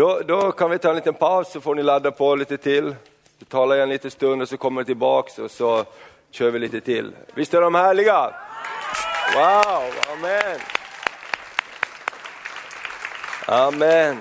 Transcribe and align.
Då, 0.00 0.20
då 0.26 0.52
kan 0.52 0.70
vi 0.70 0.78
ta 0.78 0.90
en 0.90 0.96
liten 0.96 1.14
paus 1.14 1.52
så 1.52 1.60
får 1.60 1.74
ni 1.74 1.82
ladda 1.82 2.10
på 2.10 2.34
lite 2.34 2.56
till. 2.56 2.94
Så 3.38 3.44
talar 3.44 3.76
jag 3.76 3.82
en 3.82 3.88
liten 3.88 4.10
stund 4.10 4.42
och 4.42 4.48
så 4.48 4.56
kommer 4.56 4.80
jag 4.80 4.86
tillbaks 4.86 5.38
och 5.38 5.50
så 5.50 5.84
kör 6.30 6.50
vi 6.50 6.58
lite 6.58 6.80
till. 6.80 7.12
Visst 7.34 7.54
är 7.54 7.60
de 7.60 7.74
härliga? 7.74 8.34
Wow, 9.34 9.92
amen. 10.12 10.58
Amen. 13.46 14.16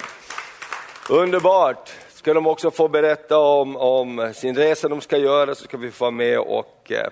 Underbart. 1.10 1.93
Ska 2.09 2.34
de 2.34 2.48
också 2.48 2.71
få 2.71 2.88
berätta 2.88 3.38
om, 3.38 3.77
om 3.77 4.34
sin 4.36 4.55
resa 4.55 4.88
de 4.88 5.02
ska 5.02 5.18
göra 5.18 5.55
så 5.55 5.64
ska 5.64 5.77
vi 5.77 5.91
få 5.91 6.04
vara 6.04 6.11
med 6.11 6.39
och 6.39 6.91
eh, 6.91 7.09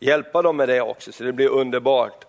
hjälpa 0.00 0.42
dem 0.42 0.56
med 0.56 0.68
det 0.68 0.80
också, 0.80 1.12
så 1.12 1.24
det 1.24 1.32
blir 1.32 1.48
underbart. 1.48 2.24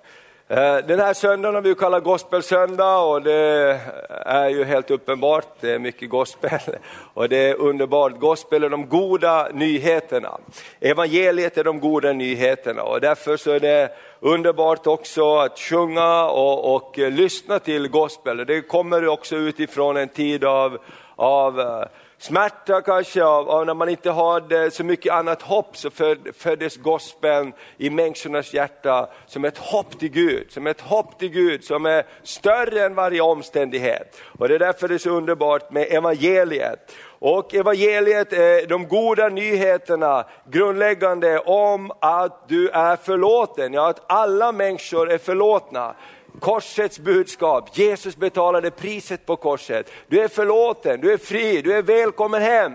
Eh, 0.52 0.78
den 0.78 1.00
här 1.00 1.14
söndagen 1.14 1.56
har 1.56 1.62
vi 1.62 1.76
kallat 1.76 2.04
gospelsöndag 2.04 2.98
och 2.98 3.22
det 3.22 3.82
är 4.10 4.50
ju 4.50 4.64
helt 4.64 4.92
uppenbart, 4.92 5.48
det 5.60 5.72
är 5.72 5.80
mycket 5.80 6.10
gospel 6.10 6.60
och 7.14 7.30
det 7.30 7.38
är 7.38 7.56
underbart. 7.56 8.20
Gospel 8.20 8.64
är 8.64 8.70
de 8.70 8.90
goda 8.90 9.48
nyheterna. 9.54 10.38
Evangeliet 10.80 11.58
är 11.58 11.64
de 11.64 11.80
goda 11.80 12.14
nyheterna 12.14 12.84
och 12.84 13.02
därför 13.02 13.38
så 13.38 13.52
är 13.52 13.60
det 13.60 13.92
underbart 14.20 14.88
också 14.88 15.36
att 15.36 15.60
sjunga 15.60 16.24
och, 16.24 16.76
och 16.76 16.98
lyssna 16.98 17.60
till 17.60 17.88
gospel. 17.88 18.38
Det 18.38 18.62
kommer 18.62 19.08
också 19.08 19.36
utifrån 19.36 19.98
en 19.98 20.10
tid 20.10 20.44
av, 20.44 20.78
av 21.16 21.60
eh, 21.60 21.84
smärta 22.20 22.82
kanske, 22.82 23.24
av, 23.24 23.50
av, 23.50 23.66
när 23.66 23.74
man 23.74 23.90
inte 23.90 24.12
hade 24.12 24.72
så 24.72 24.84
mycket 24.84 25.14
annat 25.14 25.42
hopp, 25.42 25.78
så 25.78 25.90
föddes 26.38 26.78
gospeln 26.78 27.54
i 27.78 27.90
människornas 27.90 28.54
hjärta 28.54 29.10
som 29.26 29.46
ett 29.46 29.58
hopp 29.58 30.00
till 30.00 30.10
Gud, 30.10 30.52
som 30.52 30.68
ett 30.68 30.82
hopp 30.82 31.20
till 31.20 31.30
Gud 31.30 31.64
som 31.64 31.86
är 31.86 32.04
större 32.24 32.86
än 32.86 32.96
varje 32.96 33.22
omständighet. 33.22 34.18
Och 34.40 34.48
det 34.48 34.56
är 34.56 34.60
därför 34.60 34.88
det 34.88 34.94
är 34.94 34.98
så 34.98 35.10
underbart 35.10 35.72
med 35.72 35.88
evangeliet. 35.92 36.96
Och 37.20 37.56
evangeliet 37.56 38.34
är 38.34 38.68
de 38.68 38.88
goda 38.88 39.30
nyheterna, 39.30 40.26
grundläggande 40.52 41.40
om 41.40 41.92
att 42.00 42.50
du 42.50 42.70
är 42.70 42.96
förlåten, 42.96 43.74
ja 43.74 43.90
att 43.90 44.12
alla 44.12 44.52
människor 44.52 45.12
är 45.12 45.18
förlåtna. 45.18 45.96
Korsets 46.40 47.00
budskap, 47.00 47.78
Jesus 47.78 48.18
betalade 48.18 48.72
priset 48.72 49.26
på 49.26 49.36
korset. 49.36 49.92
Du 50.08 50.20
är 50.20 50.28
förlåten, 50.28 51.02
du 51.02 51.14
är 51.14 51.18
fri, 51.18 51.62
du 51.62 51.74
är 51.74 51.82
välkommen 51.82 52.42
hem. 52.42 52.74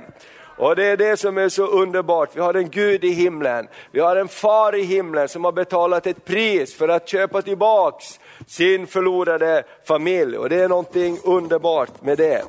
Och 0.56 0.76
det 0.76 0.84
är 0.84 0.96
det 0.96 1.16
som 1.16 1.38
är 1.38 1.48
så 1.48 1.66
underbart, 1.66 2.36
vi 2.36 2.40
har 2.40 2.54
en 2.54 2.70
Gud 2.70 3.04
i 3.04 3.10
himlen, 3.10 3.68
vi 3.90 4.00
har 4.00 4.16
en 4.16 4.28
far 4.28 4.74
i 4.74 4.82
himlen 4.82 5.28
som 5.28 5.44
har 5.44 5.52
betalat 5.52 6.06
ett 6.06 6.24
pris 6.24 6.74
för 6.74 6.88
att 6.88 7.08
köpa 7.08 7.42
tillbaks 7.42 8.20
sin 8.46 8.86
förlorade 8.86 9.64
familj 9.84 10.38
och 10.38 10.48
det 10.48 10.62
är 10.62 10.68
någonting 10.68 11.18
underbart 11.24 12.02
med 12.02 12.18
det. 12.18 12.44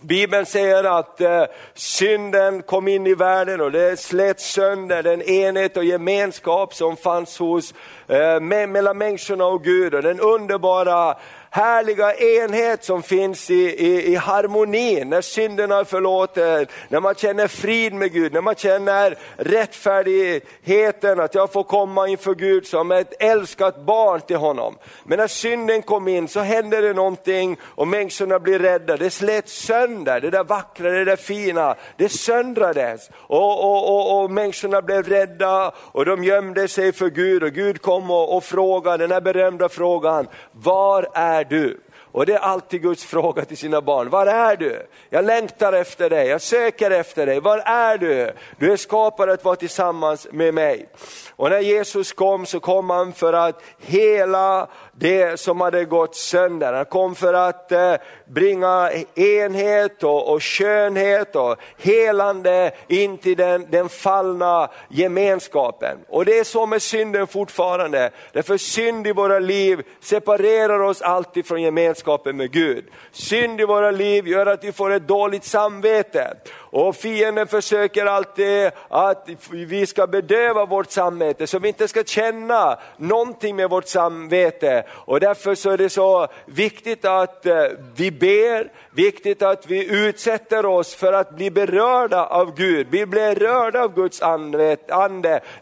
Bibeln 0.00 0.46
säger 0.46 0.84
att 0.84 1.20
eh, 1.20 1.44
synden 1.74 2.62
kom 2.62 2.88
in 2.88 3.06
i 3.06 3.14
världen 3.14 3.60
och 3.60 3.72
det 3.72 4.00
slet 4.00 4.40
sönder 4.40 5.02
den 5.02 5.22
enhet 5.22 5.76
och 5.76 5.84
gemenskap 5.84 6.74
som 6.74 6.96
fanns 6.96 7.38
hos, 7.38 7.74
eh, 8.08 8.40
mellan 8.40 8.98
människorna 8.98 9.46
och 9.46 9.64
Gud 9.64 9.94
och 9.94 10.02
den 10.02 10.20
underbara 10.20 11.16
härliga 11.56 12.14
enhet 12.14 12.84
som 12.84 13.02
finns 13.02 13.50
i, 13.50 13.54
i, 13.54 14.12
i 14.12 14.14
harmoni, 14.14 15.04
när 15.04 15.20
synderna 15.20 15.78
är 15.78 15.84
förlåten, 15.84 16.66
när 16.88 17.00
man 17.00 17.14
känner 17.14 17.48
frid 17.48 17.94
med 17.94 18.12
Gud, 18.12 18.32
när 18.32 18.40
man 18.40 18.54
känner 18.54 19.18
rättfärdigheten, 19.36 21.20
att 21.20 21.34
jag 21.34 21.52
får 21.52 21.62
komma 21.62 22.08
inför 22.08 22.34
Gud 22.34 22.66
som 22.66 22.92
ett 22.92 23.12
älskat 23.18 23.80
barn 23.80 24.20
till 24.20 24.36
honom. 24.36 24.76
Men 25.04 25.18
när 25.18 25.26
synden 25.26 25.82
kom 25.82 26.08
in 26.08 26.28
så 26.28 26.40
hände 26.40 26.80
det 26.80 26.92
någonting 26.92 27.56
och 27.62 27.88
människorna 27.88 28.38
blir 28.38 28.58
rädda, 28.58 28.96
det 28.96 29.10
slets 29.10 29.52
sönder, 29.66 30.20
det 30.20 30.30
där 30.30 30.44
vackra, 30.44 30.90
det 30.90 31.04
där 31.04 31.16
fina, 31.16 31.74
det 31.96 32.08
söndrades. 32.08 33.10
Och, 33.16 33.64
och, 33.64 33.88
och, 33.88 34.22
och 34.22 34.30
människorna 34.30 34.82
blev 34.82 35.08
rädda 35.08 35.72
och 35.76 36.04
de 36.04 36.24
gömde 36.24 36.68
sig 36.68 36.92
för 36.92 37.10
Gud 37.10 37.42
och 37.42 37.52
Gud 37.52 37.82
kom 37.82 38.10
och, 38.10 38.36
och 38.36 38.44
frågade 38.44 39.04
den 39.04 39.12
här 39.12 39.20
berömda 39.20 39.68
frågan, 39.68 40.26
var 40.52 41.08
är 41.14 41.45
du? 41.48 41.76
Och 42.16 42.26
det 42.26 42.34
är 42.34 42.38
alltid 42.38 42.82
Guds 42.82 43.04
fråga 43.04 43.44
till 43.44 43.56
sina 43.56 43.80
barn. 43.80 44.10
Var 44.10 44.26
är 44.26 44.56
du? 44.56 44.86
Jag 45.10 45.24
längtar 45.24 45.72
efter 45.72 46.10
dig, 46.10 46.28
jag 46.28 46.40
söker 46.40 46.90
efter 46.90 47.26
dig. 47.26 47.40
Var 47.40 47.58
är 47.58 47.98
du? 47.98 48.32
Du 48.58 48.72
är 48.72 48.76
skapad 48.76 49.30
att 49.30 49.44
vara 49.44 49.56
tillsammans 49.56 50.26
med 50.30 50.54
mig. 50.54 50.88
Och 51.30 51.50
när 51.50 51.60
Jesus 51.60 52.12
kom 52.12 52.46
så 52.46 52.60
kom 52.60 52.90
han 52.90 53.12
för 53.12 53.32
att 53.32 53.62
hela 53.78 54.68
det 54.92 55.40
som 55.40 55.60
hade 55.60 55.84
gått 55.84 56.16
sönder. 56.16 56.72
Han 56.72 56.84
kom 56.84 57.14
för 57.14 57.34
att 57.34 57.72
eh, 57.72 57.94
bringa 58.26 58.90
enhet 59.14 60.02
och, 60.02 60.32
och 60.32 60.42
skönhet 60.42 61.36
och 61.36 61.56
helande 61.78 62.70
in 62.88 63.18
till 63.18 63.36
den, 63.36 63.66
den 63.70 63.88
fallna 63.88 64.70
gemenskapen. 64.88 65.98
Och 66.08 66.24
det 66.24 66.38
är 66.38 66.44
så 66.44 66.66
med 66.66 66.82
synden 66.82 67.26
fortfarande. 67.26 68.10
Därför 68.32 68.56
synd 68.56 69.06
i 69.06 69.12
våra 69.12 69.38
liv 69.38 69.82
separerar 70.00 70.80
oss 70.80 71.02
alltid 71.02 71.46
från 71.46 71.62
gemenskapen 71.62 72.05
med 72.32 72.50
Gud. 72.52 72.84
Synd 73.10 73.60
i 73.60 73.64
våra 73.64 73.90
liv 73.90 74.28
gör 74.28 74.46
att 74.46 74.64
vi 74.64 74.72
får 74.72 74.90
ett 74.90 75.08
dåligt 75.08 75.44
samvete. 75.44 76.36
Och 76.70 76.96
fienden 76.96 77.46
försöker 77.46 78.06
alltid 78.06 78.70
att 78.88 79.28
vi 79.50 79.86
ska 79.86 80.06
bedöva 80.06 80.64
vårt 80.64 80.90
samvete 80.90 81.46
så 81.46 81.58
vi 81.58 81.68
inte 81.68 81.88
ska 81.88 82.04
känna 82.04 82.78
någonting 82.96 83.56
med 83.56 83.70
vårt 83.70 83.86
samvete. 83.86 84.84
Och 84.90 85.20
därför 85.20 85.54
så 85.54 85.70
är 85.70 85.78
det 85.78 85.90
så 85.90 86.28
viktigt 86.46 87.04
att 87.04 87.46
eh, 87.46 87.64
vi 87.96 88.10
ber, 88.10 88.72
viktigt 88.90 89.42
att 89.42 89.66
vi 89.66 90.06
utsätter 90.06 90.66
oss 90.66 90.94
för 90.94 91.12
att 91.12 91.30
bli 91.30 91.50
berörda 91.50 92.26
av 92.26 92.54
Gud. 92.54 92.86
Vi 92.90 93.06
blir 93.06 93.34
rörda 93.34 93.82
av 93.82 93.94
Guds 93.94 94.22
ande, 94.22 94.76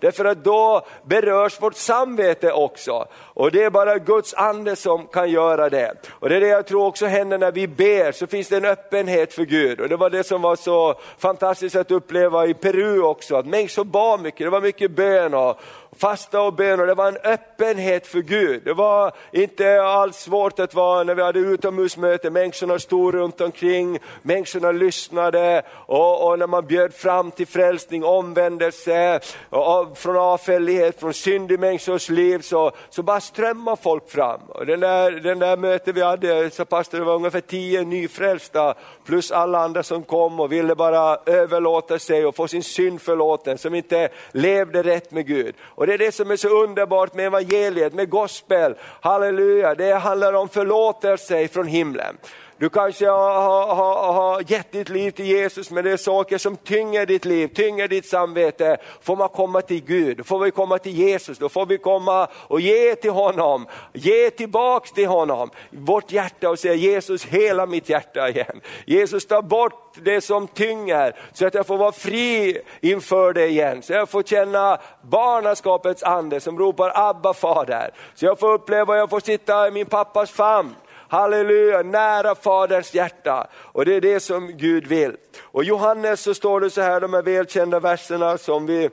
därför 0.00 0.24
att 0.24 0.44
då 0.44 0.86
berörs 1.02 1.62
vårt 1.62 1.76
samvete 1.76 2.52
också. 2.52 3.06
Och 3.14 3.50
det 3.50 3.62
är 3.62 3.70
bara 3.70 3.98
Guds 3.98 4.34
ande 4.34 4.76
som 4.76 5.06
kan 5.06 5.30
göra 5.30 5.68
det. 5.68 5.94
Och 6.10 6.28
det 6.28 6.36
är 6.36 6.40
det 6.40 6.46
jag 6.46 6.66
tror 6.66 6.86
också 6.86 7.06
händer 7.06 7.38
när 7.38 7.52
vi 7.52 7.68
ber, 7.68 8.12
så 8.12 8.26
finns 8.26 8.48
det 8.48 8.56
en 8.56 8.64
öppenhet 8.64 9.32
för 9.32 9.44
Gud. 9.44 9.80
Och 9.80 9.88
det 9.88 9.96
var 9.96 10.10
det 10.10 10.24
som 10.24 10.42
var 10.42 10.56
så 10.56 10.93
fantastiskt 11.18 11.76
att 11.76 11.90
uppleva 11.90 12.46
i 12.46 12.54
Peru 12.54 13.02
också, 13.02 13.36
att 13.36 13.46
människor 13.46 13.84
bad 13.84 14.20
mycket, 14.20 14.46
det 14.46 14.50
var 14.50 14.60
mycket 14.60 14.90
bön 14.90 15.34
och, 15.34 15.60
fasta 15.96 16.42
och 16.42 16.52
bön 16.52 16.80
och 16.80 16.86
det 16.86 16.94
var 16.94 17.08
en 17.08 17.16
öppenhet 17.24 18.06
för 18.06 18.20
Gud. 18.20 18.62
Det 18.64 18.72
var 18.72 19.12
inte 19.32 19.82
alls 19.82 20.16
svårt 20.16 20.58
att 20.58 20.74
vara 20.74 21.02
när 21.02 21.14
vi 21.14 21.22
hade 21.22 21.38
utomhusmöte, 21.38 22.30
människorna 22.30 22.78
stod 22.78 23.14
runt 23.14 23.40
omkring, 23.40 23.98
människorna 24.22 24.72
lyssnade 24.72 25.62
och, 25.70 26.28
och 26.28 26.38
när 26.38 26.46
man 26.46 26.66
bjöd 26.66 26.94
fram 26.94 27.30
till 27.30 27.46
frälsning, 27.46 28.04
omvändelse, 28.04 29.20
och, 29.50 29.98
från 29.98 30.16
avfällighet, 30.16 31.00
från 31.00 31.14
synd 31.14 31.52
i 31.52 31.58
människors 31.58 32.08
liv 32.08 32.38
så, 32.38 32.72
så 32.90 33.02
bara 33.02 33.20
strömmar 33.20 33.76
folk 33.76 34.10
fram. 34.10 34.40
Och 34.48 34.66
den, 34.66 34.80
där, 34.80 35.10
den 35.12 35.38
där 35.38 35.56
mötet 35.56 35.96
vi 35.96 36.02
hade 36.02 36.50
så 36.50 36.64
pastor 36.64 36.98
det 36.98 37.04
var 37.04 37.14
ungefär 37.14 37.40
tio 37.40 37.84
nyfrälsta 37.84 38.74
plus 39.04 39.30
alla 39.30 39.58
andra 39.58 39.82
som 39.82 40.02
kom 40.02 40.40
och 40.40 40.52
ville 40.52 40.74
bara 40.74 40.83
överlåter 41.26 41.98
sig 41.98 42.26
och 42.26 42.36
får 42.36 42.46
sin 42.46 42.62
synd 42.62 43.00
förlåten, 43.00 43.58
som 43.58 43.74
inte 43.74 44.08
levde 44.32 44.82
rätt 44.82 45.10
med 45.10 45.26
Gud. 45.26 45.54
Och 45.60 45.86
det 45.86 45.94
är 45.94 45.98
det 45.98 46.12
som 46.12 46.30
är 46.30 46.36
så 46.36 46.48
underbart 46.48 47.14
med 47.14 47.26
evangeliet, 47.26 47.94
med 47.94 48.10
gospel. 48.10 48.74
Halleluja, 49.00 49.74
det 49.74 49.92
handlar 49.92 50.32
om 50.32 50.48
förlåtelse 50.48 51.48
från 51.48 51.66
himlen. 51.66 52.16
Du 52.58 52.68
kanske 52.68 53.06
har, 53.08 53.74
har, 53.74 54.12
har 54.12 54.50
gett 54.50 54.72
ditt 54.72 54.88
liv 54.88 55.10
till 55.10 55.26
Jesus 55.26 55.70
men 55.70 55.84
det 55.84 55.90
är 55.90 55.96
saker 55.96 56.38
som 56.38 56.56
tynger 56.56 57.06
ditt 57.06 57.24
liv, 57.24 57.48
tynger 57.48 57.88
ditt 57.88 58.06
samvete. 58.06 58.76
Får 59.02 59.16
man 59.16 59.28
komma 59.28 59.60
till 59.60 59.84
Gud, 59.84 60.16
då 60.16 60.24
får 60.24 60.38
vi 60.38 60.50
komma 60.50 60.78
till 60.78 60.92
Jesus, 60.92 61.38
då 61.38 61.48
får 61.48 61.66
vi 61.66 61.78
komma 61.78 62.28
och 62.34 62.60
ge 62.60 62.94
till 62.94 63.10
honom, 63.10 63.66
ge 63.92 64.30
tillbaks 64.30 64.92
till 64.92 65.06
honom 65.06 65.50
vårt 65.70 66.12
hjärta 66.12 66.50
och 66.50 66.58
säga 66.58 66.74
Jesus 66.74 67.24
hela 67.24 67.66
mitt 67.66 67.88
hjärta 67.88 68.28
igen. 68.28 68.60
Jesus 68.86 69.26
ta 69.26 69.42
bort 69.42 69.94
det 70.02 70.20
som 70.20 70.48
tynger 70.48 71.16
så 71.32 71.46
att 71.46 71.54
jag 71.54 71.66
får 71.66 71.76
vara 71.76 71.92
fri 71.92 72.58
inför 72.80 73.32
dig 73.32 73.50
igen. 73.50 73.82
Så 73.82 73.92
jag 73.92 74.08
får 74.08 74.22
känna 74.22 74.78
barnaskapets 75.02 76.02
ande 76.02 76.40
som 76.40 76.58
ropar 76.58 76.92
Abba 76.94 77.34
fader. 77.34 77.90
Så 78.14 78.24
jag 78.24 78.38
får 78.38 78.52
uppleva, 78.52 78.96
jag 78.96 79.10
får 79.10 79.20
sitta 79.20 79.68
i 79.68 79.70
min 79.70 79.86
pappas 79.86 80.30
famn 80.30 80.74
halleluja, 81.08 81.82
nära 81.82 82.34
Faderns 82.34 82.94
hjärta. 82.94 83.46
Och 83.54 83.84
det 83.84 83.94
är 83.94 84.00
det 84.00 84.20
som 84.20 84.56
Gud 84.56 84.86
vill. 84.86 85.16
Och 85.40 85.64
Johannes 85.64 86.20
så 86.20 86.34
står 86.34 86.60
det 86.60 86.70
så 86.70 86.80
här, 86.80 87.00
de 87.00 87.14
här 87.14 87.22
välkända 87.22 87.80
verserna 87.80 88.38
som 88.38 88.66
vi 88.66 88.90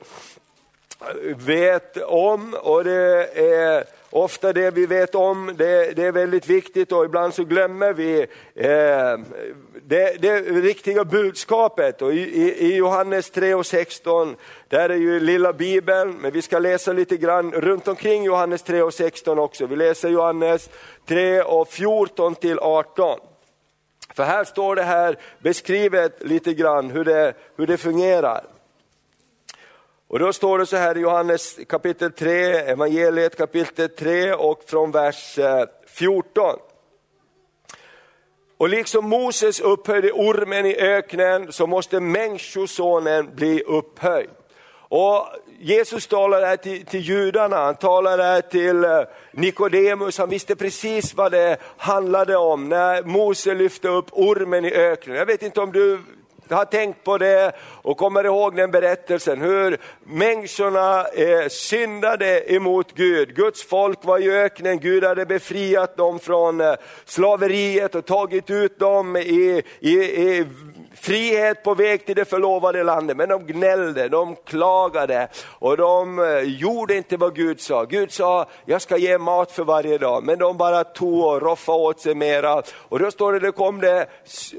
vet 1.36 1.96
om 1.96 2.56
och 2.62 2.84
det 2.84 3.28
är 3.34 3.84
ofta 4.12 4.52
det 4.52 4.70
vi 4.70 4.86
vet 4.86 5.14
om, 5.14 5.54
det, 5.58 5.96
det 5.96 6.06
är 6.06 6.12
väldigt 6.12 6.46
viktigt 6.46 6.92
och 6.92 7.04
ibland 7.04 7.34
så 7.34 7.44
glömmer 7.44 7.92
vi 7.92 8.20
eh, 8.54 9.18
det, 9.82 10.22
det 10.22 10.40
riktiga 10.40 11.04
budskapet. 11.04 12.02
Och 12.02 12.12
i, 12.12 12.54
i 12.66 12.76
Johannes 12.76 13.30
3 13.30 13.54
och 13.54 13.66
16, 13.66 14.36
där 14.68 14.88
är 14.88 14.96
ju 14.96 15.20
lilla 15.20 15.52
bibeln, 15.52 16.16
men 16.20 16.32
vi 16.32 16.42
ska 16.42 16.58
läsa 16.58 16.92
lite 16.92 17.16
grann 17.16 17.52
runt 17.52 17.88
omkring 17.88 18.24
Johannes 18.24 18.62
3 18.62 18.82
och 18.82 18.94
16 18.94 19.38
också. 19.38 19.66
Vi 19.66 19.76
läser 19.76 20.08
Johannes 20.08 20.70
3 21.08 21.42
och 21.42 21.68
14 21.68 22.34
till 22.34 22.58
18. 22.58 23.18
För 24.14 24.24
här 24.24 24.44
står 24.44 24.76
det 24.76 24.82
här 24.82 25.18
beskrivet 25.38 26.22
lite 26.22 26.54
grann 26.54 26.90
hur 26.90 27.04
det, 27.04 27.34
hur 27.56 27.66
det 27.66 27.76
fungerar. 27.76 28.44
Och 30.12 30.18
då 30.18 30.32
står 30.32 30.58
det 30.58 30.66
så 30.66 30.76
här 30.76 30.96
i 30.96 31.00
Johannes 31.00 31.58
kapitel 31.68 32.12
3, 32.12 32.54
evangeliet 32.54 33.36
kapitel 33.36 33.88
3 33.88 34.32
och 34.32 34.62
från 34.66 34.90
vers 34.90 35.38
eh, 35.38 35.64
14. 35.86 36.58
Och 38.56 38.68
liksom 38.68 39.08
Moses 39.08 39.60
upphöjde 39.60 40.12
ormen 40.12 40.66
i 40.66 40.76
öknen 40.76 41.52
så 41.52 41.66
måste 41.66 42.00
människosonen 42.00 43.34
bli 43.34 43.62
upphöjd. 43.62 44.30
Och 44.74 45.26
Jesus 45.60 46.06
talar 46.06 46.42
här 46.42 46.56
till, 46.56 46.86
till 46.86 47.00
judarna, 47.00 47.56
han 47.56 47.74
talar 47.74 48.18
här 48.18 48.40
till 48.40 48.84
eh, 48.84 49.02
Nikodemus, 49.32 50.18
han 50.18 50.30
visste 50.30 50.56
precis 50.56 51.14
vad 51.14 51.32
det 51.32 51.56
handlade 51.76 52.36
om 52.36 52.68
när 52.68 53.02
Mose 53.02 53.54
lyfte 53.54 53.88
upp 53.88 54.06
ormen 54.12 54.64
i 54.64 54.72
öknen. 54.72 55.16
Jag 55.16 55.26
vet 55.26 55.42
inte 55.42 55.60
om 55.60 55.72
du 55.72 56.00
har 56.52 56.64
tänkt 56.64 57.04
på 57.04 57.18
det 57.18 57.52
och 57.82 57.96
kommer 57.96 58.24
ihåg 58.24 58.56
den 58.56 58.70
berättelsen, 58.70 59.40
hur 59.40 59.78
människorna 60.04 61.06
eh, 61.06 61.48
syndade 61.48 62.52
emot 62.54 62.92
Gud. 62.94 63.34
Guds 63.36 63.62
folk 63.62 64.04
var 64.04 64.18
i 64.18 64.30
öknen, 64.30 64.78
Gud 64.78 65.04
hade 65.04 65.26
befriat 65.26 65.96
dem 65.96 66.18
från 66.18 66.60
eh, 66.60 66.74
slaveriet 67.04 67.94
och 67.94 68.06
tagit 68.06 68.50
ut 68.50 68.78
dem 68.78 69.16
i, 69.16 69.62
i, 69.80 69.92
i 69.92 70.46
frihet 70.94 71.62
på 71.62 71.74
väg 71.74 72.06
till 72.06 72.16
det 72.16 72.24
förlovade 72.24 72.82
landet. 72.82 73.16
Men 73.16 73.28
de 73.28 73.46
gnällde, 73.46 74.08
de 74.08 74.36
klagade 74.44 75.28
och 75.44 75.76
de 75.76 76.18
eh, 76.18 76.38
gjorde 76.38 76.96
inte 76.96 77.16
vad 77.16 77.34
Gud 77.34 77.60
sa. 77.60 77.84
Gud 77.84 78.12
sa, 78.12 78.46
jag 78.64 78.82
ska 78.82 78.96
ge 78.96 79.18
mat 79.18 79.52
för 79.52 79.64
varje 79.64 79.98
dag. 79.98 80.24
Men 80.24 80.38
de 80.38 80.56
bara 80.56 80.84
tog 80.84 81.24
och 81.24 81.42
roffade 81.42 81.78
åt 81.78 82.00
sig 82.00 82.14
mera. 82.14 82.62
Och 82.76 82.98
då 82.98 83.10
står 83.10 83.32
det, 83.32 83.38
det 83.38 83.52
kom 83.52 83.80
det, 83.80 84.06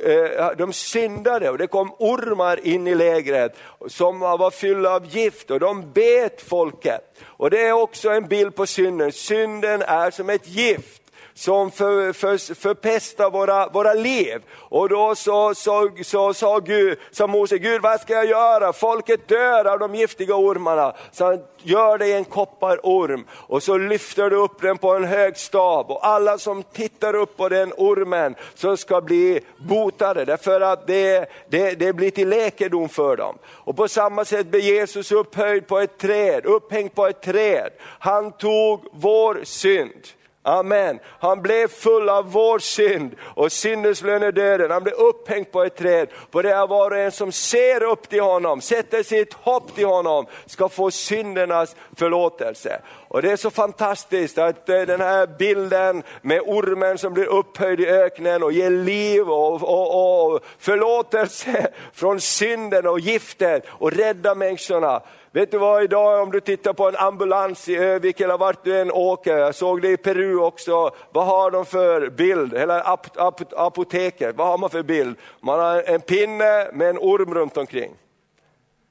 eh, 0.04 0.48
de 0.58 0.74
syndade 0.74 1.50
och 1.50 1.58
det 1.58 1.68
kom 1.68 1.96
ormar 2.00 2.68
in 2.68 2.88
i 2.88 2.96
lägret 2.96 3.56
som 3.88 4.20
var 4.20 4.52
fyllda 4.52 4.96
av 4.96 5.06
gift 5.06 5.52
och 5.52 5.60
de 5.60 5.92
bet 5.92 6.42
folket. 6.42 7.02
Och 7.26 7.50
det 7.50 7.62
är 7.62 7.72
också 7.72 8.10
en 8.10 8.28
bild 8.28 8.56
på 8.56 8.66
synden. 8.66 9.12
Synden 9.12 9.82
är 9.82 10.12
som 10.12 10.30
ett 10.30 10.48
gift 10.48 11.03
som 11.34 11.72
för, 11.72 12.14
för, 12.14 12.56
förpestar 12.56 13.32
våra, 13.32 13.68
våra 13.68 13.94
liv. 13.94 14.42
Och 14.56 14.90
då 14.90 15.16
så, 15.16 15.56
så, 15.56 15.92
så 16.04 16.34
sa, 16.34 16.60
Gud, 16.60 16.98
sa 17.12 17.28
Mose, 17.28 17.58
Gud 17.58 17.82
vad 17.82 18.02
ska 18.02 18.14
jag 18.14 18.26
göra? 18.26 18.74
Folket 18.74 19.28
dör 19.28 19.66
av 19.66 19.80
de 19.80 19.96
giftiga 19.96 20.36
ormarna. 20.36 20.94
Så 21.12 21.26
han 21.26 21.40
gör 21.64 21.98
dig 21.98 22.14
en 22.14 22.26
kopparorm 22.26 23.26
och 23.32 23.64
så 23.64 23.78
lyfter 23.78 24.30
du 24.30 24.36
upp 24.36 24.62
den 24.62 24.78
på 24.78 24.94
en 24.96 25.04
hög 25.04 25.38
stav 25.38 25.92
och 25.92 26.08
alla 26.08 26.38
som 26.38 26.64
tittar 26.64 27.16
upp 27.16 27.38
på 27.38 27.50
den 27.50 27.74
ormen 27.78 28.36
så 28.56 28.78
ska 28.78 29.02
bli 29.02 29.40
botade 29.58 30.26
därför 30.26 30.62
att 30.62 30.88
det, 30.88 31.30
det, 31.50 31.72
det 31.72 31.94
blir 31.94 32.12
till 32.12 32.30
läkedom 32.30 32.90
för 32.90 33.18
dem. 33.18 33.38
Och 33.46 33.76
på 33.76 33.88
samma 33.88 34.26
sätt 34.26 34.48
blev 34.48 34.62
Jesus 34.62 35.12
upphöjd 35.12 35.68
på 35.68 35.80
ett 35.80 35.98
träd, 35.98 36.46
upphängd 36.46 36.96
på 36.96 37.08
ett 37.08 37.22
träd. 37.22 37.70
Han 38.00 38.32
tog 38.32 38.86
vår 38.92 39.42
synd. 39.44 40.08
Amen. 40.46 41.00
Han 41.20 41.42
blev 41.42 41.68
full 41.68 42.10
av 42.10 42.32
vår 42.32 42.60
synd 42.60 43.16
och 43.22 43.52
syndens 43.52 44.02
lön 44.02 44.24
är 44.24 44.32
döden. 44.32 44.72
Han 44.72 44.84
blev 44.84 44.96
upphängd 44.96 45.52
på 45.52 45.64
ett 45.64 45.76
träd. 45.76 46.08
På 46.32 46.42
det 46.42 46.52
är 46.52 46.68
var 46.68 46.92
och 46.92 46.98
en 46.98 47.12
som 47.12 47.32
ser 47.32 47.84
upp 47.84 48.10
till 48.10 48.22
honom, 48.22 48.62
sätter 48.62 49.04
sitt 49.04 49.34
hopp 49.34 49.76
till 49.76 49.86
honom, 49.86 50.26
ska 50.46 50.70
få 50.70 50.92
syndernas 50.92 51.76
förlåtelse. 51.96 52.82
Och 53.08 53.22
det 53.22 53.32
är 53.32 53.36
så 53.36 53.50
fantastiskt 53.50 54.38
att 54.38 54.70
eh, 54.70 54.82
den 54.82 55.02
här 55.02 55.28
bilden 55.28 56.04
med 56.22 56.42
ormen 56.42 56.98
som 56.98 57.14
blir 57.14 57.26
upphöjd 57.26 57.80
i 57.80 57.88
öknen 57.88 58.44
och 58.44 58.52
ger 58.52 58.70
liv 58.70 59.30
och, 59.30 59.64
och, 59.64 60.34
och 60.34 60.44
förlåtelse 60.60 61.68
från 61.94 62.22
synden 62.22 62.88
och 62.88 63.00
giftet 63.00 63.66
och 63.70 63.92
rädda 63.92 64.36
människorna. 64.36 65.02
Vet 65.36 65.52
du 65.52 65.58
vad, 65.58 65.84
idag 65.84 66.24
om 66.24 66.32
du 66.32 66.40
tittar 66.40 66.74
på 66.74 66.88
en 66.88 66.96
ambulans 66.96 67.70
i 67.70 67.76
Övik 67.76 68.20
eller 68.20 68.38
vart 68.38 68.64
du 68.64 68.80
än 68.80 68.92
åker, 68.92 69.38
jag 69.38 69.56
såg 69.56 69.82
det 69.82 69.90
i 69.90 69.98
Peru 69.98 70.40
också, 70.40 70.92
vad 71.12 71.26
har 71.26 71.52
de 71.52 71.66
för 71.66 72.10
bild? 72.10 72.54
Eller 72.54 72.92
ap 72.92 73.08
ap 73.18 73.42
apoteket, 73.56 74.36
vad 74.36 74.48
har 74.48 74.58
man 74.58 74.70
för 74.70 74.84
bild? 74.84 75.18
Man 75.40 75.60
har 75.60 75.84
en 75.84 76.02
pinne 76.02 76.72
med 76.74 76.90
en 76.90 76.98
orm 76.98 77.34
runt 77.34 77.58
omkring. 77.58 77.92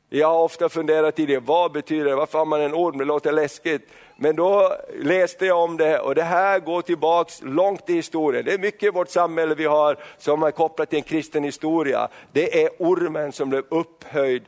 Jag 0.09 0.29
har 0.29 0.43
ofta 0.43 0.69
funderat 0.69 1.19
i 1.19 1.27
det, 1.27 1.39
vad 1.39 1.73
betyder 1.73 2.05
det, 2.05 2.17
varför 2.17 2.39
har 2.39 2.47
man 2.47 2.61
en 2.61 2.75
orm, 2.75 2.99
det 2.99 3.05
låter 3.05 3.33
läskigt. 3.33 3.89
Men 4.17 4.37
då 4.37 4.73
läste 4.99 5.47
jag 5.47 5.59
om 5.59 5.77
det 5.77 5.99
och 5.99 6.15
det 6.15 6.23
här 6.23 6.59
går 6.59 6.83
tillbaks 6.83 7.43
långt 7.43 7.91
i 7.91 7.95
historien. 7.95 8.45
Det 8.45 8.53
är 8.53 8.59
mycket 8.59 8.83
i 8.83 8.91
vårt 8.91 9.09
samhälle 9.09 9.55
vi 9.55 9.65
har 9.65 9.97
som 10.19 10.43
är 10.43 10.51
kopplat 10.51 10.91
till 10.91 10.97
en 10.97 11.03
kristen 11.03 11.45
historia. 11.45 12.09
Det 12.33 12.65
är 12.65 12.71
ormen 12.79 13.33
som 13.33 13.51
blev 13.51 13.65
upphöjd 13.69 14.43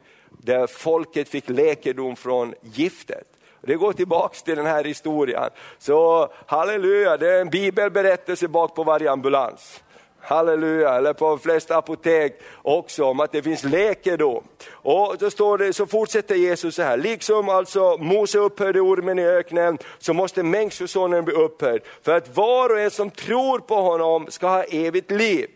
där 0.45 0.67
folket 0.67 1.29
fick 1.29 1.49
läkedom 1.49 2.17
från 2.17 2.55
giftet. 2.61 3.27
Det 3.61 3.75
går 3.75 3.93
tillbaks 3.93 4.43
till 4.43 4.57
den 4.57 4.67
här 4.67 4.85
historien. 4.85 5.51
Så 5.79 6.29
halleluja, 6.47 7.17
det 7.17 7.31
är 7.31 7.41
en 7.41 7.51
bibelberättelse 7.51 8.49
bak 8.49 8.75
på 8.75 8.85
varje 8.85 9.11
ambulans. 9.11 9.83
Halleluja, 10.21 10.95
eller 10.95 11.13
på 11.13 11.29
de 11.29 11.39
flesta 11.39 11.77
apotek 11.77 12.41
också, 12.63 13.05
om 13.05 13.21
att 13.21 13.33
det 13.33 13.43
finns 13.43 13.65
läkedom. 13.65 14.45
Och 14.71 15.17
så, 15.19 15.31
står 15.31 15.59
det, 15.59 15.73
så 15.73 15.87
fortsätter 15.87 16.35
Jesus 16.35 16.75
så 16.75 16.83
här, 16.83 16.97
liksom 16.97 17.49
alltså 17.49 17.97
Mose 17.97 18.39
upphöjde 18.39 18.81
ormen 18.81 19.19
i 19.19 19.27
öknen, 19.27 19.79
så 19.99 20.13
måste 20.13 20.43
Människosonen 20.43 21.25
bli 21.25 21.35
upphöjd, 21.35 21.83
för 22.03 22.17
att 22.17 22.37
var 22.37 22.71
och 22.71 22.81
en 22.81 22.91
som 22.91 23.11
tror 23.11 23.59
på 23.59 23.75
honom 23.75 24.27
ska 24.29 24.49
ha 24.49 24.63
evigt 24.63 25.11
liv. 25.11 25.47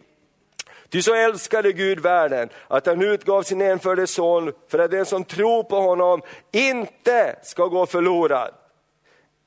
Ty 0.91 1.03
så 1.03 1.15
älskade 1.15 1.73
Gud 1.73 2.01
världen 2.01 2.49
att 2.69 2.87
han 2.87 3.03
utgav 3.03 3.43
sin 3.43 3.61
enfödde 3.61 4.07
son 4.07 4.53
för 4.69 4.79
att 4.79 4.91
den 4.91 5.07
som 5.07 5.25
tror 5.25 5.63
på 5.63 5.77
honom 5.77 6.23
inte 6.53 7.37
ska 7.43 7.67
gå 7.67 7.87
förlorad. 7.87 8.55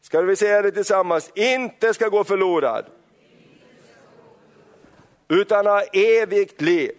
Ska 0.02 0.22
vi 0.22 0.36
säga 0.36 0.62
det 0.62 0.72
tillsammans? 0.72 1.32
Inte 1.36 1.94
ska 1.94 2.10
gå 2.10 2.24
förlorad. 2.24 2.86
Utan 5.30 5.66
ha 5.66 5.82
evigt 5.82 6.62
liv. 6.62 6.92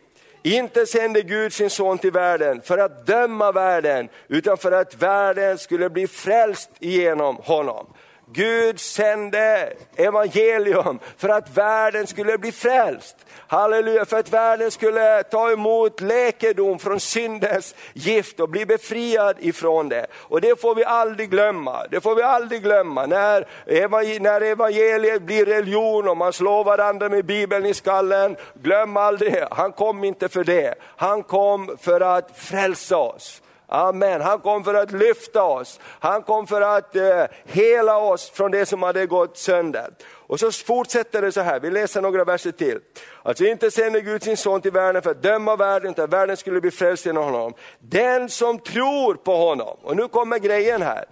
Inte 0.42 0.86
sände 0.86 1.22
Gud 1.22 1.52
sin 1.52 1.70
son 1.70 1.98
till 1.98 2.12
världen 2.12 2.60
för 2.60 2.78
att 2.78 3.06
döma 3.06 3.52
världen, 3.52 4.08
utan 4.28 4.56
för 4.56 4.72
att 4.72 4.94
världen 4.94 5.58
skulle 5.58 5.90
bli 5.90 6.06
frälst 6.06 6.70
genom 6.78 7.36
honom. 7.36 7.86
Gud 8.32 8.80
sände 8.80 9.72
evangelium 9.96 10.98
för 11.16 11.28
att 11.28 11.56
världen 11.56 12.06
skulle 12.06 12.38
bli 12.38 12.52
frälst. 12.52 13.16
Halleluja, 13.46 14.04
för 14.04 14.18
att 14.18 14.32
världen 14.32 14.70
skulle 14.70 15.22
ta 15.22 15.50
emot 15.50 16.00
läkedom 16.00 16.78
från 16.78 17.00
syndens 17.00 17.74
gift 17.92 18.40
och 18.40 18.48
bli 18.48 18.66
befriad 18.66 19.36
ifrån 19.40 19.88
det. 19.88 20.06
Och 20.14 20.40
det 20.40 20.60
får 20.60 20.74
vi 20.74 20.84
aldrig 20.84 21.30
glömma. 21.30 21.86
Det 21.90 22.00
får 22.00 22.14
vi 22.14 22.22
aldrig 22.22 22.62
glömma. 22.62 23.06
När, 23.06 24.20
när 24.20 24.40
evangeliet 24.40 25.22
blir 25.22 25.46
religion 25.46 26.08
och 26.08 26.16
man 26.16 26.32
slår 26.32 26.64
varandra 26.64 27.08
med 27.08 27.24
bibeln 27.24 27.66
i 27.66 27.74
skallen, 27.74 28.36
glöm 28.54 28.96
aldrig, 28.96 29.44
han 29.50 29.72
kom 29.72 30.04
inte 30.04 30.28
för 30.28 30.44
det. 30.44 30.74
Han 30.96 31.22
kom 31.22 31.76
för 31.80 32.00
att 32.00 32.30
frälsa 32.36 32.96
oss. 32.96 33.42
Amen. 33.74 34.20
Han 34.20 34.40
kom 34.40 34.64
för 34.64 34.74
att 34.74 34.92
lyfta 34.92 35.42
oss. 35.42 35.80
Han 35.84 36.22
kom 36.22 36.46
för 36.46 36.60
att 36.60 36.96
eh, 36.96 37.24
hela 37.44 37.96
oss 37.96 38.30
från 38.30 38.50
det 38.50 38.66
som 38.66 38.82
hade 38.82 39.06
gått 39.06 39.38
sönder. 39.38 39.90
Och 40.26 40.40
så 40.40 40.52
fortsätter 40.52 41.22
det 41.22 41.32
så 41.32 41.40
här, 41.40 41.60
vi 41.60 41.70
läser 41.70 42.00
några 42.00 42.24
verser 42.24 42.52
till. 42.52 42.78
Alltså 43.22 43.44
inte 43.44 43.70
sände 43.70 44.00
Gud 44.00 44.22
sin 44.22 44.36
son 44.36 44.60
till 44.60 44.72
världen 44.72 45.02
för 45.02 45.10
att 45.10 45.22
döma 45.22 45.56
världen, 45.56 45.90
utan 45.90 46.10
världen 46.10 46.36
skulle 46.36 46.60
bli 46.60 46.70
frälst 46.70 47.06
genom 47.06 47.24
honom. 47.24 47.54
Den 47.78 48.28
som 48.28 48.58
tror 48.58 49.14
på 49.14 49.36
honom, 49.36 49.76
och 49.82 49.96
nu 49.96 50.08
kommer 50.08 50.38
grejen 50.38 50.82
här. 50.82 51.04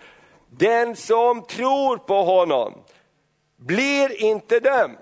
Den 0.50 0.96
som 0.96 1.42
tror 1.46 1.96
på 1.96 2.22
honom 2.22 2.74
blir 3.56 4.22
inte 4.22 4.60
dömd. 4.60 4.98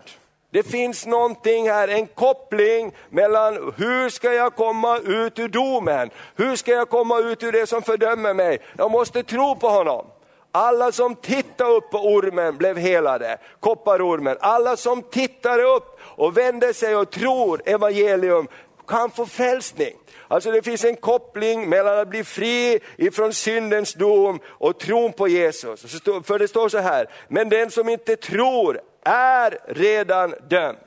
Det 0.50 0.62
finns 0.62 1.06
någonting 1.06 1.70
här, 1.70 1.88
en 1.88 2.06
koppling 2.06 2.92
mellan 3.10 3.74
hur 3.76 4.08
ska 4.08 4.32
jag 4.32 4.54
komma 4.54 4.98
ut 4.98 5.38
ur 5.38 5.48
domen? 5.48 6.10
Hur 6.36 6.56
ska 6.56 6.72
jag 6.72 6.88
komma 6.88 7.18
ut 7.18 7.42
ur 7.42 7.52
det 7.52 7.66
som 7.66 7.82
fördömer 7.82 8.34
mig? 8.34 8.58
Jag 8.76 8.90
måste 8.90 9.22
tro 9.22 9.56
på 9.56 9.68
honom. 9.68 10.06
Alla 10.52 10.92
som 10.92 11.14
tittade 11.14 11.70
upp 11.70 11.90
på 11.90 11.98
ormen 11.98 12.56
blev 12.56 12.76
helade, 12.76 13.38
kopparormen. 13.60 14.36
Alla 14.40 14.76
som 14.76 15.02
tittar 15.02 15.58
upp 15.58 15.98
och 16.02 16.36
vänder 16.36 16.72
sig 16.72 16.96
och 16.96 17.10
tror 17.10 17.62
evangelium 17.64 18.48
kan 18.86 19.10
få 19.10 19.26
frälsning. 19.26 19.94
Alltså 20.28 20.50
det 20.50 20.62
finns 20.62 20.84
en 20.84 20.96
koppling 20.96 21.68
mellan 21.68 21.98
att 21.98 22.08
bli 22.08 22.24
fri 22.24 22.80
ifrån 22.96 23.32
syndens 23.32 23.94
dom 23.94 24.40
och 24.46 24.78
tron 24.78 25.12
på 25.12 25.28
Jesus. 25.28 26.02
För 26.24 26.38
det 26.38 26.48
står 26.48 26.68
så 26.68 26.78
här, 26.78 27.10
men 27.28 27.48
den 27.48 27.70
som 27.70 27.88
inte 27.88 28.16
tror 28.16 28.80
är 29.08 29.58
redan 29.66 30.34
dömd. 30.48 30.78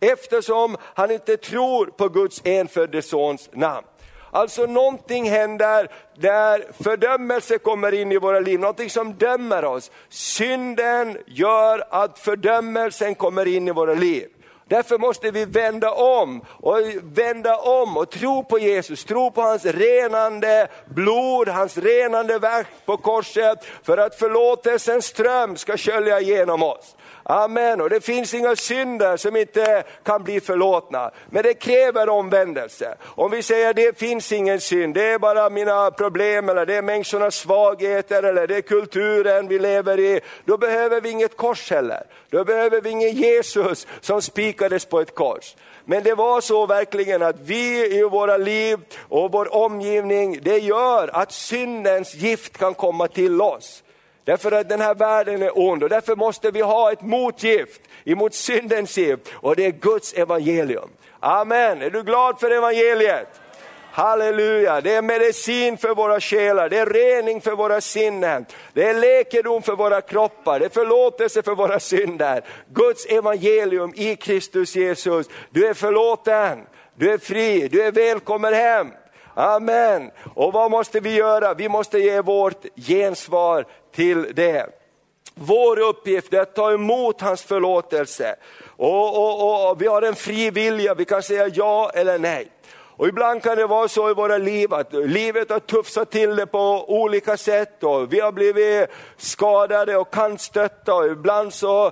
Eftersom 0.00 0.76
han 0.80 1.10
inte 1.10 1.36
tror 1.36 1.86
på 1.86 2.08
Guds 2.08 2.40
enfödde 2.44 3.02
sons 3.02 3.50
namn. 3.52 3.86
Alltså 4.30 4.66
någonting 4.66 5.30
händer 5.30 5.88
där 6.14 6.82
fördömelse 6.82 7.58
kommer 7.58 7.94
in 7.94 8.12
i 8.12 8.18
våra 8.18 8.40
liv, 8.40 8.60
någonting 8.60 8.90
som 8.90 9.14
dömer 9.14 9.64
oss. 9.64 9.90
Synden 10.08 11.18
gör 11.26 11.84
att 11.90 12.18
fördömelsen 12.18 13.14
kommer 13.14 13.48
in 13.48 13.68
i 13.68 13.70
våra 13.70 13.94
liv. 13.94 14.28
Därför 14.68 14.98
måste 14.98 15.30
vi 15.30 15.44
vända 15.44 15.90
om 15.90 16.44
och 16.48 16.78
vända 17.02 17.56
om 17.56 17.96
och 17.96 18.10
tro 18.10 18.44
på 18.44 18.58
Jesus, 18.58 19.04
tro 19.04 19.30
på 19.30 19.40
hans 19.40 19.64
renande 19.64 20.68
blod, 20.86 21.48
hans 21.48 21.78
renande 21.78 22.38
verk 22.38 22.66
på 22.86 22.96
korset 22.96 23.64
för 23.82 23.98
att 23.98 24.14
förlåtelsens 24.14 25.06
ström 25.06 25.56
ska 25.56 25.76
skölja 25.76 26.20
igenom 26.20 26.62
oss. 26.62 26.96
Amen, 27.26 27.80
och 27.80 27.90
det 27.90 28.00
finns 28.00 28.34
inga 28.34 28.56
synder 28.56 29.16
som 29.16 29.36
inte 29.36 29.84
kan 30.02 30.22
bli 30.24 30.40
förlåtna. 30.40 31.10
Men 31.30 31.42
det 31.42 31.54
kräver 31.54 32.08
omvändelse. 32.08 32.94
Om 33.02 33.30
vi 33.30 33.42
säger 33.42 33.70
att 33.70 33.76
det 33.76 33.98
finns 33.98 34.32
ingen 34.32 34.60
synd, 34.60 34.94
det 34.94 35.04
är 35.04 35.18
bara 35.18 35.50
mina 35.50 35.90
problem, 35.90 36.48
eller 36.48 36.66
det 36.66 36.74
är 36.74 36.82
människornas 36.82 37.34
svagheter, 37.34 38.22
eller 38.22 38.46
det 38.46 38.56
är 38.56 38.60
kulturen 38.60 39.48
vi 39.48 39.58
lever 39.58 40.00
i. 40.00 40.20
Då 40.44 40.58
behöver 40.58 41.00
vi 41.00 41.10
inget 41.10 41.36
kors 41.36 41.70
heller. 41.70 42.02
Då 42.30 42.44
behöver 42.44 42.80
vi 42.80 42.90
ingen 42.90 43.10
Jesus 43.10 43.86
som 44.00 44.22
spikades 44.22 44.84
på 44.84 45.00
ett 45.00 45.14
kors. 45.14 45.56
Men 45.84 46.02
det 46.02 46.14
var 46.14 46.40
så 46.40 46.66
verkligen 46.66 47.22
att 47.22 47.40
vi 47.40 47.96
i 47.98 48.02
våra 48.02 48.36
liv 48.36 48.78
och 49.08 49.32
vår 49.32 49.54
omgivning, 49.54 50.38
det 50.42 50.58
gör 50.58 51.10
att 51.12 51.32
syndens 51.32 52.14
gift 52.14 52.58
kan 52.58 52.74
komma 52.74 53.08
till 53.08 53.42
oss. 53.42 53.83
Därför 54.24 54.52
att 54.52 54.68
den 54.68 54.80
här 54.80 54.94
världen 54.94 55.42
är 55.42 55.58
ond 55.58 55.82
och 55.82 55.88
därför 55.88 56.16
måste 56.16 56.50
vi 56.50 56.60
ha 56.60 56.92
ett 56.92 57.02
motgift 57.02 57.80
emot 58.04 58.34
syndens 58.34 58.98
gift 58.98 59.28
och 59.34 59.56
det 59.56 59.66
är 59.66 59.70
Guds 59.70 60.12
evangelium. 60.12 60.90
Amen, 61.20 61.82
är 61.82 61.90
du 61.90 62.02
glad 62.02 62.40
för 62.40 62.50
evangeliet? 62.50 63.40
Halleluja, 63.90 64.80
det 64.80 64.94
är 64.94 65.02
medicin 65.02 65.78
för 65.78 65.94
våra 65.94 66.20
själar, 66.20 66.68
det 66.68 66.78
är 66.78 66.86
rening 66.86 67.40
för 67.40 67.52
våra 67.52 67.80
sinnen, 67.80 68.46
det 68.72 68.88
är 68.88 68.94
läkedom 68.94 69.62
för 69.62 69.76
våra 69.76 70.00
kroppar, 70.00 70.58
det 70.58 70.64
är 70.64 70.70
förlåtelse 70.70 71.42
för 71.42 71.54
våra 71.54 71.80
synder. 71.80 72.44
Guds 72.68 73.06
evangelium 73.06 73.92
i 73.96 74.16
Kristus 74.16 74.76
Jesus, 74.76 75.26
du 75.50 75.66
är 75.66 75.74
förlåten, 75.74 76.58
du 76.94 77.12
är 77.12 77.18
fri, 77.18 77.68
du 77.68 77.82
är 77.82 77.92
välkommen 77.92 78.54
hem. 78.54 78.90
Amen. 79.34 80.10
Och 80.34 80.52
vad 80.52 80.70
måste 80.70 81.00
vi 81.00 81.14
göra? 81.14 81.54
Vi 81.54 81.68
måste 81.68 81.98
ge 81.98 82.20
vårt 82.20 82.64
gensvar 82.76 83.66
till 83.94 84.32
det. 84.34 84.66
Vår 85.34 85.78
uppgift 85.78 86.32
är 86.34 86.40
att 86.40 86.54
ta 86.54 86.72
emot 86.72 87.20
hans 87.20 87.42
förlåtelse. 87.42 88.36
Och, 88.64 89.16
och, 89.16 89.70
och, 89.70 89.82
vi 89.82 89.86
har 89.86 90.02
en 90.02 90.14
fri 90.14 90.50
vilja, 90.50 90.94
vi 90.94 91.04
kan 91.04 91.22
säga 91.22 91.48
ja 91.48 91.90
eller 91.94 92.18
nej. 92.18 92.48
Och 92.96 93.08
ibland 93.08 93.42
kan 93.42 93.56
det 93.56 93.66
vara 93.66 93.88
så 93.88 94.10
i 94.10 94.14
våra 94.14 94.38
liv 94.38 94.74
att 94.74 94.92
livet 94.92 95.50
har 95.50 95.60
tuffsat 95.60 96.10
till 96.10 96.36
det 96.36 96.46
på 96.46 96.84
olika 96.88 97.36
sätt 97.36 97.84
och 97.84 98.12
vi 98.12 98.20
har 98.20 98.32
blivit 98.32 98.90
skadade 99.16 99.96
och 99.96 100.14
kantstötta 100.14 100.94
och 100.94 101.06
ibland 101.06 101.54
så 101.54 101.90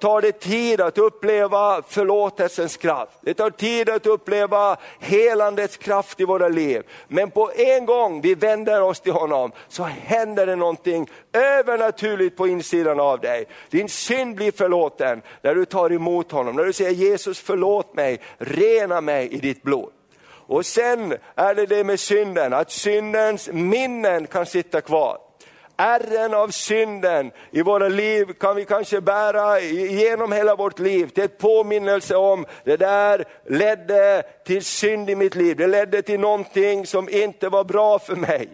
tar 0.00 0.20
det 0.20 0.32
tid 0.32 0.80
att 0.80 0.98
uppleva 0.98 1.82
förlåtelsens 1.82 2.76
kraft. 2.76 3.12
Det 3.20 3.34
tar 3.34 3.50
tid 3.50 3.90
att 3.90 4.06
uppleva 4.06 4.76
helandets 4.98 5.76
kraft 5.76 6.20
i 6.20 6.24
våra 6.24 6.48
liv. 6.48 6.82
Men 7.08 7.30
på 7.30 7.50
en 7.56 7.86
gång 7.86 8.20
vi 8.20 8.34
vänder 8.34 8.82
oss 8.82 9.00
till 9.00 9.12
honom 9.12 9.52
så 9.68 9.82
händer 9.82 10.46
det 10.46 10.56
någonting 10.56 11.10
övernaturligt 11.32 12.36
på 12.36 12.48
insidan 12.48 13.00
av 13.00 13.20
dig. 13.20 13.44
Din 13.70 13.88
synd 13.88 14.36
blir 14.36 14.52
förlåten 14.52 15.22
när 15.42 15.54
du 15.54 15.64
tar 15.64 15.92
emot 15.92 16.32
honom, 16.32 16.56
när 16.56 16.64
du 16.64 16.72
säger 16.72 16.90
Jesus 16.90 17.40
förlåt 17.40 17.94
mig, 17.94 18.20
rena 18.38 19.00
mig 19.00 19.28
i 19.28 19.38
ditt 19.38 19.62
blod. 19.62 19.90
Och 20.50 20.66
sen 20.66 21.14
är 21.34 21.54
det 21.54 21.66
det 21.66 21.84
med 21.84 22.00
synden, 22.00 22.52
att 22.52 22.70
syndens 22.70 23.50
minnen 23.52 24.26
kan 24.26 24.46
sitta 24.46 24.80
kvar. 24.80 25.18
Ärren 25.76 26.34
av 26.34 26.48
synden 26.48 27.30
i 27.50 27.62
våra 27.62 27.88
liv 27.88 28.32
kan 28.40 28.56
vi 28.56 28.64
kanske 28.64 29.00
bära 29.00 29.60
genom 29.60 30.32
hela 30.32 30.56
vårt 30.56 30.78
liv 30.78 31.06
till 31.06 31.24
ett 31.24 31.38
påminnelse 31.38 32.16
om, 32.16 32.46
det 32.64 32.76
där 32.76 33.24
ledde 33.46 34.22
till 34.44 34.64
synd 34.64 35.10
i 35.10 35.14
mitt 35.14 35.34
liv, 35.34 35.56
det 35.56 35.66
ledde 35.66 36.02
till 36.02 36.20
någonting 36.20 36.86
som 36.86 37.08
inte 37.08 37.48
var 37.48 37.64
bra 37.64 37.98
för 37.98 38.16
mig. 38.16 38.48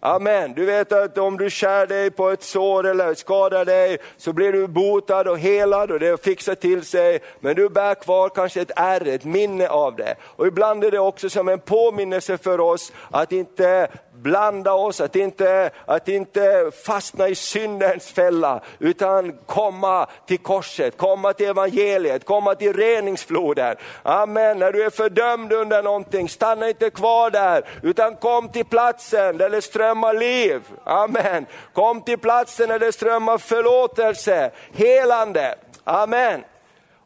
Amen. 0.00 0.52
Du 0.54 0.64
vet 0.64 0.92
att 0.92 1.18
om 1.18 1.36
du 1.36 1.50
skär 1.50 1.86
dig 1.86 2.10
på 2.10 2.28
ett 2.30 2.42
sår 2.42 2.86
eller 2.86 3.14
skadar 3.14 3.64
dig 3.64 3.98
så 4.16 4.32
blir 4.32 4.52
du 4.52 4.66
botad 4.66 5.28
och 5.28 5.38
helad 5.38 5.90
och 5.90 6.00
det 6.00 6.24
fixar 6.24 6.54
till 6.54 6.84
sig. 6.84 7.20
Men 7.40 7.56
du 7.56 7.68
bär 7.68 7.94
kvar 7.94 8.28
kanske 8.28 8.60
ett 8.60 8.70
ärr, 8.76 9.08
ett 9.08 9.24
minne 9.24 9.68
av 9.68 9.96
det. 9.96 10.14
Och 10.22 10.46
ibland 10.46 10.84
är 10.84 10.90
det 10.90 10.98
också 10.98 11.30
som 11.30 11.48
en 11.48 11.60
påminnelse 11.60 12.38
för 12.38 12.60
oss 12.60 12.92
att 13.10 13.32
inte 13.32 13.88
blanda 14.22 14.72
oss, 14.72 15.00
att 15.00 15.16
inte, 15.16 15.70
att 15.86 16.08
inte 16.08 16.70
fastna 16.84 17.28
i 17.28 17.34
syndens 17.34 18.12
fälla, 18.12 18.60
utan 18.78 19.38
komma 19.46 20.06
till 20.26 20.38
korset, 20.38 20.96
komma 20.96 21.32
till 21.32 21.46
evangeliet, 21.46 22.24
komma 22.24 22.54
till 22.54 22.72
reningsfloden. 22.72 23.76
Amen, 24.02 24.58
när 24.58 24.72
du 24.72 24.84
är 24.84 24.90
fördömd 24.90 25.52
under 25.52 25.82
någonting, 25.82 26.28
stanna 26.28 26.68
inte 26.68 26.90
kvar 26.90 27.30
där, 27.30 27.64
utan 27.82 28.16
kom 28.16 28.48
till 28.48 28.64
platsen 28.64 29.36
där 29.36 29.50
det 29.50 29.62
strömmar 29.62 30.14
liv. 30.14 30.62
Amen, 30.84 31.46
kom 31.72 32.02
till 32.02 32.18
platsen 32.18 32.68
där 32.68 32.78
det 32.78 32.92
strömmar 32.92 33.38
förlåtelse, 33.38 34.50
helande. 34.72 35.54
Amen. 35.84 36.44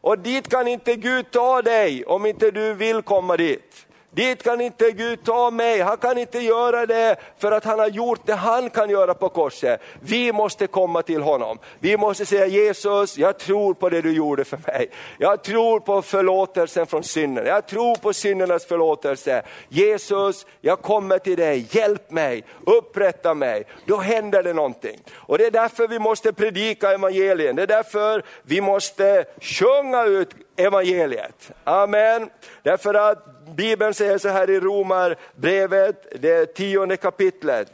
Och 0.01 0.19
dit 0.19 0.49
kan 0.49 0.67
inte 0.67 0.95
Gud 0.95 1.31
ta 1.31 1.61
dig 1.61 2.05
om 2.05 2.25
inte 2.25 2.51
du 2.51 2.73
vill 2.73 3.01
komma 3.01 3.37
dit. 3.37 3.87
Dit 4.13 4.43
kan 4.43 4.61
inte 4.61 4.91
Gud 4.91 5.23
ta 5.23 5.51
mig, 5.51 5.81
han 5.81 5.97
kan 5.97 6.17
inte 6.17 6.39
göra 6.39 6.85
det 6.85 7.15
för 7.37 7.51
att 7.51 7.63
han 7.65 7.79
har 7.79 7.87
gjort 7.87 8.19
det 8.25 8.33
han 8.33 8.69
kan 8.69 8.89
göra 8.89 9.13
på 9.13 9.29
korset. 9.29 9.81
Vi 9.99 10.31
måste 10.31 10.67
komma 10.67 11.01
till 11.01 11.21
honom. 11.21 11.59
Vi 11.79 11.97
måste 11.97 12.25
säga 12.25 12.45
Jesus, 12.45 13.17
jag 13.17 13.37
tror 13.37 13.73
på 13.73 13.89
det 13.89 14.01
du 14.01 14.11
gjorde 14.11 14.45
för 14.45 14.59
mig. 14.67 14.89
Jag 15.17 15.43
tror 15.43 15.79
på 15.79 16.01
förlåtelsen 16.01 16.87
från 16.87 17.03
synden, 17.03 17.45
jag 17.45 17.67
tror 17.67 17.95
på 17.95 18.13
syndernas 18.13 18.65
förlåtelse. 18.65 19.43
Jesus, 19.69 20.45
jag 20.61 20.81
kommer 20.81 21.19
till 21.19 21.37
dig, 21.37 21.67
hjälp 21.71 22.11
mig, 22.11 22.43
upprätta 22.65 23.33
mig. 23.33 23.63
Då 23.85 23.97
händer 23.97 24.43
det 24.43 24.53
någonting. 24.53 24.99
Och 25.13 25.37
det 25.37 25.45
är 25.45 25.51
därför 25.51 25.87
vi 25.87 25.99
måste 25.99 26.33
predika 26.33 26.91
evangelien, 26.91 27.55
det 27.55 27.63
är 27.63 27.67
därför 27.67 28.23
vi 28.43 28.61
måste 28.61 29.25
sjunga 29.41 30.05
ut 30.05 30.29
evangeliet. 30.55 31.51
Amen. 31.63 32.29
Därför 32.63 32.93
att 32.93 33.32
Bibeln 33.45 33.93
säger 33.93 34.17
så 34.17 34.29
här 34.29 34.49
i 34.49 34.59
Romarbrevet, 34.59 36.21
det 36.21 36.45
tionde 36.45 36.97
kapitlet, 36.97 37.71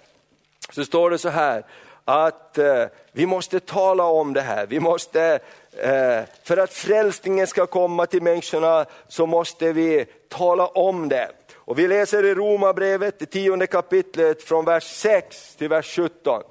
så 0.69 0.85
står 0.85 1.09
det 1.09 1.17
så 1.17 1.29
här 1.29 1.65
att 2.05 2.57
eh, 2.57 2.85
vi 3.11 3.25
måste 3.25 3.59
tala 3.59 4.03
om 4.03 4.33
det 4.33 4.41
här. 4.41 4.65
Vi 4.67 4.79
måste, 4.79 5.39
eh, 5.71 6.21
för 6.43 6.57
att 6.57 6.73
frälsningen 6.73 7.47
ska 7.47 7.65
komma 7.65 8.05
till 8.05 8.21
människorna 8.21 8.85
så 9.07 9.25
måste 9.25 9.73
vi 9.73 10.05
tala 10.27 10.67
om 10.67 11.09
det. 11.09 11.31
Och 11.55 11.79
vi 11.79 11.87
läser 11.87 12.25
i 12.25 12.35
Romarbrevet, 12.35 13.19
det 13.19 13.25
tionde 13.25 13.67
kapitlet 13.67 14.43
från 14.43 14.65
vers 14.65 14.83
6 14.83 15.55
till 15.55 15.69
vers 15.69 15.95
17. 15.95 16.43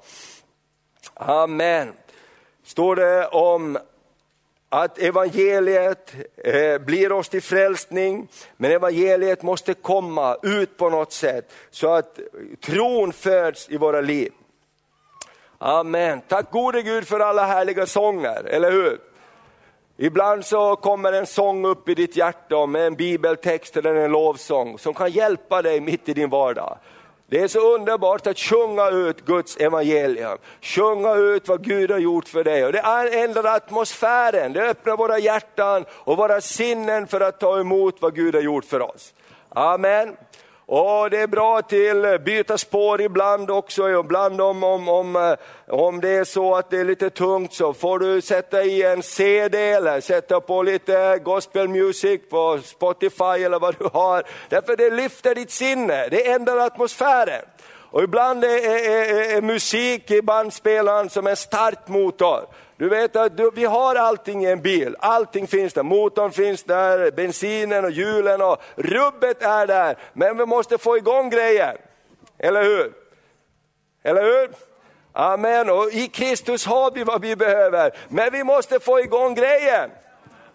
Amen. 1.13 1.93
Står 2.65 2.95
det 2.95 3.27
om 3.27 3.77
att 4.69 4.99
evangeliet 4.99 6.13
eh, 6.37 6.77
blir 6.77 7.11
oss 7.11 7.29
till 7.29 7.41
frälsning, 7.41 8.27
men 8.57 8.71
evangeliet 8.71 9.43
måste 9.43 9.73
komma 9.73 10.37
ut 10.43 10.77
på 10.77 10.89
något 10.89 11.11
sätt 11.11 11.53
så 11.71 11.93
att 11.93 12.19
tron 12.61 13.13
föds 13.13 13.69
i 13.69 13.77
våra 13.77 14.01
liv. 14.01 14.31
Amen. 15.57 16.21
Tack 16.27 16.51
gode 16.51 16.81
Gud 16.81 17.07
för 17.07 17.19
alla 17.19 17.45
härliga 17.45 17.85
sånger, 17.85 18.43
eller 18.43 18.71
hur? 18.71 18.99
Ibland 19.97 20.45
så 20.45 20.75
kommer 20.75 21.13
en 21.13 21.25
sång 21.25 21.65
upp 21.65 21.89
i 21.89 21.95
ditt 21.95 22.15
hjärta 22.15 22.65
med 22.65 22.87
en 22.87 22.95
bibeltext 22.95 23.77
eller 23.77 23.95
en 23.95 24.11
lovsång 24.11 24.79
som 24.79 24.93
kan 24.93 25.11
hjälpa 25.11 25.61
dig 25.61 25.79
mitt 25.79 26.09
i 26.09 26.13
din 26.13 26.29
vardag. 26.29 26.77
Det 27.29 27.39
är 27.39 27.47
så 27.47 27.75
underbart 27.75 28.27
att 28.27 28.39
sjunga 28.39 28.89
ut 28.89 29.25
Guds 29.25 29.57
evangelium, 29.57 30.37
sjunga 30.61 31.13
ut 31.15 31.47
vad 31.47 31.63
Gud 31.63 31.91
har 31.91 31.99
gjort 31.99 32.27
för 32.27 32.43
dig. 32.43 32.65
Och 32.65 32.71
det 32.71 32.79
ändrar 33.23 33.55
atmosfären, 33.55 34.53
det 34.53 34.69
öppnar 34.69 34.97
våra 34.97 35.19
hjärtan 35.19 35.85
och 35.91 36.17
våra 36.17 36.41
sinnen 36.41 37.07
för 37.07 37.21
att 37.21 37.39
ta 37.39 37.59
emot 37.59 37.95
vad 37.99 38.15
Gud 38.15 38.35
har 38.35 38.41
gjort 38.41 38.65
för 38.65 38.81
oss. 38.81 39.13
Amen. 39.49 40.15
Och 40.71 41.09
det 41.09 41.19
är 41.19 41.27
bra 41.27 41.61
till 41.61 42.19
byta 42.25 42.57
spår 42.57 43.01
ibland 43.01 43.51
också, 43.51 43.89
ibland 43.89 44.41
om, 44.41 44.63
om, 44.63 44.89
om, 44.89 45.15
eh, 45.15 45.33
om 45.67 46.01
det 46.01 46.09
är 46.09 46.23
så 46.23 46.55
att 46.55 46.69
det 46.69 46.79
är 46.79 46.85
lite 46.85 47.09
tungt 47.09 47.53
så 47.53 47.73
får 47.73 47.99
du 47.99 48.21
sätta 48.21 48.63
i 48.63 48.83
en 48.83 49.03
CD 49.03 49.71
eller 49.71 50.01
sätta 50.01 50.41
på 50.41 50.63
lite 50.63 51.19
gospel 51.23 51.67
music 51.67 52.21
på 52.29 52.59
Spotify 52.63 53.43
eller 53.43 53.59
vad 53.59 53.75
du 53.79 53.85
har. 53.93 54.23
Därför 54.49 54.75
det 54.75 54.89
lyfter 54.89 55.35
ditt 55.35 55.51
sinne, 55.51 56.07
det 56.07 56.29
ändrar 56.31 56.57
atmosfären. 56.57 57.45
Och 57.91 58.03
ibland 58.03 58.43
är, 58.43 58.49
är, 58.49 58.89
är, 58.89 59.37
är 59.37 59.41
musik 59.41 60.11
i 60.11 60.21
bandspelaren 60.21 61.09
som 61.09 61.27
en 61.27 61.35
startmotor. 61.35 62.45
Du 62.79 62.89
vet 62.89 63.15
att 63.15 63.37
du, 63.37 63.51
vi 63.53 63.65
har 63.65 63.95
allting 63.95 64.45
i 64.45 64.51
en 64.51 64.61
bil, 64.61 64.95
allting 64.99 65.47
finns 65.47 65.73
där, 65.73 65.83
motorn 65.83 66.31
finns 66.31 66.63
där, 66.63 67.11
bensinen 67.11 67.85
och 67.85 67.91
hjulen 67.91 68.41
och 68.41 68.61
rubbet 68.75 69.41
är 69.41 69.67
där. 69.67 69.97
Men 70.13 70.37
vi 70.37 70.45
måste 70.45 70.77
få 70.77 70.97
igång 70.97 71.29
grejen, 71.29 71.77
eller 72.37 72.63
hur? 72.63 72.93
Eller 74.03 74.23
hur? 74.23 74.49
Amen, 75.13 75.69
och 75.69 75.89
i 75.91 76.07
Kristus 76.07 76.65
har 76.65 76.91
vi 76.91 77.03
vad 77.03 77.21
vi 77.21 77.35
behöver, 77.35 77.91
men 78.09 78.31
vi 78.31 78.43
måste 78.43 78.79
få 78.79 78.99
igång 78.99 79.35
grejen. 79.35 79.89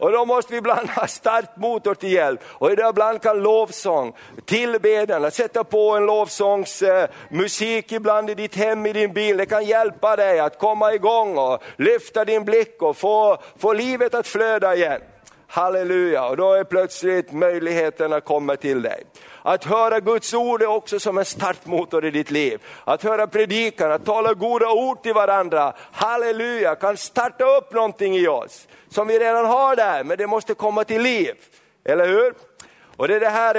Och 0.05 0.13
då 0.13 0.25
måste 0.25 0.53
vi 0.53 0.59
ibland 0.59 0.89
ha 0.89 1.07
stark 1.07 1.57
motor 1.57 1.95
till 1.95 2.13
hjälp. 2.13 2.41
Och 2.47 2.73
ibland 2.73 3.23
kan 3.23 3.43
lovsång, 3.43 4.13
tillbedjan, 4.45 5.25
att 5.25 5.35
sätta 5.35 5.65
på 5.65 5.91
en 5.91 6.07
lovsångsmusik 6.07 7.93
eh, 7.93 7.97
ibland 7.97 8.31
i 8.31 8.35
ditt 8.35 8.57
hem, 8.57 8.87
i 8.87 8.93
din 8.93 9.13
bil, 9.13 9.37
det 9.37 9.47
kan 9.47 9.65
hjälpa 9.65 10.17
dig 10.17 10.41
att 10.41 10.59
komma 10.59 10.95
igång 10.95 11.39
och 11.39 11.63
lyfta 11.77 12.25
din 12.25 12.45
blick 12.45 12.83
och 12.83 12.97
få, 12.97 13.39
få 13.59 13.73
livet 13.73 14.15
att 14.15 14.27
flöda 14.27 14.75
igen. 14.75 15.01
Halleluja, 15.55 16.27
och 16.27 16.37
då 16.37 16.53
är 16.53 16.65
plötsligt 16.65 17.33
möjligheterna 17.33 18.21
kommer 18.21 18.57
till 18.57 18.83
dig. 18.83 19.05
Att 19.43 19.65
höra 19.65 20.01
Guds 20.01 20.35
ord 20.35 20.63
är 20.63 20.67
också 20.67 21.01
som 21.01 21.19
en 21.19 21.25
startmotor 21.25 22.05
i 22.05 22.11
ditt 22.11 22.31
liv. 22.31 22.61
Att 22.85 23.03
höra 23.03 23.27
predikan, 23.27 23.93
att 23.93 24.05
tala 24.05 24.35
goda 24.35 24.71
ord 24.71 25.03
till 25.03 25.15
varandra, 25.15 25.75
halleluja, 25.93 26.75
kan 26.75 26.97
starta 26.97 27.45
upp 27.45 27.73
någonting 27.73 28.17
i 28.17 28.29
oss 28.29 28.69
som 28.89 29.07
vi 29.07 29.19
redan 29.19 29.47
har 29.47 29.77
där, 29.77 30.05
men 30.05 30.19
det 30.19 30.27
måste 30.27 30.55
komma 30.55 30.85
till 30.85 31.03
liv. 31.03 31.35
Eller 31.85 32.09
hur? 32.09 32.35
Och 32.97 33.09
det 33.09 33.15
är 33.15 33.21
det 33.21 33.29
här, 33.29 33.55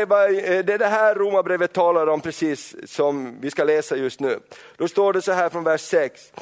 det, 0.64 0.74
är 0.74 0.78
det 0.78 0.88
här 0.88 1.16
Romarbrevet 1.16 1.74
talar 1.74 2.08
om 2.08 2.22
precis 2.22 2.76
som 2.86 3.38
vi 3.42 3.52
ska 3.52 3.64
läsa 3.64 3.96
just 3.96 4.20
nu. 4.20 4.40
Då 4.78 4.88
står 4.88 5.14
det 5.14 5.22
så 5.22 5.32
här 5.32 5.50
från 5.50 5.64
vers 5.64 5.82
6. 5.82 6.34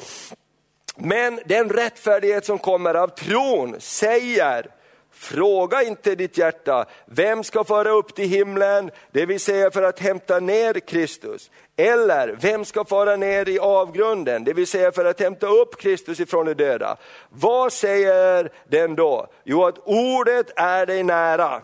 Men 0.96 1.40
den 1.46 1.68
rättfärdighet 1.70 2.46
som 2.46 2.58
kommer 2.58 2.94
av 2.94 3.08
tron 3.08 3.76
säger, 3.78 4.70
Fråga 5.16 5.82
inte 5.82 6.14
ditt 6.14 6.38
hjärta, 6.38 6.84
vem 7.06 7.44
ska 7.44 7.64
föra 7.64 7.90
upp 7.90 8.14
till 8.14 8.28
himlen, 8.28 8.90
det 9.10 9.26
vill 9.26 9.40
säga 9.40 9.70
för 9.70 9.82
att 9.82 10.00
hämta 10.00 10.40
ner 10.40 10.80
Kristus. 10.80 11.50
Eller 11.76 12.36
vem 12.40 12.64
ska 12.64 12.84
föra 12.84 13.16
ner 13.16 13.48
i 13.48 13.58
avgrunden, 13.58 14.44
det 14.44 14.52
vill 14.52 14.66
säga 14.66 14.92
för 14.92 15.04
att 15.04 15.20
hämta 15.20 15.46
upp 15.46 15.76
Kristus 15.80 16.20
ifrån 16.20 16.46
de 16.46 16.54
döda. 16.54 16.96
Vad 17.28 17.72
säger 17.72 18.50
den 18.68 18.94
då? 18.94 19.26
Jo, 19.44 19.64
att 19.64 19.78
ordet 19.84 20.52
är 20.56 20.86
dig 20.86 21.02
nära, 21.02 21.60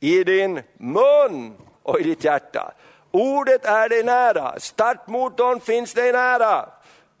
i 0.00 0.24
din 0.24 0.60
mun 0.78 1.56
och 1.82 2.00
i 2.00 2.02
ditt 2.02 2.24
hjärta. 2.24 2.72
Ordet 3.10 3.64
är 3.64 3.88
dig 3.88 4.02
nära, 4.02 4.60
startmotorn 4.60 5.60
finns 5.60 5.94
dig 5.94 6.12
nära. 6.12 6.68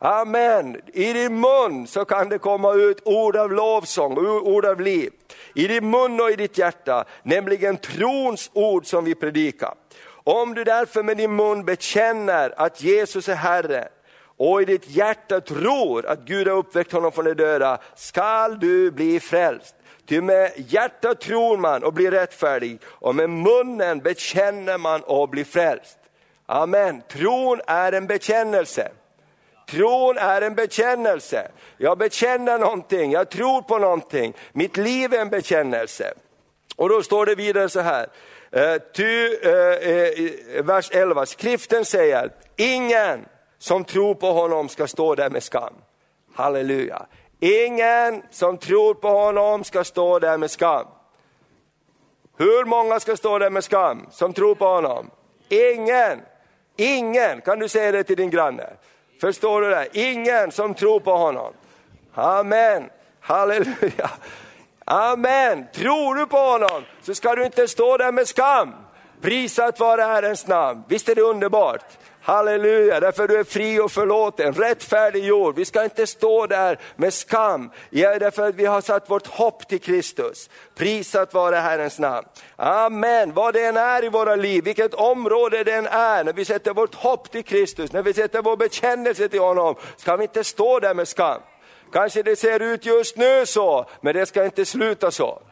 Amen. 0.02 0.80
I 0.92 1.12
din 1.12 1.40
mun 1.40 1.86
så 1.86 2.04
kan 2.04 2.28
det 2.28 2.38
komma 2.38 2.74
ut 2.74 3.02
ord 3.04 3.36
av 3.36 3.52
lovsång, 3.52 4.18
ord 4.26 4.64
av 4.64 4.80
liv. 4.80 5.12
I 5.54 5.66
din 5.66 5.90
mun 5.90 6.20
och 6.20 6.30
i 6.30 6.36
ditt 6.36 6.58
hjärta, 6.58 7.04
nämligen 7.22 7.76
trons 7.76 8.50
ord 8.52 8.86
som 8.86 9.04
vi 9.04 9.14
predikar. 9.14 9.74
Om 10.24 10.54
du 10.54 10.64
därför 10.64 11.02
med 11.02 11.16
din 11.16 11.36
mun 11.36 11.64
bekänner 11.64 12.54
att 12.56 12.82
Jesus 12.82 13.28
är 13.28 13.34
Herre 13.34 13.88
och 14.36 14.62
i 14.62 14.64
ditt 14.64 14.90
hjärta 14.90 15.40
tror 15.40 16.06
att 16.06 16.20
Gud 16.20 16.48
har 16.48 16.56
uppväckt 16.56 16.92
honom 16.92 17.12
från 17.12 17.24
de 17.24 17.34
döda, 17.34 17.78
skall 17.94 18.60
du 18.60 18.90
bli 18.90 19.20
frälst. 19.20 19.74
Ty 20.06 20.20
med 20.20 20.52
hjärtat 20.56 21.20
tror 21.20 21.56
man 21.56 21.84
och 21.84 21.92
blir 21.92 22.10
rättfärdig 22.10 22.78
och 22.84 23.14
med 23.14 23.30
munnen 23.30 23.98
bekänner 23.98 24.78
man 24.78 25.00
och 25.02 25.28
blir 25.28 25.44
frälst. 25.44 25.98
Amen. 26.46 27.02
Tron 27.08 27.60
är 27.66 27.92
en 27.92 28.06
bekännelse. 28.06 28.90
Tron 29.70 30.18
är 30.18 30.42
en 30.42 30.54
bekännelse. 30.54 31.48
Jag 31.76 31.98
bekänner 31.98 32.58
någonting, 32.58 33.12
jag 33.12 33.30
tror 33.30 33.62
på 33.62 33.78
någonting. 33.78 34.34
Mitt 34.52 34.76
liv 34.76 35.14
är 35.14 35.18
en 35.18 35.28
bekännelse. 35.28 36.14
Och 36.76 36.88
då 36.88 37.02
står 37.02 37.26
det 37.26 37.34
vidare 37.34 37.68
så 37.68 37.80
här, 37.80 38.08
eh, 38.52 38.76
ty, 38.94 39.34
eh, 39.42 39.52
eh, 39.52 40.64
vers 40.64 40.90
11, 40.92 41.26
skriften 41.26 41.84
säger, 41.84 42.30
ingen 42.56 43.24
som 43.58 43.84
tror 43.84 44.14
på 44.14 44.32
honom 44.32 44.68
ska 44.68 44.86
stå 44.86 45.14
där 45.14 45.30
med 45.30 45.42
skam. 45.42 45.74
Halleluja. 46.34 47.06
Ingen 47.40 48.22
som 48.30 48.58
tror 48.58 48.94
på 48.94 49.08
honom 49.08 49.64
ska 49.64 49.84
stå 49.84 50.18
där 50.18 50.38
med 50.38 50.50
skam. 50.50 50.86
Hur 52.36 52.64
många 52.64 53.00
ska 53.00 53.16
stå 53.16 53.38
där 53.38 53.50
med 53.50 53.64
skam 53.64 54.06
som 54.10 54.32
tror 54.32 54.54
på 54.54 54.64
honom? 54.64 55.10
Ingen. 55.48 56.20
Ingen, 56.76 57.40
kan 57.40 57.58
du 57.58 57.68
säga 57.68 57.92
det 57.92 58.04
till 58.04 58.16
din 58.16 58.30
granne? 58.30 58.70
Förstår 59.20 59.60
du 59.60 59.70
det? 59.70 59.88
Ingen 59.92 60.52
som 60.52 60.74
tror 60.74 61.00
på 61.00 61.16
honom. 61.16 61.52
Amen, 62.14 62.90
halleluja. 63.20 64.10
Amen, 64.84 65.66
tror 65.72 66.14
du 66.14 66.26
på 66.26 66.36
honom 66.36 66.84
så 67.02 67.14
ska 67.14 67.34
du 67.34 67.44
inte 67.44 67.68
stå 67.68 67.96
där 67.96 68.12
med 68.12 68.28
skam. 68.28 68.74
Prisat 69.20 69.80
vare 69.80 70.02
Herrens 70.02 70.46
namn, 70.46 70.82
visst 70.88 71.08
är 71.08 71.14
det 71.14 71.22
underbart? 71.22 71.84
Halleluja, 72.22 73.00
därför 73.00 73.28
du 73.28 73.38
är 73.38 73.44
fri 73.44 73.80
och 73.80 73.92
förlåten, 73.92 74.54
rättfärdig 74.54 75.24
jord. 75.24 75.56
Vi 75.56 75.64
ska 75.64 75.84
inte 75.84 76.06
stå 76.06 76.46
där 76.46 76.78
med 76.96 77.14
skam, 77.14 77.70
ja, 77.90 78.18
därför 78.18 78.48
att 78.48 78.54
vi 78.54 78.66
har 78.66 78.80
satt 78.80 79.10
vårt 79.10 79.26
hopp 79.26 79.68
till 79.68 79.80
Kristus. 79.80 80.50
Prisat 80.74 81.34
vare 81.34 81.56
Herrens 81.56 81.98
namn. 81.98 82.26
Amen, 82.56 83.32
vad 83.34 83.54
det 83.54 83.64
än 83.64 83.76
är 83.76 84.04
i 84.04 84.08
våra 84.08 84.36
liv, 84.36 84.64
vilket 84.64 84.94
område 84.94 85.64
det 85.64 85.72
än 85.72 85.86
är, 85.86 86.24
när 86.24 86.32
vi 86.32 86.44
sätter 86.44 86.74
vårt 86.74 86.94
hopp 86.94 87.30
till 87.30 87.44
Kristus, 87.44 87.92
när 87.92 88.02
vi 88.02 88.14
sätter 88.14 88.42
vår 88.42 88.56
bekännelse 88.56 89.28
till 89.28 89.40
honom, 89.40 89.74
ska 89.96 90.16
vi 90.16 90.22
inte 90.22 90.44
stå 90.44 90.80
där 90.80 90.94
med 90.94 91.08
skam. 91.08 91.40
Kanske 91.92 92.22
det 92.22 92.36
ser 92.36 92.60
ut 92.60 92.86
just 92.86 93.16
nu 93.16 93.46
så, 93.46 93.86
men 94.00 94.14
det 94.14 94.26
ska 94.26 94.44
inte 94.44 94.64
sluta 94.64 95.10
så. 95.10 95.42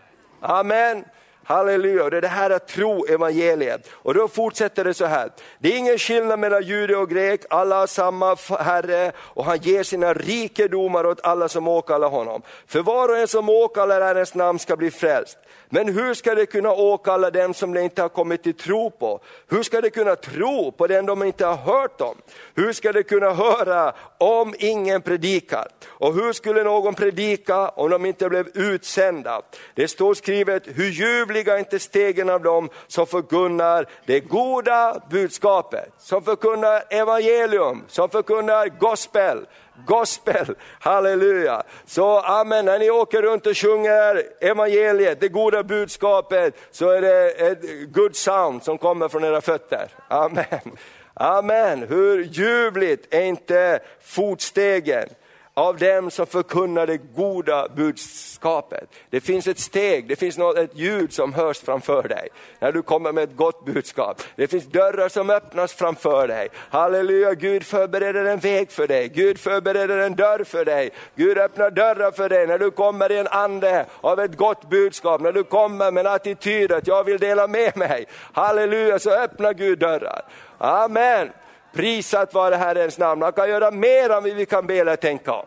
Amen. 0.40 1.04
Halleluja, 1.48 2.10
det 2.10 2.16
är 2.16 2.20
det 2.20 2.28
här 2.28 2.50
att 2.50 2.68
tro 2.68 3.04
evangeliet. 3.06 3.88
Och 3.92 4.14
då 4.14 4.28
fortsätter 4.28 4.84
det 4.84 4.94
så 4.94 5.04
här. 5.04 5.30
Det 5.58 5.74
är 5.74 5.78
ingen 5.78 5.98
skillnad 5.98 6.38
mellan 6.38 6.62
jude 6.62 6.96
och 6.96 7.10
grek, 7.10 7.40
alla 7.50 7.78
har 7.78 7.86
samma 7.86 8.36
Herre 8.58 9.12
och 9.18 9.44
han 9.44 9.58
ger 9.58 9.82
sina 9.82 10.14
rikedomar 10.14 11.06
åt 11.06 11.20
alla 11.22 11.48
som 11.48 11.68
åkallar 11.68 12.08
honom. 12.08 12.42
För 12.66 12.82
var 12.82 13.08
och 13.08 13.16
en 13.16 13.28
som 13.28 13.48
åkallar 13.48 14.00
Herrens 14.00 14.34
namn 14.34 14.58
ska 14.58 14.76
bli 14.76 14.90
frälst. 14.90 15.38
Men 15.70 15.94
hur 15.94 16.14
ska 16.14 16.34
de 16.34 16.46
kunna 16.46 16.72
åkalla 16.72 17.30
den 17.30 17.54
som 17.54 17.74
de 17.74 17.80
inte 17.80 18.02
har 18.02 18.08
kommit 18.08 18.42
till 18.42 18.54
tro 18.54 18.90
på? 18.90 19.20
Hur 19.48 19.62
ska 19.62 19.80
de 19.80 19.90
kunna 19.90 20.16
tro 20.16 20.72
på 20.72 20.86
den 20.86 21.06
de 21.06 21.22
inte 21.22 21.46
har 21.46 21.56
hört 21.56 22.00
om? 22.00 22.16
Hur 22.54 22.72
ska 22.72 22.92
de 22.92 23.02
kunna 23.02 23.30
höra 23.30 23.92
om 24.18 24.54
ingen 24.58 25.02
predikar? 25.02 25.66
Och 25.86 26.14
hur 26.14 26.32
skulle 26.32 26.62
någon 26.62 26.94
predika 26.94 27.68
om 27.68 27.90
de 27.90 28.06
inte 28.06 28.28
blev 28.28 28.48
utsända? 28.54 29.42
Det 29.74 29.88
står 29.88 30.14
skrivet, 30.14 30.62
hur 30.66 30.90
ljuvligt 30.90 31.37
heliga 31.38 31.58
inte 31.58 31.78
stegen 31.78 32.30
av 32.30 32.42
dem 32.42 32.68
som 32.86 33.06
förkunnar 33.06 33.86
det 34.06 34.20
goda 34.20 35.02
budskapet, 35.10 35.92
som 35.98 36.22
förkunnar 36.22 36.82
evangelium, 36.90 37.84
som 37.88 38.08
förkunnar 38.08 38.68
gospel, 38.78 39.46
gospel, 39.86 40.56
halleluja. 40.80 41.62
Så 41.86 42.18
amen, 42.20 42.64
när 42.64 42.78
ni 42.78 42.90
åker 42.90 43.22
runt 43.22 43.46
och 43.46 43.56
sjunger 43.56 44.22
evangeliet, 44.40 45.20
det 45.20 45.28
goda 45.28 45.62
budskapet, 45.62 46.54
så 46.70 46.90
är 46.90 47.00
det 47.00 47.30
ett 47.30 47.92
good 47.92 48.16
sound 48.16 48.62
som 48.62 48.78
kommer 48.78 49.08
från 49.08 49.24
era 49.24 49.40
fötter. 49.40 49.88
Amen. 50.08 50.76
Amen, 51.14 51.86
hur 51.88 52.24
ljuvligt 52.24 53.14
är 53.14 53.22
inte 53.22 53.80
fotstegen? 54.00 55.08
Av 55.58 55.76
dem 55.76 56.10
som 56.10 56.26
förkunnar 56.26 56.86
det 56.86 56.96
goda 56.96 57.68
budskapet. 57.68 58.88
Det 59.10 59.20
finns 59.20 59.46
ett 59.46 59.58
steg, 59.58 60.08
det 60.08 60.16
finns 60.16 60.38
något, 60.38 60.58
ett 60.58 60.76
ljud 60.76 61.12
som 61.12 61.32
hörs 61.32 61.58
framför 61.58 62.08
dig 62.08 62.28
när 62.58 62.72
du 62.72 62.82
kommer 62.82 63.12
med 63.12 63.24
ett 63.24 63.36
gott 63.36 63.64
budskap. 63.64 64.22
Det 64.36 64.46
finns 64.46 64.66
dörrar 64.66 65.08
som 65.08 65.30
öppnas 65.30 65.72
framför 65.72 66.28
dig. 66.28 66.48
Halleluja, 66.70 67.34
Gud 67.34 67.64
förbereder 67.64 68.24
en 68.24 68.38
väg 68.38 68.70
för 68.70 68.86
dig. 68.86 69.08
Gud 69.08 69.38
förbereder 69.38 69.98
en 69.98 70.14
dörr 70.14 70.44
för 70.44 70.64
dig. 70.64 70.90
Gud 71.14 71.38
öppnar 71.38 71.70
dörrar 71.70 72.10
för 72.10 72.28
dig 72.28 72.46
när 72.46 72.58
du 72.58 72.70
kommer 72.70 73.12
i 73.12 73.18
en 73.18 73.28
ande 73.28 73.86
av 74.00 74.20
ett 74.20 74.36
gott 74.36 74.70
budskap. 74.70 75.20
När 75.20 75.32
du 75.32 75.44
kommer 75.44 75.90
med 75.90 76.06
en 76.06 76.12
attityd 76.12 76.72
att 76.72 76.86
jag 76.86 77.04
vill 77.04 77.18
dela 77.18 77.46
med 77.46 77.76
mig. 77.76 78.06
Halleluja, 78.32 78.98
så 78.98 79.10
öppnar 79.10 79.54
Gud 79.54 79.78
dörrar. 79.78 80.22
Amen. 80.58 81.30
Prisat 81.72 82.34
vare 82.34 82.54
Herrens 82.54 82.98
namn. 82.98 83.22
Han 83.22 83.32
kan 83.32 83.48
göra 83.48 83.70
mer 83.70 84.10
än 84.10 84.24
vi 84.24 84.46
kan 84.46 84.66
be 84.66 84.78
eller 84.78 84.96
tänka 84.96 85.32
om. 85.32 85.46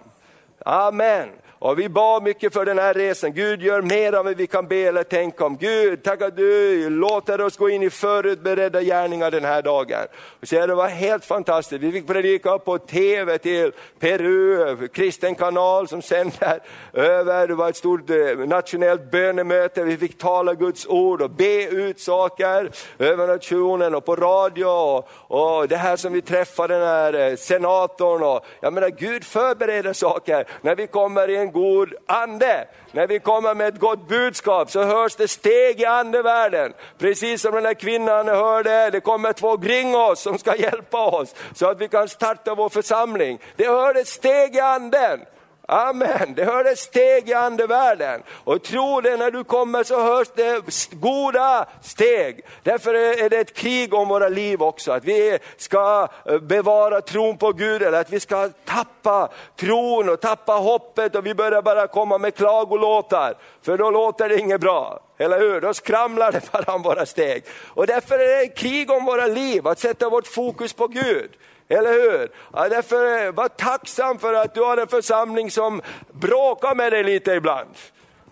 Amen. 0.66 1.30
Och 1.62 1.80
vi 1.80 1.90
bad 1.90 2.24
mycket 2.24 2.54
för 2.54 2.66
den 2.66 2.78
här 2.78 2.94
resan. 2.94 3.34
Gud 3.34 3.62
gör 3.62 3.82
mer 3.82 4.14
än 4.14 4.26
vad 4.26 4.38
vi 4.38 4.48
kan 4.48 4.68
be 4.68 4.76
eller 4.76 5.04
tänka 5.04 5.46
om. 5.46 5.58
Gud, 5.58 6.04
tack 6.04 6.22
att 6.22 6.38
du 6.38 6.90
låter 6.90 7.42
oss 7.42 7.58
gå 7.58 7.70
in 7.70 7.84
i 7.84 7.90
förutberedda 7.90 8.82
gärningar 8.82 9.32
den 9.32 9.46
här 9.46 9.62
dagen. 9.62 10.08
Och 10.42 10.48
så 10.48 10.68
det 10.68 10.76
var 10.76 10.88
helt 10.88 11.26
fantastiskt. 11.26 11.84
Vi 11.84 11.92
fick 11.92 12.08
predika 12.08 12.58
på 12.58 12.78
TV 12.78 13.38
till 13.38 13.72
Peru, 14.00 14.88
kristen 14.88 15.36
kanal 15.36 15.88
som 15.88 16.02
sänder 16.02 16.60
över. 16.94 17.48
Det 17.48 17.56
var 17.56 17.70
ett 17.70 17.76
stort 17.76 18.10
eh, 18.10 18.48
nationellt 18.48 19.12
bönemöte. 19.12 19.84
Vi 19.84 19.98
fick 19.98 20.18
tala 20.18 20.54
Guds 20.54 20.88
ord 20.88 21.22
och 21.22 21.30
be 21.30 21.66
ut 21.66 22.00
saker 22.00 22.70
över 23.00 23.28
nationen 23.28 23.96
och 23.96 24.06
på 24.06 24.16
radio. 24.16 24.66
Och, 24.66 25.10
och 25.12 25.68
det 25.68 25.78
här 25.78 25.96
som 25.96 26.14
vi 26.14 26.22
träffade 26.22 26.74
den 26.74 26.88
här 26.88 27.30
eh, 27.30 27.36
senatorn. 27.36 28.24
Och, 28.24 28.46
jag 28.60 28.74
menar, 28.74 28.90
Gud 28.90 29.24
förbereder 29.24 29.94
saker 29.94 30.48
när 30.62 30.76
vi 30.76 30.88
kommer 30.88 31.30
i 31.30 31.51
en 31.52 31.62
god 31.62 31.94
ande. 32.06 32.68
När 32.92 33.08
vi 33.08 33.20
kommer 33.20 33.56
med 33.56 33.68
ett 33.68 33.80
gott 33.80 34.08
budskap 34.08 34.72
så 34.72 34.84
hörs 34.84 35.16
det 35.16 35.28
steg 35.28 35.82
i 35.82 35.86
andevärlden. 35.86 36.74
Precis 36.98 37.42
som 37.42 37.54
den 37.54 37.64
där 37.64 37.74
kvinnan 37.74 38.28
hörde, 38.28 38.90
det 38.90 39.00
kommer 39.00 39.34
två 39.34 39.58
kring 39.58 39.96
oss 39.96 40.22
som 40.22 40.38
ska 40.38 40.56
hjälpa 40.56 41.06
oss 41.06 41.36
så 41.56 41.70
att 41.70 41.82
vi 41.82 41.88
kan 41.88 42.10
starta 42.10 42.56
vår 42.56 42.70
församling. 42.70 43.40
Det 43.56 43.68
hördes 43.68 44.10
steg 44.10 44.56
i 44.56 44.60
anden. 44.60 45.20
Amen, 45.74 46.34
det 46.36 46.46
hördes 46.46 46.80
steg 46.80 47.30
i 47.30 47.34
andevärlden. 47.34 48.24
Och 48.44 48.64
tro 48.64 49.02
det, 49.02 49.18
när 49.18 49.32
du 49.32 49.44
kommer 49.44 49.84
så 49.84 50.02
hörs 50.02 50.28
det 50.36 50.62
goda 50.92 51.66
steg. 51.82 52.42
Därför 52.64 52.94
är 52.94 53.30
det 53.30 53.38
ett 53.38 53.54
krig 53.54 53.94
om 53.94 54.08
våra 54.08 54.30
liv 54.30 54.64
också, 54.64 54.92
att 54.92 55.06
vi 55.06 55.40
ska 55.58 56.08
eh, 56.26 56.40
bevara 56.40 57.02
tron 57.02 57.38
på 57.38 57.52
Gud, 57.52 57.82
eller 57.82 58.02
att 58.02 58.10
vi 58.10 58.20
ska 58.20 58.50
tappa 58.66 59.30
tron 59.56 60.10
och 60.10 60.22
tappa 60.22 60.54
hoppet 60.54 61.16
och 61.16 61.26
vi 61.26 61.34
börjar 61.34 61.62
bara 61.62 61.88
komma 61.88 62.18
med 62.18 62.36
klagolåtar, 62.36 63.34
för 63.62 63.78
då 63.78 63.92
låter 63.92 64.30
det 64.30 64.40
inget 64.40 64.62
bra. 64.62 65.00
Eller 65.18 65.40
hur? 65.40 65.62
Då 65.62 65.74
skramlar 65.74 66.32
det 66.32 66.52
bara 66.52 66.76
om 66.76 66.82
våra 66.82 67.06
steg. 67.06 67.44
Och 67.68 67.88
därför 67.88 68.20
är 68.20 68.28
det 68.28 68.44
ett 68.44 68.58
krig 68.58 68.92
om 68.92 69.06
våra 69.06 69.28
liv, 69.28 69.68
att 69.68 69.80
sätta 69.80 70.10
vårt 70.10 70.28
fokus 70.28 70.74
på 70.74 70.88
Gud. 70.88 71.32
Eller 71.72 71.92
hur? 71.92 72.32
Ja, 72.54 72.70
därför 72.70 73.26
eh, 73.26 73.32
var 73.32 73.48
tacksam 73.48 74.20
för 74.20 74.34
att 74.34 74.56
du 74.56 74.62
har 74.62 74.78
en 74.78 74.88
församling 74.88 75.52
som 75.52 75.82
bråkar 76.12 76.76
med 76.76 76.92
dig 76.92 77.04
lite 77.04 77.32
ibland. 77.32 77.70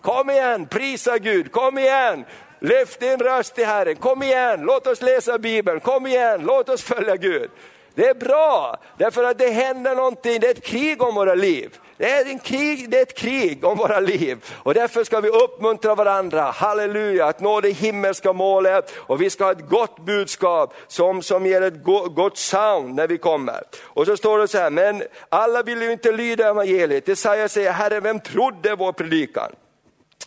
Kom 0.01 0.29
igen, 0.29 0.65
prisa 0.65 1.17
Gud, 1.17 1.51
kom 1.51 1.77
igen. 1.77 2.25
Lyft 2.59 2.99
din 2.99 3.19
röst 3.19 3.55
till 3.55 3.65
Herren, 3.65 3.95
kom 3.95 4.23
igen, 4.23 4.61
låt 4.61 4.87
oss 4.87 5.01
läsa 5.01 5.37
Bibeln, 5.37 5.79
kom 5.79 6.07
igen, 6.07 6.41
låt 6.43 6.69
oss 6.69 6.83
följa 6.83 7.15
Gud. 7.15 7.49
Det 7.95 8.07
är 8.07 8.13
bra, 8.13 8.77
därför 8.97 9.23
att 9.23 9.37
det 9.37 9.49
händer 9.49 9.95
någonting, 9.95 10.39
det 10.39 10.47
är 10.47 10.51
ett 10.51 10.65
krig 10.65 11.01
om 11.01 11.15
våra 11.15 11.35
liv. 11.35 11.77
Det 11.99 12.11
är, 12.11 12.25
en 12.25 12.39
krig, 12.39 12.89
det 12.89 12.97
är 12.97 13.01
ett 13.01 13.17
krig 13.17 13.63
om 13.63 13.77
våra 13.77 13.99
liv 13.99 14.45
och 14.55 14.73
därför 14.73 15.03
ska 15.03 15.19
vi 15.19 15.29
uppmuntra 15.29 15.95
varandra, 15.95 16.41
halleluja, 16.41 17.25
att 17.25 17.39
nå 17.39 17.61
det 17.61 17.69
himmelska 17.69 18.33
målet 18.33 18.93
och 18.95 19.21
vi 19.21 19.29
ska 19.29 19.43
ha 19.43 19.51
ett 19.51 19.69
gott 19.69 20.05
budskap 20.05 20.73
som, 20.87 21.21
som 21.21 21.45
ger 21.45 21.61
ett 21.61 21.83
gott 22.15 22.37
sound 22.37 22.95
när 22.95 23.07
vi 23.07 23.17
kommer. 23.17 23.63
Och 23.81 24.05
så 24.05 24.17
står 24.17 24.39
det 24.39 24.47
så 24.47 24.57
här, 24.57 24.69
men 24.69 25.03
alla 25.29 25.63
vill 25.63 25.81
ju 25.81 25.91
inte 25.91 26.11
lyda 26.11 26.49
evangeliet. 26.49 27.07
Jesaja 27.07 27.49
säger, 27.49 27.71
Herre 27.71 27.99
vem 27.99 28.19
trodde 28.19 28.75
vår 28.75 28.91
predikan? 28.91 29.51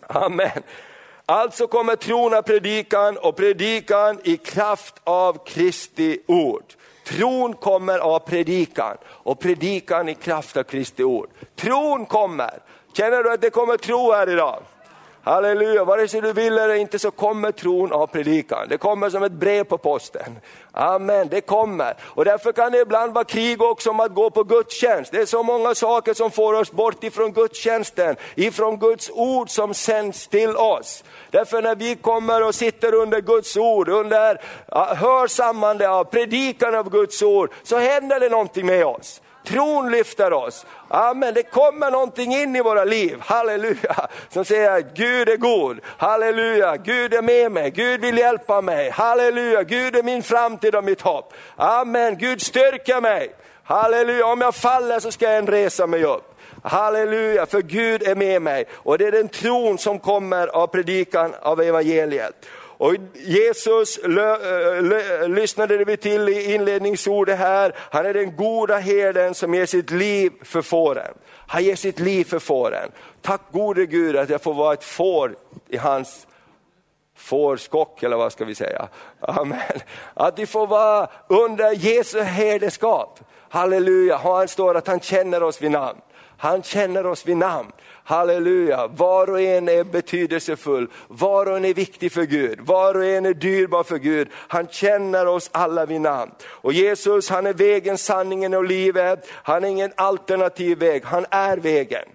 Amen. 0.07 0.63
Alltså 1.27 1.67
kommer 1.67 1.97
tron 1.97 2.35
av 2.35 2.43
predikan 2.43 3.17
och 3.17 3.37
predikan 3.37 4.21
i 4.25 4.37
kraft 4.37 4.95
av 5.05 5.45
Kristi 5.47 6.19
ord. 6.27 6.65
Tron 7.05 7.55
kommer 7.55 7.99
av 7.99 8.19
predikan 8.19 8.97
och 9.07 9.41
predikan 9.41 10.09
i 10.09 10.15
kraft 10.15 10.57
av 10.57 10.63
Kristi 10.63 11.05
ord. 11.05 11.29
Tron 11.57 12.07
kommer. 12.07 12.59
Känner 12.93 13.23
du 13.23 13.33
att 13.33 13.41
det 13.41 13.51
kommer 13.51 13.77
tro 13.77 14.13
här 14.13 14.31
idag? 14.31 14.63
Halleluja, 15.25 15.85
vare 15.85 16.09
sig 16.09 16.21
du 16.21 16.33
vill 16.33 16.59
eller 16.59 16.75
inte 16.75 16.99
så 16.99 17.11
kommer 17.11 17.53
tron 17.53 17.93
av 17.93 18.07
predikan. 18.07 18.67
Det 18.69 18.79
kommer 18.79 19.11
som 19.11 19.23
ett 19.23 19.33
brev 19.33 19.65
på 19.65 19.79
posten. 19.79 20.39
Amen, 20.73 21.29
det 21.31 21.41
kommer. 21.41 21.95
Och 22.03 22.25
därför 22.25 22.53
kan 22.53 22.73
det 22.73 22.79
ibland 22.79 23.15
vara 23.15 23.25
krig 23.25 23.63
också 23.63 23.91
om 23.91 24.01
att 24.01 24.15
gå 24.15 24.31
på 24.31 24.45
gudstjänst. 24.45 25.13
Det 25.13 25.21
är 25.21 25.27
så 25.27 25.43
många 25.43 25.75
saker 25.75 26.15
som 26.15 26.31
får 26.31 26.55
oss 26.55 26.73
bort 26.73 27.05
ifrån 27.05 27.33
gudstjänsten, 27.33 28.17
ifrån 28.35 28.79
Guds 28.79 29.11
ord 29.11 29.51
som 29.51 29.75
sänds 29.75 30.29
till 30.29 30.57
oss. 30.57 31.05
Därför 31.31 31.63
när 31.63 31.75
vi 31.75 31.97
kommer 31.97 32.47
och 32.47 32.55
sitter 32.55 32.95
under 32.95 33.21
Guds 33.21 33.57
ord, 33.57 33.89
under 33.89 34.41
hörsammande 34.95 35.91
av 35.91 36.05
predikan 36.05 36.75
av 36.75 36.91
Guds 36.91 37.23
ord, 37.23 37.51
så 37.63 37.79
händer 37.79 38.21
det 38.21 38.29
någonting 38.29 38.67
med 38.67 38.87
oss. 38.87 39.22
Tron 39.45 39.91
lyfter 39.91 40.33
oss. 40.33 40.67
Amen, 40.89 41.35
det 41.35 41.43
kommer 41.43 41.91
någonting 41.91 42.35
in 42.35 42.57
i 42.57 42.61
våra 42.61 42.85
liv, 42.85 43.17
halleluja, 43.21 44.09
som 44.29 44.45
säger 44.45 44.79
att 44.79 44.95
Gud 44.95 45.29
är 45.29 45.37
god, 45.37 45.81
halleluja, 45.99 46.77
Gud 46.77 47.15
är 47.15 47.23
med 47.23 47.53
mig, 47.53 47.71
Gud 47.71 48.01
vill 48.01 48.19
hjälpa 48.19 48.61
mig, 48.61 48.91
halleluja, 48.91 49.63
Gud 49.63 49.97
är 49.97 50.03
min 50.03 50.23
framtid 50.23 50.75
och 50.75 50.85
mitt 50.85 51.01
hopp. 51.01 51.35
Amen, 51.57 52.19
Gud 52.19 52.43
styrker 52.43 53.01
mig, 53.01 53.35
halleluja, 53.65 54.27
om 54.27 54.41
jag 54.41 54.55
faller 54.55 55.01
så 55.01 55.11
ska 55.11 55.33
jag 55.33 55.53
resa 55.53 55.87
mig 55.87 56.05
upp. 56.05 56.29
Halleluja, 56.65 57.47
för 57.47 57.63
Gud 57.63 58.03
är 58.03 58.15
med 58.15 58.43
mig. 58.43 58.65
Och 58.73 58.99
det 58.99 59.07
är 59.07 59.13
den 59.13 59.29
tron 59.29 59.79
som 59.79 59.99
kommer 59.99 60.47
av 60.47 60.67
predikan 60.67 61.35
av 61.43 61.61
evangeliet. 61.61 62.47
Och 62.83 62.95
Jesus 63.15 63.99
eh, 63.99 65.29
lyssnade 65.29 65.85
vi 65.85 65.97
till 65.97 66.29
i 66.29 66.55
inledningsordet 66.55 67.39
här, 67.39 67.73
han 67.79 68.07
är 68.07 68.15
den 68.15 68.37
goda 68.37 68.79
herden 68.79 69.35
som 69.35 69.55
ger 69.55 69.67
sitt 69.67 69.91
liv 69.91 70.33
för 70.43 70.63
fåren. 70.63 71.15
Han 71.47 71.65
ger 71.65 71.77
sitt 71.77 72.01
liv 72.01 72.25
för 72.25 72.39
fåren. 72.39 72.91
Tack 73.21 73.41
gode 73.53 73.87
Gud 73.87 74.17
att 74.17 74.31
jag 74.31 74.43
får 74.43 74.55
vara 74.55 74.73
ett 74.73 74.85
får 74.85 75.37
i 75.69 75.77
hans 75.77 76.27
fårskock 77.17 78.03
eller 78.03 78.17
vad 78.17 78.33
ska 78.33 78.45
vi 78.45 78.55
säga. 78.55 78.89
Amen. 79.21 79.81
Att 80.15 80.39
vi 80.39 80.47
får 80.47 80.67
vara 80.67 81.11
under 81.29 81.73
Jesu 81.73 82.21
herdeskap. 82.21 83.21
Halleluja, 83.49 84.17
han 84.17 84.49
står 84.49 84.77
att 84.77 84.87
han 84.87 85.01
känner 85.01 85.43
oss 85.43 85.63
vid 85.63 85.71
namn. 85.71 86.01
Han 86.37 86.63
känner 86.63 87.07
oss 87.07 87.27
vid 87.27 87.37
namn. 87.37 87.73
Halleluja, 88.13 88.87
var 88.87 89.31
och 89.31 89.41
en 89.41 89.69
är 89.69 89.85
betydelsefull, 89.85 90.89
var 91.09 91.47
och 91.47 91.57
en 91.57 91.65
är 91.65 91.75
viktig 91.75 92.13
för 92.13 92.23
Gud, 92.23 92.61
var 92.61 92.95
och 92.95 93.05
en 93.05 93.27
är 93.27 93.35
dyrbar 93.35 93.83
för 93.83 93.99
Gud. 93.99 94.29
Han 94.33 94.67
känner 94.69 95.27
oss 95.27 95.51
alla 95.53 95.87
vid 95.87 96.01
namn. 96.01 96.33
Och 96.45 96.73
Jesus 96.73 97.31
han 97.31 97.47
är 97.47 97.53
vägen, 97.53 97.99
sanningen 97.99 98.55
och 98.55 98.65
livet, 98.65 99.29
han 99.31 99.65
är 99.65 99.69
ingen 99.69 99.93
alternativ 99.95 100.79
väg, 100.79 101.05
han 101.05 101.27
är 101.31 101.57
vägen. 101.57 102.09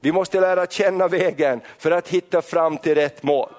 Vi 0.00 0.12
måste 0.12 0.40
lära 0.40 0.66
känna 0.66 1.08
vägen 1.08 1.60
för 1.78 1.90
att 1.90 2.08
hitta 2.08 2.42
fram 2.42 2.78
till 2.78 2.94
rätt 2.94 3.22
mål. 3.22 3.50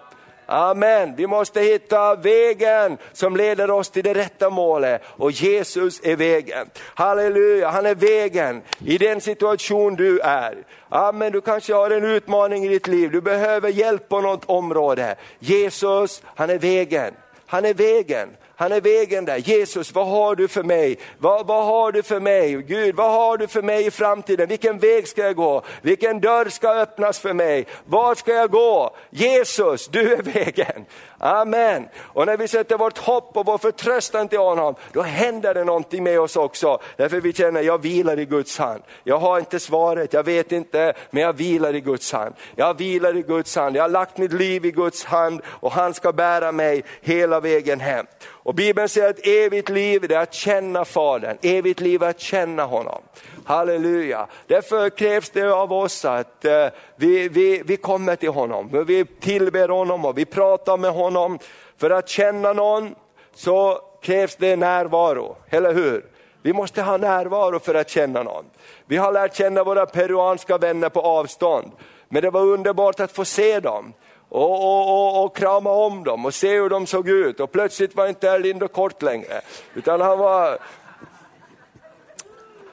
Amen, 0.51 1.15
vi 1.15 1.27
måste 1.27 1.61
hitta 1.61 2.15
vägen 2.15 2.97
som 3.13 3.37
leder 3.37 3.71
oss 3.71 3.89
till 3.89 4.03
det 4.03 4.13
rätta 4.13 4.49
målet 4.49 5.01
och 5.05 5.31
Jesus 5.31 6.01
är 6.03 6.15
vägen. 6.15 6.69
Halleluja, 6.93 7.69
han 7.69 7.85
är 7.85 7.95
vägen 7.95 8.61
i 8.85 8.97
den 8.97 9.21
situation 9.21 9.95
du 9.95 10.19
är. 10.19 10.57
Amen, 10.89 11.31
du 11.31 11.41
kanske 11.41 11.73
har 11.73 11.91
en 11.91 12.03
utmaning 12.03 12.65
i 12.65 12.67
ditt 12.67 12.87
liv, 12.87 13.11
du 13.11 13.21
behöver 13.21 13.69
hjälp 13.69 14.09
på 14.09 14.21
något 14.21 14.45
område. 14.45 15.15
Jesus, 15.39 16.21
han 16.25 16.49
är 16.49 16.59
vägen. 16.59 17.13
Han 17.45 17.65
är 17.65 17.73
vägen. 17.73 18.29
Han 18.59 18.71
är 18.71 18.81
vägen 18.81 19.25
där. 19.25 19.37
Jesus, 19.37 19.93
vad 19.93 20.07
har 20.07 20.35
du 20.35 20.47
för 20.47 20.63
mig? 20.63 20.97
Vad, 21.17 21.47
vad 21.47 21.65
har 21.65 21.91
du 21.91 22.03
för 22.03 22.19
mig? 22.19 22.61
Gud, 22.61 22.95
vad 22.95 23.11
har 23.11 23.37
du 23.37 23.47
för 23.47 23.61
mig 23.61 23.85
i 23.85 23.91
framtiden? 23.91 24.47
Vilken 24.47 24.79
väg 24.79 25.07
ska 25.07 25.21
jag 25.21 25.35
gå? 25.35 25.61
Vilken 25.81 26.19
dörr 26.19 26.49
ska 26.49 26.69
öppnas 26.69 27.19
för 27.19 27.33
mig? 27.33 27.65
Var 27.85 28.15
ska 28.15 28.33
jag 28.33 28.51
gå? 28.51 28.95
Jesus, 29.09 29.87
du 29.87 30.13
är 30.13 30.21
vägen. 30.33 30.85
Amen. 31.19 31.87
Och 31.97 32.25
när 32.25 32.37
vi 32.37 32.47
sätter 32.47 32.77
vårt 32.77 32.97
hopp 32.97 33.37
och 33.37 33.45
vår 33.45 33.57
förtröstan 33.57 34.27
till 34.27 34.39
honom, 34.39 34.75
då 34.93 35.01
händer 35.01 35.53
det 35.53 35.63
någonting 35.63 36.03
med 36.03 36.19
oss 36.19 36.35
också. 36.35 36.79
Därför 36.97 37.21
vi 37.21 37.33
känner, 37.33 37.61
jag 37.61 37.81
vilar 37.81 38.19
i 38.19 38.25
Guds 38.25 38.57
hand. 38.57 38.83
Jag 39.03 39.17
har 39.17 39.39
inte 39.39 39.59
svaret, 39.59 40.13
jag 40.13 40.23
vet 40.23 40.51
inte, 40.51 40.93
men 41.09 41.23
jag 41.23 41.33
vilar 41.33 41.75
i 41.75 41.81
Guds 41.81 42.11
hand. 42.11 42.35
Jag 42.55 42.77
vilar 42.77 43.17
i 43.17 43.21
Guds 43.21 43.55
hand, 43.55 43.75
jag 43.75 43.83
har 43.83 43.89
lagt 43.89 44.17
mitt 44.17 44.33
liv 44.33 44.65
i 44.65 44.71
Guds 44.71 45.03
hand 45.03 45.41
och 45.45 45.71
han 45.71 45.93
ska 45.93 46.13
bära 46.13 46.51
mig 46.51 46.83
hela 47.01 47.39
vägen 47.39 47.79
hem. 47.79 48.05
Och 48.49 48.55
Bibeln 48.55 48.89
säger 48.89 49.09
att 49.09 49.27
evigt 49.27 49.69
liv 49.69 50.11
är 50.11 50.17
att 50.17 50.33
känna 50.33 50.85
Fadern, 50.85 51.37
evigt 51.41 51.79
liv 51.79 52.03
är 52.03 52.09
att 52.09 52.19
känna 52.19 52.63
honom. 52.63 53.01
Halleluja. 53.49 54.27
Därför 54.47 54.89
krävs 54.89 55.29
det 55.29 55.53
av 55.53 55.73
oss 55.73 56.05
att 56.05 56.45
eh, 56.45 56.67
vi, 56.95 57.29
vi, 57.29 57.61
vi 57.65 57.77
kommer 57.77 58.15
till 58.15 58.29
honom, 58.29 58.85
vi 58.87 59.05
tillber 59.05 59.69
honom 59.69 60.05
och 60.05 60.17
vi 60.17 60.25
pratar 60.25 60.77
med 60.77 60.91
honom. 60.91 61.39
För 61.77 61.89
att 61.89 62.09
känna 62.09 62.53
någon 62.53 62.95
så 63.33 63.81
krävs 64.01 64.35
det 64.35 64.55
närvaro, 64.55 65.35
eller 65.49 65.73
hur? 65.73 66.05
Vi 66.41 66.53
måste 66.53 66.81
ha 66.81 66.97
närvaro 66.97 67.59
för 67.59 67.75
att 67.75 67.89
känna 67.89 68.23
någon. 68.23 68.45
Vi 68.85 68.97
har 68.97 69.11
lärt 69.11 69.35
känna 69.35 69.63
våra 69.63 69.85
peruanska 69.85 70.57
vänner 70.57 70.89
på 70.89 71.01
avstånd, 71.01 71.71
men 72.09 72.21
det 72.21 72.29
var 72.29 72.41
underbart 72.41 72.99
att 72.99 73.11
få 73.11 73.25
se 73.25 73.59
dem 73.59 73.93
och, 74.29 74.51
och, 74.51 74.89
och, 74.89 75.25
och, 75.25 75.35
krama 75.35 75.71
om 75.71 76.03
dem 76.03 76.25
och 76.25 76.33
se 76.33 76.53
hur 76.55 76.69
de 76.69 76.87
såg 76.87 77.09
ut. 77.09 77.39
Och 77.39 77.51
plötsligt 77.51 77.95
var 77.95 78.07
inte 78.07 78.29
Erlindo 78.29 78.67
kort 78.67 79.01
längre, 79.01 79.41
utan 79.73 80.01
han 80.01 80.19
var 80.19 80.57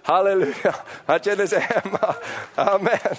Halleluja, 0.07 0.75
han 1.07 1.19
kände 1.19 1.49
sig 1.49 1.61
hemma. 1.61 2.15
Amen. 2.55 3.17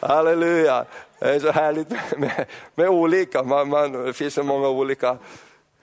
Halleluja. 0.00 0.84
Det 1.18 1.34
är 1.34 1.40
så 1.40 1.50
härligt 1.50 1.90
med, 2.18 2.46
med 2.74 2.88
olika, 2.88 3.42
man, 3.42 3.68
man, 3.68 3.92
det 3.92 4.12
finns 4.12 4.34
så 4.34 4.42
många 4.42 4.68
olika 4.68 5.16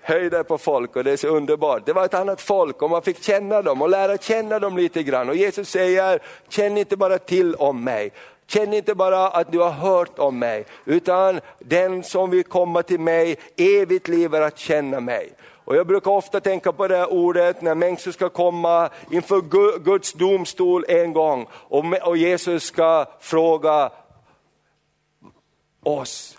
höjder 0.01 0.43
på 0.43 0.57
folk 0.57 0.95
och 0.95 1.03
det 1.03 1.11
är 1.11 1.17
så 1.17 1.27
underbart. 1.27 1.85
Det 1.85 1.93
var 1.93 2.05
ett 2.05 2.13
annat 2.13 2.41
folk 2.41 2.81
och 2.81 2.89
man 2.89 3.01
fick 3.01 3.23
känna 3.23 3.61
dem 3.61 3.81
och 3.81 3.89
lära 3.89 4.17
känna 4.17 4.59
dem 4.59 4.77
lite 4.77 5.03
grann. 5.03 5.29
Och 5.29 5.35
Jesus 5.35 5.69
säger, 5.69 6.19
känn 6.49 6.77
inte 6.77 6.97
bara 6.97 7.17
till 7.17 7.55
om 7.55 7.83
mig, 7.83 8.11
Känn 8.47 8.73
inte 8.73 8.95
bara 8.95 9.27
att 9.27 9.51
du 9.51 9.59
har 9.59 9.71
hört 9.71 10.19
om 10.19 10.39
mig, 10.39 10.65
utan 10.85 11.39
den 11.59 12.03
som 12.03 12.29
vill 12.29 12.43
komma 12.43 12.83
till 12.83 12.99
mig, 12.99 13.37
evigt 13.57 14.07
lever 14.07 14.41
att 14.41 14.57
känna 14.57 14.99
mig. 14.99 15.33
Och 15.65 15.75
jag 15.75 15.87
brukar 15.87 16.11
ofta 16.11 16.39
tänka 16.39 16.71
på 16.71 16.87
det 16.87 17.05
ordet 17.05 17.61
när 17.61 17.75
människor 17.75 18.11
ska 18.11 18.29
komma 18.29 18.89
inför 19.11 19.41
Guds 19.79 20.13
domstol 20.13 20.85
en 20.87 21.13
gång 21.13 21.47
och 22.01 22.17
Jesus 22.17 22.63
ska 22.63 23.05
fråga 23.19 23.91
oss. 25.83 26.37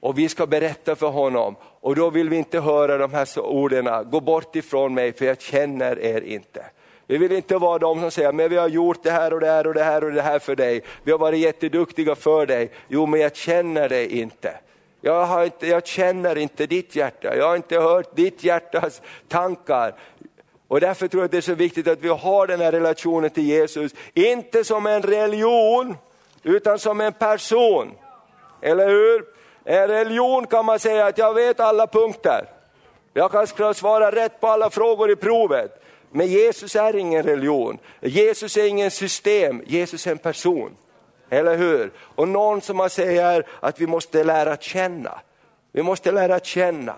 Och 0.00 0.18
vi 0.18 0.28
ska 0.28 0.46
berätta 0.46 0.96
för 0.96 1.08
honom 1.08 1.56
och 1.80 1.96
då 1.96 2.10
vill 2.10 2.28
vi 2.28 2.36
inte 2.36 2.60
höra 2.60 2.98
de 2.98 3.12
här 3.12 3.38
orden, 3.38 4.10
gå 4.10 4.20
bort 4.20 4.56
ifrån 4.56 4.94
mig 4.94 5.12
för 5.12 5.24
jag 5.24 5.40
känner 5.40 5.98
er 5.98 6.20
inte. 6.20 6.64
Vi 7.06 7.18
vill 7.18 7.32
inte 7.32 7.56
vara 7.56 7.78
de 7.78 8.00
som 8.00 8.10
säger, 8.10 8.32
men 8.32 8.50
vi 8.50 8.56
har 8.56 8.68
gjort 8.68 9.02
det 9.02 9.10
här 9.10 9.32
och 9.32 9.40
det 9.40 9.46
här 9.46 9.66
och 9.66 9.74
det 9.74 9.84
här 9.84 10.04
och 10.04 10.12
det 10.12 10.22
här 10.22 10.38
för 10.38 10.56
dig. 10.56 10.82
Vi 11.02 11.12
har 11.12 11.18
varit 11.18 11.40
jätteduktiga 11.40 12.14
för 12.14 12.46
dig. 12.46 12.70
Jo, 12.88 13.06
men 13.06 13.20
jag 13.20 13.36
känner 13.36 13.88
dig 13.88 14.20
inte. 14.20 14.54
Jag, 15.04 15.26
har 15.26 15.44
inte, 15.44 15.66
jag 15.66 15.86
känner 15.86 16.38
inte 16.38 16.66
ditt 16.66 16.96
hjärta, 16.96 17.36
jag 17.36 17.48
har 17.48 17.56
inte 17.56 17.78
hört 17.78 18.16
ditt 18.16 18.44
hjärtas 18.44 19.02
tankar. 19.28 19.94
Och 20.68 20.80
därför 20.80 21.08
tror 21.08 21.22
jag 21.22 21.24
att 21.24 21.30
det 21.30 21.36
är 21.36 21.40
så 21.40 21.54
viktigt 21.54 21.88
att 21.88 22.00
vi 22.00 22.08
har 22.08 22.46
den 22.46 22.60
här 22.60 22.72
relationen 22.72 23.30
till 23.30 23.44
Jesus, 23.44 23.92
inte 24.14 24.64
som 24.64 24.86
en 24.86 25.02
religion, 25.02 25.96
utan 26.42 26.78
som 26.78 27.00
en 27.00 27.12
person. 27.12 27.90
Eller 28.60 28.88
hur? 28.88 29.24
En 29.64 29.88
religion 29.88 30.46
kan 30.46 30.64
man 30.64 30.78
säga 30.78 31.06
att 31.06 31.18
jag 31.18 31.34
vet 31.34 31.60
alla 31.60 31.86
punkter. 31.86 32.46
Jag 33.14 33.30
kan 33.30 33.74
svara 33.74 34.10
rätt 34.10 34.40
på 34.40 34.46
alla 34.46 34.70
frågor 34.70 35.10
i 35.10 35.16
provet. 35.16 35.82
Men 36.10 36.26
Jesus 36.26 36.76
är 36.76 36.96
ingen 36.96 37.22
religion, 37.22 37.78
Jesus 38.00 38.56
är 38.56 38.66
ingen 38.66 38.90
system, 38.90 39.62
Jesus 39.66 40.06
är 40.06 40.10
en 40.10 40.18
person. 40.18 40.76
Eller 41.32 41.56
hur? 41.56 41.90
Och 41.96 42.28
någon 42.28 42.60
som 42.60 42.76
man 42.76 42.90
säger 42.90 43.46
att 43.60 43.80
vi 43.80 43.86
måste 43.86 44.24
lära 44.24 44.56
känna. 44.56 45.20
Vi 45.72 45.82
måste 45.82 46.12
lära 46.12 46.40
känna. 46.40 46.94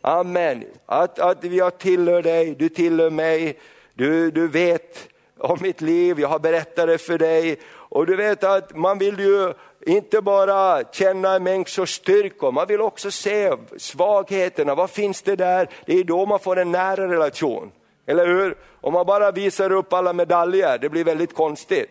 Amen. 0.00 0.64
Att, 0.86 1.18
att 1.18 1.44
jag 1.44 1.78
tillhör 1.78 2.22
dig, 2.22 2.54
du 2.58 2.68
tillhör 2.68 3.10
mig, 3.10 3.58
du, 3.94 4.30
du 4.30 4.48
vet 4.48 5.08
om 5.38 5.58
mitt 5.62 5.80
liv, 5.80 6.20
jag 6.20 6.28
har 6.28 6.38
berättat 6.38 6.86
det 6.86 6.98
för 6.98 7.18
dig. 7.18 7.58
Och 7.68 8.06
du 8.06 8.16
vet 8.16 8.44
att 8.44 8.76
man 8.76 8.98
vill 8.98 9.20
ju 9.20 9.52
inte 9.86 10.20
bara 10.20 10.84
känna 10.92 11.34
en 11.34 11.42
människors 11.42 11.94
styrkor, 11.94 12.52
man 12.52 12.66
vill 12.66 12.80
också 12.80 13.10
se 13.10 13.52
svagheterna, 13.76 14.74
vad 14.74 14.90
finns 14.90 15.22
det 15.22 15.36
där? 15.36 15.68
Det 15.86 15.92
är 15.92 16.04
då 16.04 16.26
man 16.26 16.38
får 16.38 16.58
en 16.58 16.72
nära 16.72 17.08
relation. 17.08 17.70
Eller 18.06 18.26
hur? 18.26 18.56
Om 18.80 18.92
man 18.92 19.06
bara 19.06 19.30
visar 19.30 19.72
upp 19.72 19.92
alla 19.92 20.12
medaljer, 20.12 20.78
det 20.78 20.88
blir 20.88 21.04
väldigt 21.04 21.34
konstigt. 21.34 21.90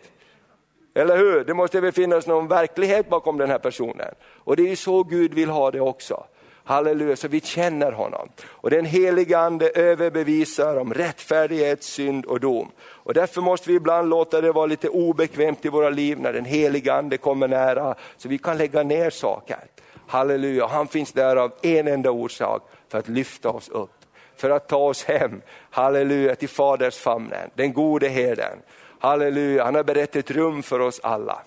Eller 0.98 1.18
hur? 1.18 1.44
Det 1.44 1.54
måste 1.54 1.82
väl 1.82 1.92
finnas 1.92 2.28
någon 2.28 2.48
verklighet 2.48 3.10
bakom 3.10 3.38
den 3.38 3.50
här 3.50 3.60
personen. 3.60 4.14
Och 4.44 4.56
det 4.56 4.72
är 4.72 4.76
så 4.76 5.04
Gud 5.04 5.34
vill 5.34 5.50
ha 5.50 5.72
det 5.72 5.80
också. 5.80 6.24
Halleluja, 6.64 7.16
så 7.16 7.28
vi 7.28 7.42
känner 7.42 7.92
honom. 7.92 8.30
Och 8.46 8.70
den 8.70 8.86
heliga 8.86 9.40
ande 9.40 9.70
överbevisar 9.70 10.78
om 10.78 10.94
rättfärdighet, 10.94 11.84
synd 11.84 12.26
och 12.26 12.40
dom. 12.40 12.72
Och 12.80 13.14
därför 13.14 13.42
måste 13.42 13.70
vi 13.70 13.76
ibland 13.76 14.10
låta 14.10 14.42
det 14.42 14.52
vara 14.52 14.66
lite 14.66 14.90
obekvämt 14.90 15.66
i 15.66 15.70
våra 15.70 15.90
liv 15.90 16.20
när 16.20 16.34
den 16.34 16.46
heliga 16.46 16.94
ande 16.94 17.18
kommer 17.18 17.48
nära, 17.48 17.96
så 18.18 18.30
vi 18.30 18.38
kan 18.38 18.58
lägga 18.58 18.84
ner 18.84 19.10
saker. 19.10 19.60
Halleluja, 20.08 20.68
han 20.68 20.88
finns 20.88 21.12
där 21.12 21.36
av 21.36 21.52
en 21.62 21.88
enda 21.88 22.12
orsak, 22.12 22.62
för 22.88 22.98
att 22.98 23.08
lyfta 23.08 23.50
oss 23.50 23.70
upp. 23.70 23.92
För 24.36 24.50
att 24.50 24.68
ta 24.68 24.78
oss 24.78 25.04
hem, 25.04 25.42
halleluja, 25.70 26.36
till 26.36 26.50
Faders 26.50 26.98
famnen, 26.98 27.50
den 27.56 27.74
gode 27.74 28.08
herden. 28.08 28.58
Halleluja, 29.00 29.64
han 29.64 29.76
har 29.76 29.84
berett 29.84 30.16
ett 30.16 30.32
rum 30.32 30.64
för 30.64 30.80
oss 30.80 31.00
alla. 31.04 31.42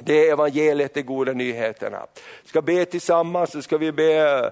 Det 0.00 0.28
är 0.28 0.32
evangeliet, 0.32 0.94
de 0.94 1.02
goda 1.02 1.32
nyheterna. 1.32 2.06
Vi 2.42 2.48
ska 2.48 2.62
be 2.62 2.84
tillsammans, 2.84 3.52
så 3.52 3.62
ska 3.62 3.78
vi 3.78 3.92
be 3.92 4.50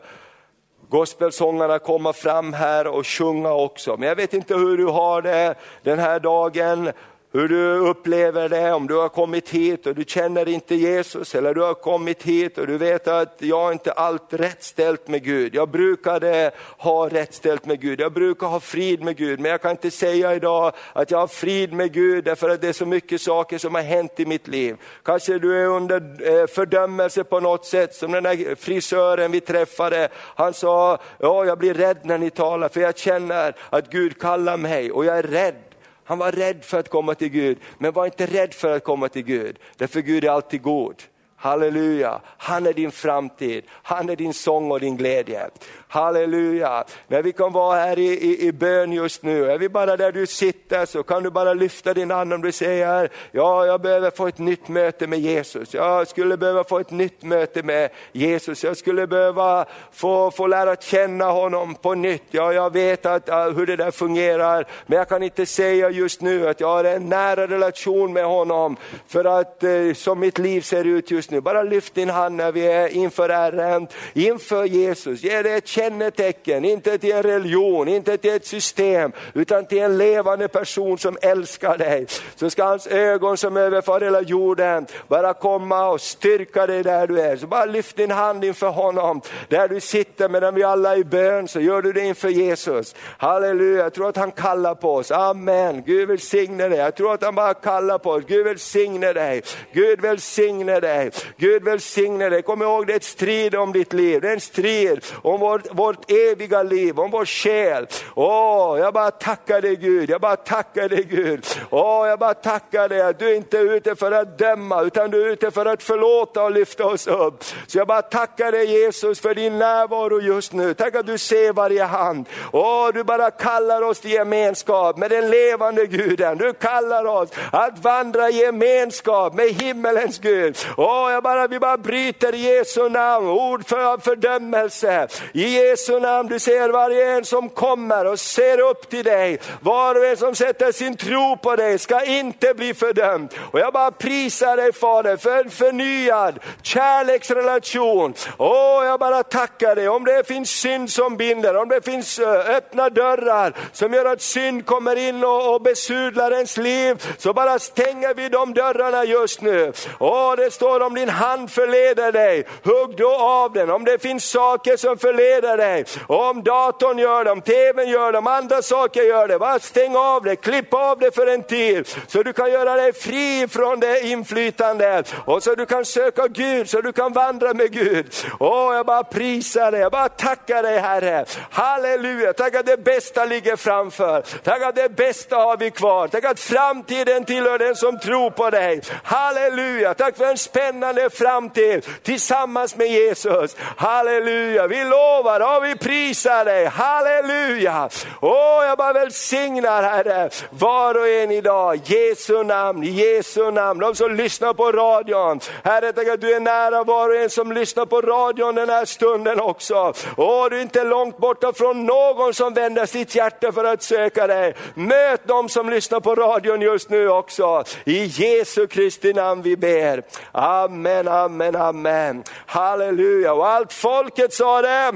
gospelsångarna 0.89 1.79
komma 1.79 2.13
fram 2.13 2.53
här 2.53 2.87
och 2.87 3.07
sjunga 3.07 3.53
också. 3.53 3.97
Men 3.97 4.09
jag 4.09 4.17
vet 4.17 4.35
inte 4.35 4.55
hur 4.55 4.79
du 4.79 4.87
har 4.87 5.23
det 5.23 5.55
den 5.83 5.99
här 5.99 6.21
dagen 6.21 6.93
hur 7.37 7.49
du 7.49 7.89
upplever 7.89 8.49
det, 8.49 8.73
om 8.73 8.87
du 8.87 8.95
har 8.95 9.09
kommit 9.09 9.49
hit 9.49 9.87
och 9.87 9.95
du 9.95 10.05
känner 10.05 10.49
inte 10.49 10.75
Jesus, 10.75 11.35
eller 11.35 11.55
du 11.55 11.63
har 11.63 11.75
kommit 11.75 12.23
hit 12.23 12.59
och 12.59 12.67
du 12.67 12.79
vet 12.79 13.09
att 13.09 13.37
jag 13.39 13.73
inte 13.73 13.93
allt 13.93 14.33
rätt 14.33 14.63
ställt 14.63 15.09
med 15.09 15.25
Gud. 15.25 15.55
Jag 15.55 15.69
brukade 15.69 16.51
ha 16.79 17.09
rätt 17.09 17.35
ställt 17.35 17.67
med 17.67 17.81
Gud, 17.81 18.01
jag 18.01 18.13
brukar 18.13 18.47
ha 18.47 18.61
frid 18.61 19.03
med 19.03 19.17
Gud, 19.17 19.41
men 19.41 19.51
jag 19.51 19.63
kan 19.63 19.71
inte 19.71 19.91
säga 19.91 20.35
idag 20.35 20.73
att 20.93 21.11
jag 21.11 21.19
har 21.19 21.27
frid 21.27 21.73
med 21.73 21.93
Gud, 21.93 22.25
därför 22.25 22.49
att 22.49 22.61
det 22.61 22.69
är 22.69 22.73
så 22.73 22.87
mycket 22.87 23.21
saker 23.21 23.59
som 23.59 23.75
har 23.75 23.83
hänt 23.83 24.21
i 24.21 24.27
mitt 24.27 24.49
liv. 24.49 24.77
Kanske 25.05 25.39
du 25.39 25.63
är 25.63 25.67
under 25.67 25.97
eh, 26.41 26.47
fördömelse 26.47 27.25
på 27.25 27.41
något 27.41 27.65
sätt, 27.65 27.95
som 27.95 28.13
den 28.13 28.23
där 28.23 28.55
frisören 28.55 29.33
vi 29.33 29.41
träffade, 29.41 30.09
han 30.15 30.55
sa, 30.55 30.99
ja 31.19 31.45
jag 31.45 31.59
blir 31.59 31.75
rädd 31.75 31.99
när 32.03 32.19
ni 32.19 32.31
talar, 32.31 32.69
för 32.69 32.81
jag 32.81 32.99
känner 32.99 33.57
att 33.71 33.91
Gud 33.91 34.19
kallar 34.21 34.57
mig 34.57 34.93
och 34.93 35.05
jag 35.05 35.19
är 35.19 35.23
rädd 35.23 35.66
han 36.07 36.19
var 36.19 36.33
rädd 36.33 36.65
för 36.65 36.79
att 36.79 36.91
komma 36.91 37.15
till 37.15 37.29
Gud, 37.29 37.59
men 37.79 37.93
var 37.93 38.05
inte 38.05 38.27
rädd 38.27 38.55
för 38.55 38.77
att 38.77 38.85
komma 38.85 39.09
till 39.09 39.23
Gud, 39.23 39.59
därför 39.77 40.01
Gud 40.01 40.25
är 40.25 40.31
alltid 40.31 40.63
god. 40.63 41.03
Halleluja, 41.37 42.21
han 42.25 42.67
är 42.67 42.73
din 42.73 42.91
framtid, 42.91 43.65
han 43.71 44.09
är 44.09 44.17
din 44.17 44.35
sång 44.35 44.71
och 44.71 44.81
din 44.81 44.97
glädje. 44.97 45.51
Halleluja, 45.97 46.85
när 47.09 47.23
vi 47.23 47.33
kan 47.33 47.53
vara 47.53 47.81
här 47.81 47.99
i, 47.99 48.09
i, 48.09 48.47
i 48.47 48.53
bön 48.53 48.93
just 48.93 49.23
nu, 49.23 49.51
är 49.51 49.59
vi 49.59 49.69
bara 49.69 49.97
där 49.97 50.13
du 50.13 50.27
sitter 50.27 50.87
så 50.87 51.03
kan 51.03 51.23
du 51.23 51.31
bara 51.31 51.55
lyfta 51.55 51.95
din 51.95 52.11
hand 52.11 52.33
om 52.33 52.43
du 52.43 52.53
säger, 52.53 53.11
ja 53.33 53.67
jag 53.67 53.81
behöver 53.81 54.11
få 54.11 54.27
ett 54.27 54.39
nytt 54.39 54.69
möte 54.69 55.07
med 55.07 55.19
Jesus, 55.19 55.75
jag 55.75 56.09
skulle 56.09 56.37
behöva 56.37 56.65
få 56.65 56.79
ett 56.79 56.91
nytt 56.91 57.23
möte 57.23 57.63
med 57.63 57.91
Jesus, 58.13 58.65
jag 58.65 58.77
skulle 58.77 59.07
behöva 59.07 59.65
få, 59.93 60.31
få 60.31 60.47
lära 60.47 60.77
känna 60.77 61.25
honom 61.25 61.75
på 61.75 61.95
nytt. 61.95 62.23
Ja, 62.31 62.53
jag 62.53 62.73
vet 62.73 63.07
att, 63.07 63.29
hur 63.29 63.67
det 63.67 63.77
där 63.77 63.91
fungerar, 63.91 64.67
men 64.87 64.99
jag 64.99 65.09
kan 65.09 65.23
inte 65.23 65.47
säga 65.47 65.91
just 65.91 66.21
nu 66.21 66.49
att 66.49 66.61
jag 66.61 66.69
har 66.69 66.85
en 66.85 67.09
nära 67.09 67.47
relation 67.47 68.13
med 68.13 68.25
honom, 68.25 68.77
för 69.07 69.25
att 69.25 69.63
eh, 69.63 69.93
som 69.95 70.21
mitt 70.21 70.39
liv 70.39 70.61
ser 70.61 70.85
ut 70.85 71.11
just 71.11 71.31
nu, 71.31 71.41
bara 71.41 71.63
lyft 71.63 71.95
din 71.95 72.11
hand 72.11 72.37
när 72.37 72.53
vi 72.53 72.67
är 72.67 72.89
inför 72.89 73.29
Herren, 73.29 73.89
inför 74.15 74.65
Jesus, 74.65 75.23
ge 75.23 75.43
det 75.43 75.55
ett 75.55 75.67
kännetecken, 75.87 76.65
inte 76.65 76.99
till 76.99 77.13
en 77.13 77.23
religion, 77.23 77.89
inte 77.89 78.17
till 78.17 78.31
ett 78.31 78.47
system, 78.47 79.13
utan 79.35 79.67
till 79.67 79.79
en 79.79 79.99
levande 79.99 80.49
person 80.49 80.99
som 80.99 81.19
älskar 81.23 81.79
dig. 81.79 82.07
Så 82.37 82.51
ska 82.51 82.65
hans 82.65 82.87
ögon 82.87 83.37
som 83.37 83.57
överfar 83.57 84.01
hela 84.01 84.21
jorden 84.21 84.87
bara 85.09 85.35
komma 85.35 85.89
och 85.89 86.01
styrka 86.01 86.67
dig 86.67 86.83
där 86.83 87.07
du 87.07 87.21
är. 87.21 87.37
Så 87.37 87.47
bara 87.47 87.65
lyft 87.65 87.97
din 87.97 88.11
hand 88.11 88.45
inför 88.45 88.69
honom, 88.69 89.21
där 89.49 89.69
du 89.69 89.81
sitter 89.81 90.29
medan 90.29 90.55
vi 90.55 90.63
alla 90.63 90.93
är 90.93 90.99
i 90.99 91.05
bön, 91.05 91.49
så 91.49 91.61
gör 91.61 91.83
du 91.83 91.93
det 91.93 92.01
inför 92.01 92.29
Jesus. 92.29 92.95
Halleluja, 93.19 93.83
jag 93.83 93.95
tror 93.95 94.09
att 94.09 94.17
han 94.17 94.31
kallar 94.31 94.75
på 94.75 94.95
oss. 94.95 95.11
Amen, 95.11 95.83
Gud 95.87 96.09
välsigne 96.09 96.69
dig. 96.69 96.79
Jag 96.79 96.95
tror 96.95 97.15
att 97.15 97.25
han 97.25 97.35
bara 97.35 97.55
kallar 97.55 97.99
på 97.99 98.11
oss. 98.11 98.25
Gud 98.27 98.45
välsigne 98.45 99.13
dig, 99.13 99.43
Gud 99.73 100.01
välsigne 100.01 100.81
dig, 100.81 101.11
Gud 101.37 101.65
välsigne 101.65 102.29
dig. 102.29 102.43
Kom 102.43 102.63
ihåg 102.63 102.87
det 102.87 102.93
är 102.93 102.97
ett 102.97 103.05
strid 103.05 103.55
om 103.55 103.73
ditt 103.73 103.93
liv, 103.93 104.21
det 104.21 104.29
är 104.29 104.33
en 104.33 104.41
strid 104.41 105.05
om 105.23 105.41
vår 105.41 105.63
vårt 105.71 106.11
eviga 106.11 106.63
liv, 106.63 107.01
om 107.01 107.11
vår 107.11 107.25
själ. 107.25 107.87
Åh, 108.15 108.79
jag 108.79 108.95
bara 108.95 109.11
tackar 109.11 109.61
dig 109.61 109.77
Gud, 109.77 110.11
jag 110.11 110.21
bara 110.21 110.37
tackar 110.37 110.89
dig 110.89 111.05
Gud. 111.11 111.47
Åh, 111.71 112.09
jag 112.09 112.19
bara 112.19 112.35
tackar 112.35 112.89
dig 112.89 113.03
att 113.03 113.19
du 113.19 113.37
inte 113.37 113.59
är 113.59 113.75
ute 113.75 113.97
för 113.97 114.13
att 114.13 114.39
döma, 114.39 114.83
utan 114.83 115.11
du 115.11 115.23
är 115.23 115.27
ute 115.27 115.51
för 115.51 115.67
att 115.67 115.83
förlåta 115.83 116.43
och 116.43 116.51
lyfta 116.51 116.87
oss 116.87 117.07
upp. 117.07 117.45
Så 117.67 117.79
jag 117.79 117.87
bara 117.87 118.03
tackar 118.03 118.53
dig 118.53 118.81
Jesus 118.81 119.21
för 119.21 119.35
din 119.35 119.59
närvaro 119.59 120.21
just 120.21 120.53
nu. 120.53 120.75
Tack 120.75 120.95
att 120.95 121.07
du 121.07 121.19
ser 121.19 121.53
varje 121.53 121.85
hand. 121.85 122.29
Åh, 122.53 122.89
du 122.95 123.05
bara 123.05 123.31
kallar 123.31 123.83
oss 123.83 124.01
till 124.01 124.13
gemenskap 124.13 124.97
med 124.97 125.11
den 125.11 125.31
levande 125.31 125.87
Guden. 125.87 126.39
Du 126.39 126.53
kallar 126.53 127.05
oss 127.05 127.29
att 127.53 127.79
vandra 127.79 128.31
i 128.31 128.41
gemenskap 128.41 129.35
med 129.35 129.49
himmelens 129.49 130.19
Gud. 130.19 130.57
Åh, 130.77 131.13
jag 131.13 131.23
bara, 131.23 131.47
vi 131.47 131.59
bara 131.59 131.77
bryter 131.77 132.33
Jesu 132.33 132.89
namn, 132.89 133.29
ord 133.29 133.69
för 133.69 133.99
fördömelse. 133.99 135.09
I 135.33 135.56
Jesu 135.57 136.01
namn, 136.01 136.29
du 136.29 136.39
ser 136.39 136.69
varje 136.69 137.17
en 137.17 137.25
som 137.25 137.49
kommer 137.49 138.05
och 138.05 138.21
ser 138.21 138.61
upp 138.61 138.91
till 138.91 139.05
dig. 139.05 139.39
Var 139.61 139.95
och 139.95 140.07
en 140.07 140.17
som 140.17 140.35
sätter 140.35 140.73
sin 140.73 140.97
tro 140.97 141.37
på 141.37 141.57
dig 141.57 141.79
ska 141.79 142.05
inte 142.05 142.55
bli 142.55 142.75
fördömd. 142.75 143.35
Och 143.53 143.61
jag 143.61 143.73
bara 143.73 143.91
prisar 143.91 144.57
dig 144.57 144.73
Fader 144.73 145.17
för 145.17 145.45
en 145.45 145.51
förnyad 145.51 146.39
kärleksrelation. 146.63 148.15
Åh, 148.39 148.85
jag 148.85 149.01
bara 149.01 149.23
tackar 149.23 149.75
dig. 149.75 149.89
Om 149.89 150.05
det 150.05 150.27
finns 150.27 150.51
synd 150.51 150.91
som 150.91 151.17
binder, 151.17 151.57
om 151.57 151.69
det 151.69 151.85
finns 151.85 152.19
eh, 152.19 152.57
öppna 152.57 152.91
dörrar 152.91 153.53
som 153.73 153.95
gör 153.95 154.05
att 154.05 154.23
synd 154.23 154.67
kommer 154.67 154.97
in 154.97 155.25
och, 155.25 155.55
och 155.55 155.63
besudlar 155.63 156.33
ens 156.33 156.57
liv, 156.57 157.03
så 157.19 157.33
bara 157.33 157.59
stänger 157.59 158.15
vi 158.15 158.29
de 158.29 158.55
dörrarna 158.55 159.05
just 159.05 159.41
nu. 159.41 159.73
Åh, 160.01 160.37
det 160.37 160.51
står 160.51 160.81
om 160.81 160.95
din 160.95 161.09
hand 161.09 161.51
förleder 161.51 162.13
dig, 162.13 162.47
hugg 162.65 162.97
då 162.97 163.15
av 163.15 163.53
den. 163.53 163.71
Om 163.71 163.85
det 163.85 164.03
finns 164.03 164.25
saker 164.31 164.77
som 164.77 164.99
förleder 164.99 165.46
dig, 165.47 165.85
om 166.07 166.43
datorn 166.43 166.99
gör 166.99 167.25
det, 167.25 167.31
om 167.31 167.41
tvn 167.41 167.89
gör 167.89 168.13
det, 168.13 168.19
om 168.19 168.27
andra 168.27 168.63
saker 168.63 169.03
gör 169.03 169.29
det, 169.29 169.39
bara 169.39 169.59
stäng 169.59 169.97
av 169.97 170.23
det, 170.23 170.37
klipp 170.37 170.75
av 170.75 170.99
det 170.99 171.15
för 171.15 171.27
en 171.27 171.43
tid, 171.43 171.89
så 172.07 172.23
du 172.23 172.33
kan 172.33 172.53
göra 172.53 172.75
dig 172.75 172.93
fri 172.93 173.49
från 173.51 173.81
det 173.81 174.01
inflytandet 174.07 175.15
och 175.25 175.43
så 175.43 175.55
du 175.55 175.67
kan 175.67 175.85
söka 175.85 176.27
Gud, 176.29 176.71
så 176.71 176.81
du 176.81 176.93
kan 176.93 177.13
vandra 177.13 177.55
med 177.55 177.73
Gud. 177.73 178.07
Åh, 178.41 178.75
jag 178.75 178.87
bara 178.87 179.05
prisar 179.05 179.73
dig, 179.73 179.81
jag 179.81 179.93
bara 179.93 180.09
tackar 180.09 180.63
dig 180.63 180.79
Herre. 180.79 181.25
Halleluja, 181.51 182.33
tack 182.33 182.55
att 182.55 182.67
det 182.67 182.85
bästa 182.85 183.25
ligger 183.25 183.57
framför. 183.57 184.23
Tack 184.43 184.63
att 184.63 184.75
det 184.75 184.97
bästa 184.97 185.37
har 185.37 185.57
vi 185.57 185.71
kvar. 185.71 186.09
Tack 186.09 186.25
att 186.25 186.41
framtiden 186.41 187.25
tillhör 187.25 187.59
den 187.59 187.77
som 187.77 187.99
tror 187.99 188.31
på 188.31 188.51
dig. 188.51 188.81
Halleluja, 189.03 189.95
tack 189.95 190.17
för 190.17 190.25
en 190.25 190.39
spännande 190.39 191.11
framtid 191.11 191.87
tillsammans 192.03 192.77
med 192.77 192.87
Jesus. 192.87 193.57
Halleluja, 193.77 194.67
vi 194.67 194.85
lovar 194.85 195.36
och 195.41 195.65
vi 195.65 195.77
prisar 195.77 196.45
dig. 196.45 196.65
Halleluja! 196.67 197.89
Åh, 198.21 198.65
jag 198.67 198.79
bara 198.79 198.93
välsignar 198.93 199.83
Herre 199.83 200.31
var 200.51 200.95
och 200.95 201.09
en 201.09 201.31
idag. 201.31 201.81
Jesu 201.85 202.45
namn, 202.45 202.83
Jesu 202.83 203.51
namn. 203.51 203.81
De 203.81 203.95
som 203.95 204.15
lyssnar 204.15 204.55
på 204.55 204.73
radion. 204.73 205.41
Herre, 205.65 205.93
tänk 205.93 206.09
att 206.09 206.21
du 206.21 206.35
är 206.35 206.41
nära 206.41 206.85
var 206.85 207.09
och 207.09 207.17
en 207.17 207.31
som 207.31 207.53
lyssnar 207.53 207.87
på 207.87 208.01
radion 208.01 208.55
den 208.55 208.69
här 208.69 208.85
stunden 208.85 209.41
också. 209.41 209.93
Åh, 210.17 210.47
du 210.51 210.59
är 210.59 210.63
inte 210.63 210.85
långt 210.85 211.19
borta 211.19 211.53
från 211.53 211.87
någon 211.87 212.35
som 212.35 212.55
vänder 212.55 212.87
sitt 212.87 213.15
hjärta 213.15 213.53
för 213.53 213.65
att 213.65 213.83
söka 213.83 214.27
dig. 214.27 214.55
Möt 214.75 215.21
de 215.25 215.49
som 215.49 215.71
lyssnar 215.71 216.01
på 216.01 216.15
radion 216.15 216.61
just 216.61 216.91
nu 216.91 217.09
också. 217.09 217.65
I 217.85 218.05
Jesu 218.05 218.67
Kristi 218.67 219.13
namn 219.13 219.43
vi 219.43 219.57
ber. 219.57 220.03
Amen, 220.33 221.09
amen, 221.09 221.57
amen. 221.57 222.25
Halleluja. 222.47 223.33
Och 223.33 223.49
allt 223.49 223.73
folket 223.73 224.35
sa 224.35 224.63
det. 224.63 224.93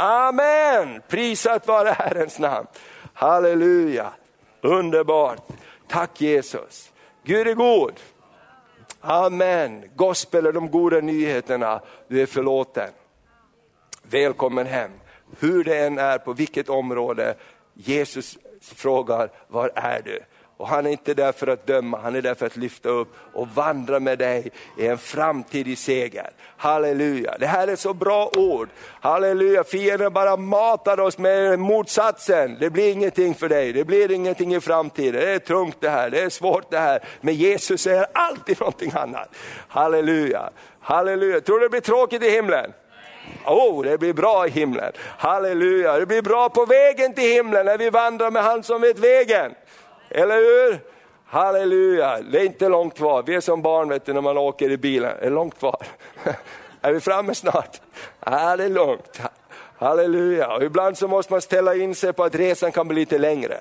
Amen. 0.00 1.02
Prisat 1.08 1.68
vare 1.68 1.88
Herrens 1.88 2.38
namn. 2.38 2.66
Halleluja. 3.12 4.12
Underbart. 4.60 5.42
Tack 5.88 6.20
Jesus. 6.20 6.92
Gud 7.24 7.46
är 7.46 7.54
god. 7.54 7.92
Amen. 9.00 9.84
Gospel 9.96 10.46
är 10.46 10.52
de 10.52 10.70
goda 10.70 11.00
nyheterna. 11.00 11.80
Du 12.08 12.22
är 12.22 12.26
förlåten. 12.26 12.90
Välkommen 14.02 14.66
hem. 14.66 14.90
Hur 15.38 15.64
det 15.64 15.78
än 15.78 15.98
är, 15.98 16.18
på 16.18 16.32
vilket 16.32 16.68
område. 16.68 17.34
Jesus 17.74 18.38
frågar, 18.60 19.30
var 19.48 19.72
är 19.74 20.02
du? 20.02 20.20
Och 20.60 20.68
han 20.68 20.86
är 20.86 20.90
inte 20.90 21.14
där 21.14 21.32
för 21.32 21.46
att 21.46 21.66
döma, 21.66 21.98
han 22.02 22.14
är 22.14 22.22
där 22.22 22.34
för 22.34 22.46
att 22.46 22.56
lyfta 22.56 22.88
upp 22.88 23.08
och 23.32 23.48
vandra 23.48 24.00
med 24.00 24.18
dig 24.18 24.50
i 24.78 24.86
en 24.86 24.98
framtid 24.98 25.68
i 25.68 25.76
seger. 25.76 26.30
Halleluja, 26.56 27.36
det 27.38 27.46
här 27.46 27.68
är 27.68 27.76
så 27.76 27.94
bra 27.94 28.30
ord. 28.36 28.68
Halleluja, 29.00 29.64
fienden 29.64 30.12
bara 30.12 30.36
matar 30.36 31.00
oss 31.00 31.18
med 31.18 31.58
motsatsen. 31.58 32.56
Det 32.60 32.70
blir 32.70 32.92
ingenting 32.92 33.34
för 33.34 33.48
dig, 33.48 33.72
det 33.72 33.84
blir 33.84 34.10
ingenting 34.10 34.54
i 34.54 34.60
framtiden. 34.60 35.20
Det 35.20 35.30
är 35.30 35.38
tungt 35.38 35.76
det 35.80 35.90
här, 35.90 36.10
det 36.10 36.20
är 36.20 36.28
svårt 36.28 36.70
det 36.70 36.78
här. 36.78 37.04
Men 37.20 37.34
Jesus 37.34 37.80
säger 37.80 38.06
alltid 38.12 38.60
någonting 38.60 38.92
annat. 38.94 39.28
Halleluja, 39.68 40.50
halleluja. 40.80 41.40
Tror 41.40 41.58
du 41.58 41.64
det 41.66 41.70
blir 41.70 41.80
tråkigt 41.80 42.22
i 42.22 42.30
himlen? 42.30 42.72
Oh, 43.46 43.84
det 43.84 43.98
blir 43.98 44.12
bra 44.12 44.46
i 44.46 44.50
himlen. 44.50 44.92
Halleluja, 45.18 45.98
det 45.98 46.06
blir 46.06 46.22
bra 46.22 46.48
på 46.48 46.64
vägen 46.64 47.14
till 47.14 47.32
himlen 47.32 47.66
när 47.66 47.78
vi 47.78 47.90
vandrar 47.90 48.30
med 48.30 48.42
han 48.42 48.62
som 48.62 48.80
vet 48.80 48.98
vägen. 48.98 49.54
Eller 50.10 50.36
hur? 50.36 50.80
Halleluja, 51.24 52.20
det 52.20 52.40
är 52.40 52.44
inte 52.44 52.68
långt 52.68 52.96
kvar. 52.96 53.22
Vi 53.26 53.34
är 53.34 53.40
som 53.40 53.62
barn 53.62 53.88
vet 53.88 54.06
du, 54.06 54.12
när 54.12 54.20
man 54.20 54.38
åker 54.38 54.70
i 54.70 54.76
bilen. 54.76 55.16
Det 55.20 55.26
är 55.26 55.30
långt 55.30 55.58
kvar. 55.58 55.86
är 56.80 56.92
vi 56.92 57.00
framme 57.00 57.34
snart? 57.34 57.80
Ja, 58.24 58.56
det 58.56 58.64
är 58.64 58.68
lugnt. 58.68 59.20
Halleluja, 59.78 60.56
och 60.56 60.62
ibland 60.62 60.98
så 60.98 61.08
måste 61.08 61.32
man 61.32 61.40
ställa 61.40 61.74
in 61.74 61.94
sig 61.94 62.12
på 62.12 62.24
att 62.24 62.34
resan 62.34 62.72
kan 62.72 62.88
bli 62.88 63.00
lite 63.00 63.18
längre. 63.18 63.58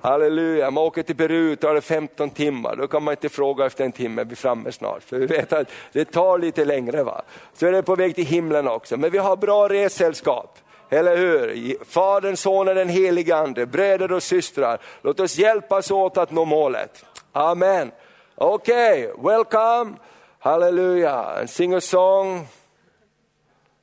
Halleluja, 0.00 0.70
man 0.70 0.84
åker 0.84 1.02
till 1.02 1.16
Peru, 1.16 1.56
tar 1.56 1.74
det 1.74 1.80
15 1.80 2.30
timmar, 2.30 2.76
då 2.76 2.88
kan 2.88 3.02
man 3.02 3.12
inte 3.12 3.28
fråga 3.28 3.66
efter 3.66 3.84
en 3.84 3.92
timme, 3.92 4.24
vi 4.24 4.32
är 4.32 4.36
framme 4.36 4.72
snart. 4.72 5.02
För 5.02 5.18
vi 5.18 5.26
vet 5.26 5.52
att 5.52 5.68
det 5.92 6.04
tar 6.04 6.38
lite 6.38 6.64
längre. 6.64 7.02
Va? 7.02 7.22
Så 7.54 7.66
är 7.66 7.72
det 7.72 7.82
på 7.82 7.96
väg 7.96 8.14
till 8.14 8.26
himlen 8.26 8.68
också, 8.68 8.96
men 8.96 9.10
vi 9.10 9.18
har 9.18 9.36
bra 9.36 9.68
ressällskap. 9.68 10.58
Eller 10.92 11.16
hur? 11.16 11.84
Fadern, 11.84 12.36
Sonen, 12.36 12.76
den 12.76 12.88
helige 12.88 13.36
Ande, 13.36 13.66
bröder 13.66 14.12
och 14.12 14.22
systrar. 14.22 14.80
Låt 15.02 15.20
oss 15.20 15.38
hjälpas 15.38 15.90
åt 15.90 16.16
att 16.16 16.30
nå 16.30 16.44
målet. 16.44 17.04
Amen. 17.32 17.90
Okej, 18.34 19.08
okay, 19.12 19.32
welcome. 19.32 19.96
Halleluja. 20.38 21.14
And 21.14 21.50
sing 21.50 21.74
a 21.74 21.80
song. 21.80 22.46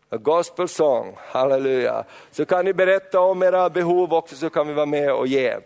A 0.10 0.18
gospel 0.18 0.68
song. 0.68 1.16
Halleluja. 1.18 2.04
Så 2.32 2.46
kan 2.46 2.66
ni 2.66 2.74
berätta 2.74 3.20
om 3.20 3.44
era 3.44 3.70
behov 3.70 4.14
också 4.14 4.36
så 4.36 4.50
kan 4.50 4.68
vi 4.68 4.74
vara 4.74 4.86
med 4.86 5.14
och 5.14 5.28
ge. 5.28 5.58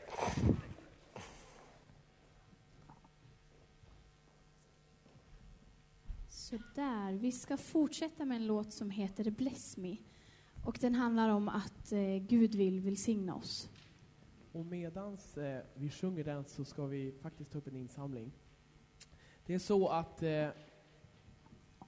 Sådär, 6.29 7.19
vi 7.19 7.31
ska 7.31 7.57
fortsätta 7.57 8.25
med 8.25 8.37
en 8.37 8.47
låt 8.47 8.73
som 8.73 8.89
heter 8.89 9.31
Bless 9.31 9.77
Me. 9.77 9.97
Och 10.65 10.77
den 10.81 10.95
handlar 10.95 11.29
om 11.29 11.49
att 11.49 11.91
eh, 11.91 12.17
Gud 12.17 12.55
vill 12.55 12.79
välsigna 12.79 13.35
oss. 13.35 13.69
Och 14.51 14.65
medan 14.65 15.17
eh, 15.37 15.57
vi 15.73 15.89
sjunger 15.89 16.23
den 16.23 16.45
så 16.45 16.65
ska 16.65 16.85
vi 16.85 17.13
faktiskt 17.21 17.51
ta 17.51 17.57
upp 17.57 17.67
en 17.67 17.75
insamling. 17.75 18.31
Det 19.45 19.53
är 19.53 19.59
så 19.59 19.87
att 19.87 20.23
eh, 20.23 20.47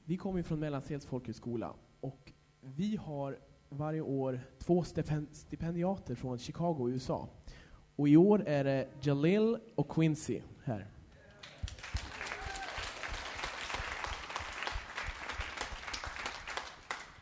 vi 0.06 0.18
kommer 0.18 0.44
från 0.44 0.60
Mellansels 0.60 1.06
folkhögskola 1.06 1.74
och 2.00 2.34
vi 2.62 2.96
har 2.96 3.40
varje 3.70 4.02
år 4.02 4.40
två 4.58 4.84
stipendiater 5.32 6.16
från 6.16 6.38
Chicago, 6.38 6.90
USA. 6.90 7.30
Och 7.96 8.10
i 8.10 8.18
år 8.18 8.44
är 8.48 8.64
det 8.64 8.88
Jalil 9.02 9.58
och 9.76 9.90
Quincy 9.90 10.42
här. 10.64 10.95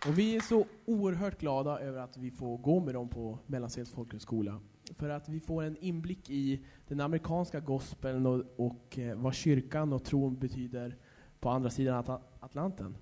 Och 0.08 0.20
vi 0.20 0.36
är 0.36 0.40
så 0.40 0.66
oerhört 0.86 1.40
glada 1.40 1.80
över 1.80 2.00
att 2.00 2.18
vi 2.18 2.32
får 2.32 2.58
gå 2.58 2.80
med 2.80 2.94
dem 2.94 3.10
på 3.10 3.40
Mellansels 3.48 3.92
folkhögskola. 3.92 4.62
För 4.98 5.10
att 5.10 5.30
vi 5.30 5.40
får 5.40 5.64
en 5.64 5.78
inblick 5.78 6.30
i 6.30 6.66
den 6.88 7.02
amerikanska 7.02 7.60
gospeln 7.60 8.26
och, 8.26 8.44
och 8.56 9.00
eh, 9.00 9.18
vad 9.18 9.34
kyrkan 9.34 9.94
och 9.94 10.04
tron 10.04 10.40
betyder 10.40 10.98
på 11.40 11.50
andra 11.50 11.70
sidan 11.70 11.98
At 11.98 12.22
Atlanten. 12.40 12.98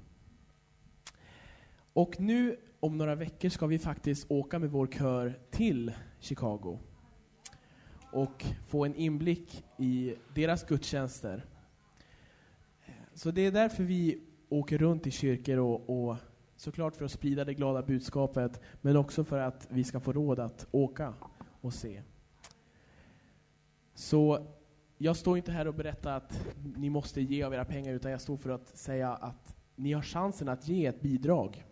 Och 1.93 2.19
nu 2.19 2.57
om 2.79 2.97
några 2.97 3.15
veckor 3.15 3.49
ska 3.49 3.67
vi 3.67 3.79
faktiskt 3.79 4.31
åka 4.31 4.59
med 4.59 4.71
vår 4.71 4.87
kör 4.87 5.39
till 5.51 5.93
Chicago 6.19 6.79
och 8.11 8.45
få 8.67 8.85
en 8.85 8.95
inblick 8.95 9.63
i 9.77 10.15
deras 10.35 10.63
gudstjänster. 10.63 11.45
Så 13.13 13.31
det 13.31 13.41
är 13.41 13.51
därför 13.51 13.83
vi 13.83 14.21
åker 14.49 14.77
runt 14.77 15.07
i 15.07 15.11
kyrkor 15.11 15.57
och, 15.57 16.09
och 16.09 16.17
Såklart 16.62 16.95
för 16.95 17.06
att 17.06 17.12
sprida 17.12 17.45
det 17.45 17.54
glada 17.54 17.82
budskapet, 17.82 18.62
men 18.82 18.97
också 18.97 19.24
för 19.24 19.39
att 19.39 19.67
vi 19.69 19.84
ska 19.84 20.00
få 20.00 20.13
råd 20.13 20.39
att 20.39 20.67
åka 20.71 21.13
och 21.62 21.74
se. 21.74 22.02
Så 23.93 24.47
jag 24.97 25.17
står 25.17 25.38
inte 25.38 25.52
här 25.52 25.67
och 25.67 25.74
berättar 25.74 26.17
att 26.17 26.45
ni 26.76 26.89
måste 26.89 27.21
ge 27.21 27.43
av 27.43 27.54
era 27.54 27.65
pengar, 27.65 27.93
utan 27.93 28.12
jag 28.12 28.21
står 28.21 28.38
för 28.38 28.50
att 28.50 28.78
säga 28.78 29.13
att 29.13 29.56
ni 29.76 29.93
har 29.93 30.02
chansen 30.02 30.50
att 30.50 30.67
ge 30.67 30.86
ett 30.86 31.02
bidrag 31.02 31.65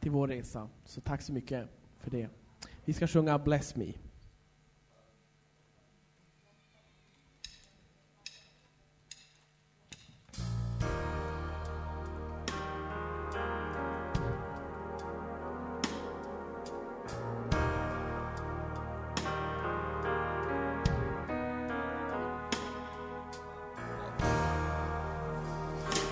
till 0.00 0.10
vår 0.10 0.28
resa. 0.28 0.68
Så 0.84 1.00
tack 1.00 1.22
så 1.22 1.32
mycket 1.32 1.68
för 1.96 2.10
det. 2.10 2.28
Vi 2.84 2.92
ska 2.92 3.06
sjunga 3.06 3.38
Bless 3.38 3.76
Me. 3.76 3.92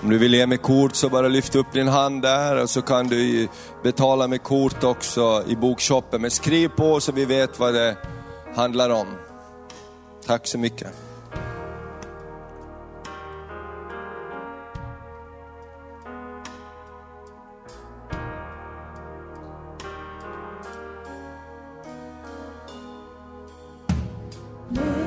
Om 0.09 0.13
du 0.13 0.19
vill 0.19 0.33
ge 0.33 0.47
med 0.47 0.61
kort 0.61 0.95
så 0.95 1.09
bara 1.09 1.27
lyft 1.27 1.55
upp 1.55 1.73
din 1.73 1.87
hand 1.87 2.21
där 2.21 2.61
och 2.61 2.69
så 2.69 2.81
kan 2.81 3.07
du 3.07 3.47
betala 3.83 4.27
med 4.27 4.43
kort 4.43 4.83
också 4.83 5.43
i 5.47 5.55
bokshoppen. 5.55 6.21
Men 6.21 6.31
skriv 6.31 6.67
på 6.69 6.99
så 6.99 7.11
vi 7.11 7.25
vet 7.25 7.59
vad 7.59 7.73
det 7.73 7.97
handlar 8.55 8.89
om. 8.89 9.07
Tack 10.25 10.47
så 10.47 10.57
mycket. 10.57 10.87
indeed 24.71 24.98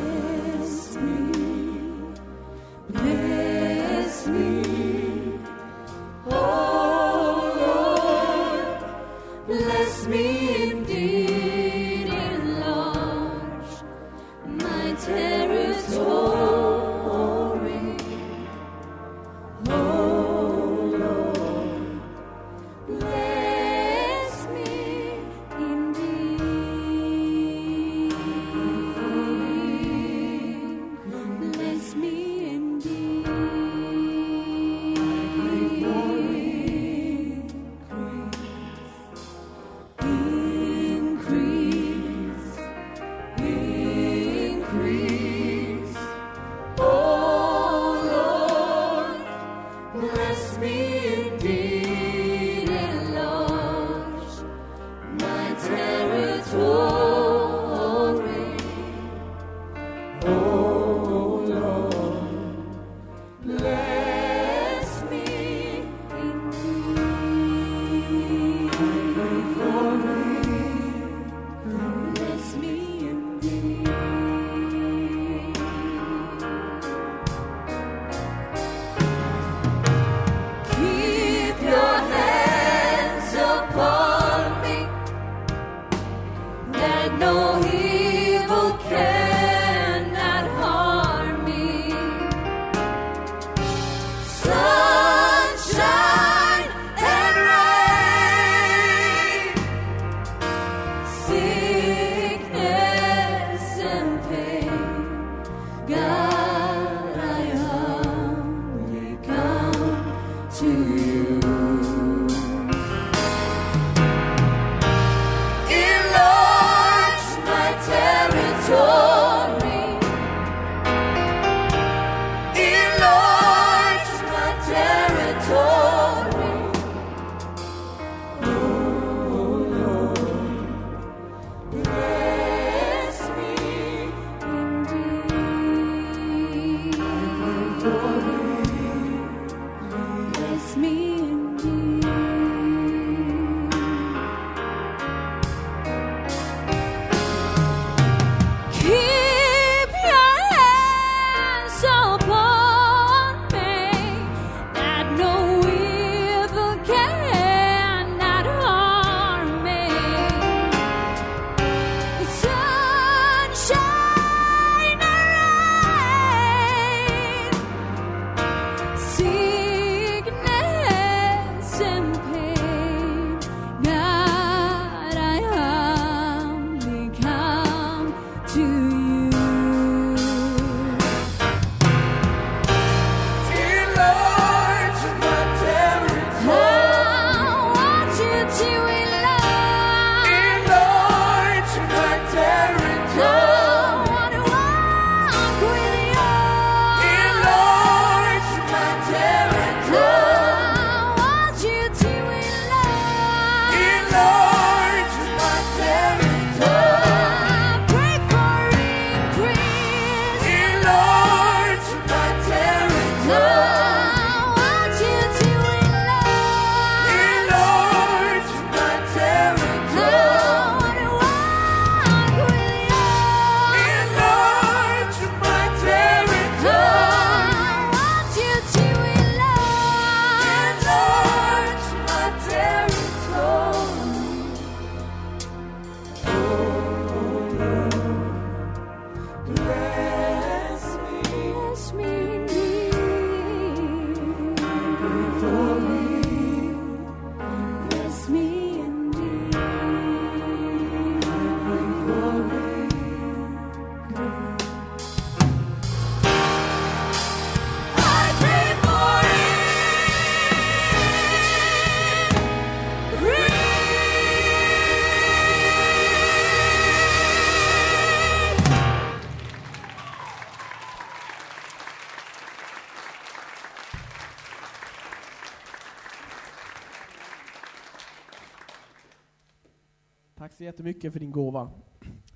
jättemycket 280.83 281.13
för 281.13 281.21
din 281.21 281.33
gåva. 281.33 281.71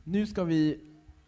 Nu 0.05 0.27
ska 0.27 0.45
vi 0.45 0.79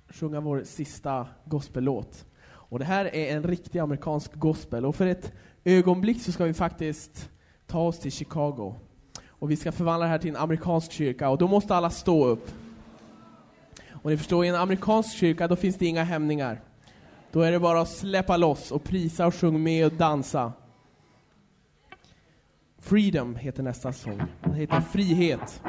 sjunga 0.08 0.40
vår 0.40 0.62
sista 0.64 1.26
gospellåt. 1.44 2.26
Och 2.46 2.78
det 2.78 2.84
här 2.84 3.04
är 3.14 3.36
en 3.36 3.42
riktig 3.42 3.78
amerikansk 3.78 4.34
gospel. 4.34 4.86
Och 4.86 4.96
för 4.96 5.06
ett 5.06 5.32
ögonblick 5.64 6.22
så 6.22 6.32
ska 6.32 6.44
vi 6.44 6.54
faktiskt 6.54 7.30
ta 7.66 7.80
oss 7.80 7.98
till 7.98 8.12
Chicago. 8.12 8.74
Och 9.28 9.50
vi 9.50 9.56
ska 9.56 9.72
förvandla 9.72 10.06
det 10.06 10.10
här 10.10 10.18
till 10.18 10.30
en 10.30 10.36
amerikansk 10.36 10.92
kyrka. 10.92 11.28
Och 11.28 11.38
då 11.38 11.48
måste 11.48 11.74
alla 11.74 11.90
stå 11.90 12.26
upp. 12.26 12.50
Och 13.90 14.10
ni 14.10 14.16
förstår, 14.16 14.44
i 14.44 14.48
en 14.48 14.54
amerikansk 14.54 15.16
kyrka 15.16 15.48
då 15.48 15.56
finns 15.56 15.76
det 15.76 15.86
inga 15.86 16.04
hämningar. 16.04 16.60
Då 17.32 17.40
är 17.40 17.52
det 17.52 17.58
bara 17.58 17.80
att 17.80 17.88
släppa 17.88 18.36
loss 18.36 18.72
och 18.72 18.84
prisa 18.84 19.26
och 19.26 19.34
sjunga 19.34 19.58
med 19.58 19.86
och 19.86 19.92
dansa. 19.92 20.52
Freedom 22.78 23.36
heter 23.36 23.62
nästa 23.62 23.92
sång. 23.92 24.22
Den 24.42 24.54
heter 24.54 24.80
Frihet. 24.80 25.60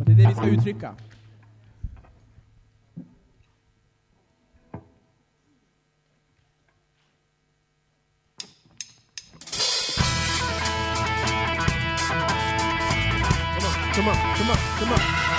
Och 0.00 0.04
det 0.04 0.12
är 0.12 0.16
det 0.16 0.28
vi 0.28 0.34
ska 0.34 0.46
uttrycka. 0.46 0.94
Come 13.94 14.08
on, 14.08 14.16
come 14.36 14.50
on, 14.50 14.56
come 14.78 14.92
on. 14.92 15.29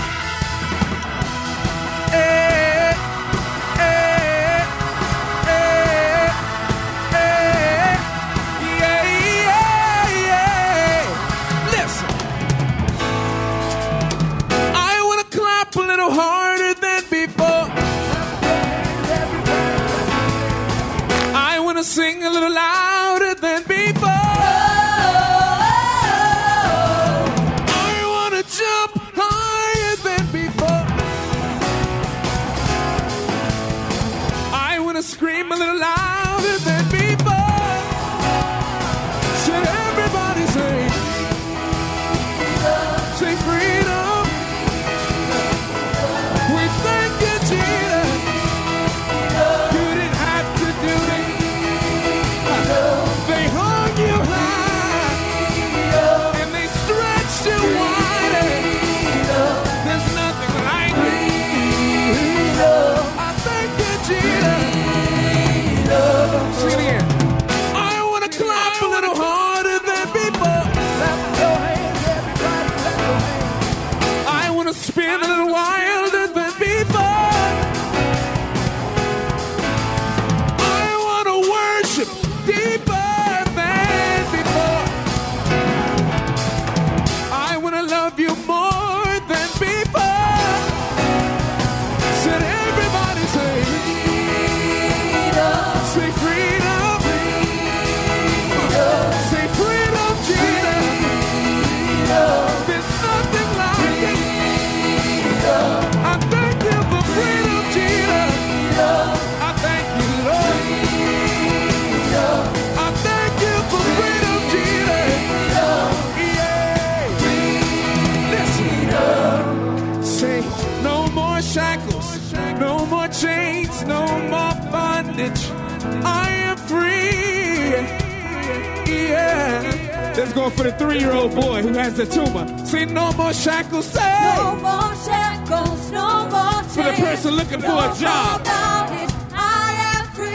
Yeah. 130.36 130.44
Let's 130.46 130.58
for 130.58 130.64
the 130.64 130.72
three-year-old 130.78 131.36
boy 131.36 131.62
who 131.62 131.74
has 131.74 131.96
the 131.96 132.06
tumor. 132.06 132.46
Say 132.66 132.86
no 132.86 133.12
more 133.14 133.34
shackles. 133.34 133.86
Say 133.88 134.34
No 134.38 134.56
more 134.56 134.96
shackles, 134.96 135.92
no 135.92 136.30
more 136.30 136.62
chains. 136.62 136.76
For 136.76 136.84
the 136.84 136.94
person 136.94 137.32
looking 137.36 137.62
for 137.62 137.68
a 137.68 137.94
job. 138.00 138.40
more 138.40 138.54
bondage. 138.54 139.14
I 139.34 139.74
am 139.92 140.06
free. 140.16 140.32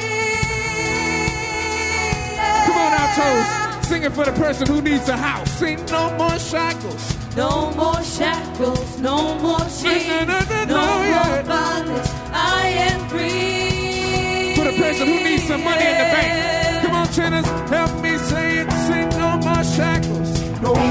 Come 2.67 2.77
on 2.77 2.93
out, 3.01 3.11
toes. 3.17 3.87
Sing 3.87 4.03
it 4.03 4.13
for 4.13 4.25
the 4.25 4.33
person 4.33 4.67
who 4.67 4.83
needs 4.83 5.09
a 5.09 5.17
house. 5.17 5.51
Sing 5.53 5.85
no 5.87 6.11
more 6.17 6.39
shackles. 6.39 7.17
No 7.37 7.71
more 7.73 8.03
shackles, 8.03 8.99
no 8.99 9.35
more 9.41 9.61
chains, 9.61 10.09
No, 10.09 10.25
no, 10.25 10.41
no, 10.41 10.65
no, 10.65 10.77
more 10.77 11.05
yeah. 11.05 11.43
bondage. 11.43 12.11
I 12.33 12.69
am 12.89 13.09
free. 13.09 14.55
For 14.57 14.65
the 14.71 14.77
person 14.83 15.07
who 15.07 15.23
needs 15.25 15.45
some 15.45 15.63
money 15.65 15.85
in 15.85 15.93
the 15.93 16.09
bank. 16.17 16.83
Come 16.85 16.95
on, 16.95 17.07
tenors, 17.09 17.47
help 17.71 18.03
me 18.03 18.17
say 18.19 18.59
it. 18.61 18.71
Sing 18.73 19.16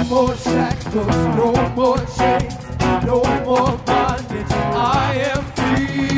more 0.10 0.36
shackles, 0.36 1.08
no 1.36 1.52
more 1.76 1.98
chains, 1.98 2.54
no 3.06 3.24
more 3.44 3.78
bondage. 3.86 4.52
I 4.52 5.32
am 5.32 5.44
free. 5.56 6.18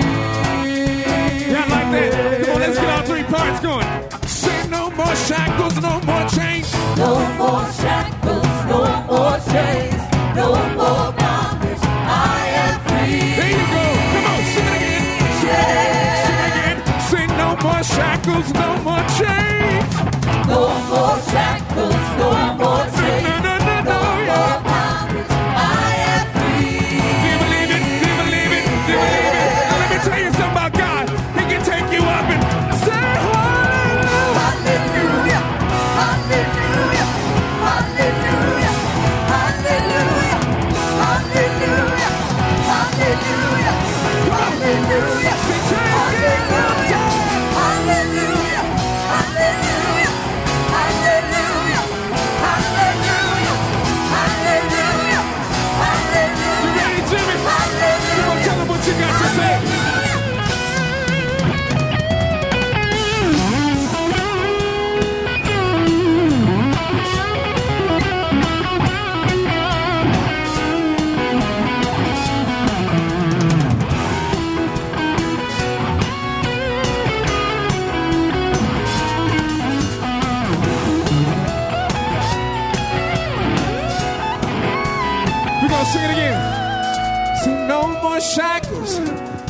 Yeah, 1.52 1.66
like 1.70 1.92
that. 1.92 2.46
Come 2.46 2.56
on, 2.56 2.60
let's 2.62 2.78
get 2.78 2.90
all 2.90 3.04
three 3.06 3.24
parts 3.24 3.60
going. 3.62 3.88
Say 4.28 4.68
no 4.68 4.90
more 4.92 5.16
shackles, 5.16 5.76
no 5.82 6.02
more 6.02 6.28
chains. 6.30 6.74
No 6.98 7.16
more 7.38 7.66
shackles, 7.80 8.48
no 8.68 8.80
more 9.08 9.40
chains, 9.52 10.02
no 10.36 10.48
more 10.76 11.12
bondage. 11.14 11.84
I 11.84 12.44
am 12.64 12.80
free. 12.88 13.36
There 13.40 13.52
you 13.56 13.66
go. 13.76 13.86
Come 14.14 14.26
on, 14.32 14.42
sing 14.54 14.68
it 14.68 14.76
again. 14.78 15.04
Sing 16.26 16.40
it 16.40 16.52
again. 16.52 16.78
Sing 17.10 17.30
no 17.38 17.50
more 17.64 17.84
shackles, 17.84 18.54
no 18.54 18.68
more 18.84 19.04
chains. 19.18 19.37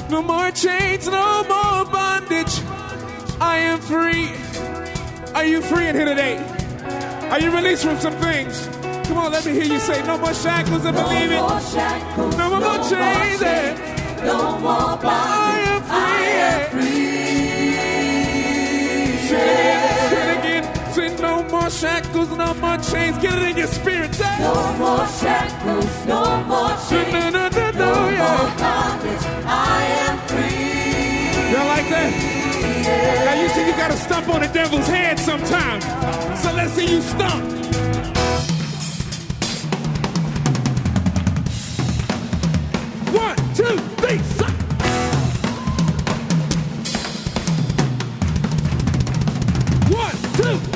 No 0.09 0.21
more 0.21 0.51
chains, 0.51 1.07
no 1.07 1.43
more 1.43 1.85
bondage. 1.91 2.61
I 3.39 3.57
am 3.57 3.79
free. 3.79 4.31
Are 5.35 5.45
you 5.45 5.61
free 5.61 5.87
in 5.87 5.95
here 5.95 6.05
today? 6.05 6.37
Are 7.31 7.39
you 7.39 7.51
released 7.55 7.83
from 7.83 7.99
some 7.99 8.13
things? 8.15 8.67
Come 9.07 9.17
on, 9.17 9.31
let 9.31 9.45
me 9.45 9.51
hear 9.53 9.63
you 9.65 9.79
say 9.79 10.01
no 10.05 10.17
more 10.17 10.33
shackles 10.33 10.83
and 10.85 10.95
believe 10.95 11.29
no 11.29 11.37
it. 11.37 11.49
more 11.49 11.59
shackles, 11.61 12.37
No 12.37 12.49
more 12.59 12.77
chains, 12.89 13.41
eh? 13.41 14.23
no 14.25 14.59
more 14.59 14.71
I 14.71 14.97
bondage. 15.01 15.67
am 15.67 15.81
free. 15.83 15.97
I 15.97 16.25
am 16.47 16.77
Say 19.27 19.47
it, 19.73 19.96
shackles, 21.79 22.29
no 22.29 22.53
more 22.55 22.77
chains. 22.77 23.17
Get 23.19 23.37
it 23.37 23.51
in 23.51 23.57
your 23.57 23.67
spirit. 23.67 24.13
Say 24.15 24.37
No 24.39 24.53
more 24.77 25.07
shackles, 25.07 26.05
no 26.05 26.43
more 26.43 26.75
chains, 26.89 27.13
no, 27.13 27.29
no, 27.29 27.49
no, 27.49 27.71
no 27.71 27.71
no, 27.71 28.11
more 28.17 28.49
bondage. 28.57 29.25
I 29.45 29.83
am 30.05 30.17
free. 30.27 31.51
Y'all 31.53 31.67
like 31.67 31.87
that? 31.89 32.11
Now 33.25 33.41
you 33.41 33.49
see 33.49 33.65
you 33.67 33.73
gotta 33.73 33.97
stomp 33.97 34.29
on 34.29 34.41
the 34.41 34.47
devil's 34.47 34.87
head 34.87 35.19
sometime. 35.19 35.81
So 36.37 36.51
let's 36.53 36.73
see 36.73 36.87
you 36.95 37.01
stomp. 37.01 37.43
One, 43.13 43.37
two, 43.55 43.77
three. 44.01 44.19
One, 49.95 50.15
two, 50.37 50.66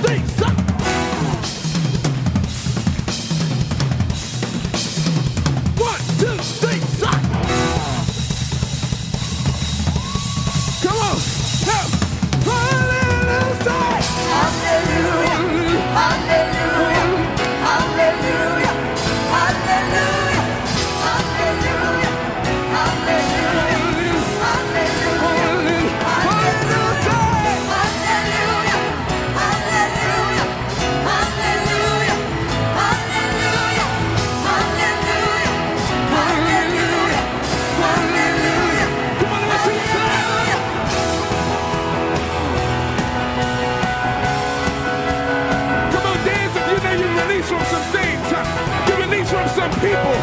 people. 49.82 50.14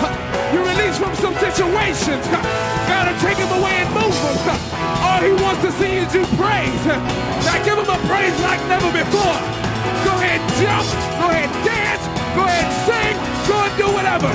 You're 0.54 0.64
released 0.64 1.02
from 1.02 1.14
some 1.18 1.34
situations. 1.34 2.24
Gotta 2.86 3.12
take 3.18 3.36
him 3.36 3.50
away 3.59 3.82
and 3.82 3.90
move 3.92 4.14
him. 4.14 4.38
All 5.02 5.20
he 5.20 5.34
wants 5.42 5.61
to 5.66 5.72
see 5.72 5.98
is 5.98 6.14
you 6.14 6.24
praise. 6.38 6.84
Now 6.86 7.59
give 7.66 7.76
him 7.76 7.90
a 7.90 7.98
praise 8.06 8.38
like 8.40 8.62
never 8.70 8.90
before. 8.94 9.38
Go 10.06 10.14
ahead, 10.22 10.40
jump. 10.62 10.86
Go 11.18 11.26
ahead, 11.34 11.50
dance. 11.66 12.04
Go 12.38 12.42
ahead, 12.46 12.68
sing. 12.86 13.16
Go 13.50 13.56
and 13.66 13.74
do 13.76 13.86
whatever. 13.92 14.30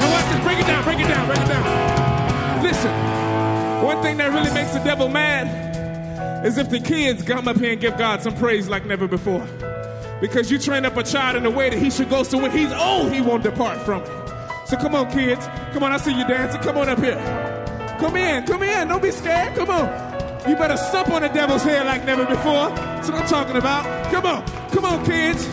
Now 0.00 0.08
watch 0.10 0.26
this. 0.32 0.40
Break 0.42 0.58
it 0.58 0.66
down. 0.66 0.84
Break 0.84 1.00
it 1.00 1.08
down. 1.08 1.26
Break 1.26 1.40
it 1.40 1.48
down. 1.48 1.83
Listen. 2.84 3.84
One 3.84 4.02
thing 4.02 4.16
that 4.18 4.32
really 4.32 4.52
makes 4.52 4.72
the 4.72 4.80
devil 4.80 5.08
mad 5.08 6.44
is 6.44 6.58
if 6.58 6.68
the 6.68 6.80
kids 6.80 7.22
come 7.22 7.48
up 7.48 7.56
here 7.56 7.72
and 7.72 7.80
give 7.80 7.96
God 7.96 8.22
some 8.22 8.34
praise 8.36 8.68
like 8.68 8.84
never 8.84 9.08
before. 9.08 9.46
Because 10.20 10.50
you 10.50 10.58
train 10.58 10.84
up 10.84 10.96
a 10.96 11.02
child 11.02 11.36
in 11.36 11.42
the 11.42 11.50
way 11.50 11.70
that 11.70 11.78
he 11.78 11.90
should 11.90 12.10
go, 12.10 12.22
so 12.22 12.38
when 12.38 12.50
he's 12.50 12.72
old, 12.72 13.12
he 13.12 13.20
won't 13.20 13.42
depart 13.42 13.78
from 13.82 14.02
it. 14.02 14.68
So 14.68 14.76
come 14.76 14.94
on, 14.94 15.10
kids. 15.10 15.46
Come 15.72 15.82
on, 15.82 15.92
I 15.92 15.96
see 15.96 16.12
you 16.12 16.26
dancing. 16.26 16.60
Come 16.60 16.76
on 16.78 16.88
up 16.88 16.98
here. 16.98 17.16
Come 18.00 18.16
in. 18.16 18.44
Come 18.46 18.62
in. 18.62 18.88
Don't 18.88 19.02
be 19.02 19.10
scared. 19.10 19.54
Come 19.54 19.70
on. 19.70 19.86
You 20.48 20.56
better 20.56 20.76
stomp 20.76 21.08
on 21.08 21.22
the 21.22 21.28
devil's 21.28 21.62
head 21.62 21.86
like 21.86 22.04
never 22.04 22.26
before. 22.26 22.68
That's 22.68 23.08
what 23.10 23.22
I'm 23.22 23.28
talking 23.28 23.56
about. 23.56 24.12
Come 24.12 24.26
on. 24.26 24.46
Come 24.70 24.84
on, 24.84 25.04
kids. 25.06 25.46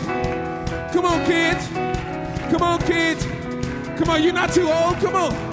Come 0.92 1.04
on, 1.06 1.24
kids. 1.26 1.66
Come 2.52 2.62
on, 2.62 2.78
kids. 2.82 3.24
Come 3.98 4.10
on, 4.10 4.22
you're 4.22 4.34
not 4.34 4.52
too 4.52 4.68
old. 4.70 4.96
Come 4.96 5.16
on. 5.16 5.51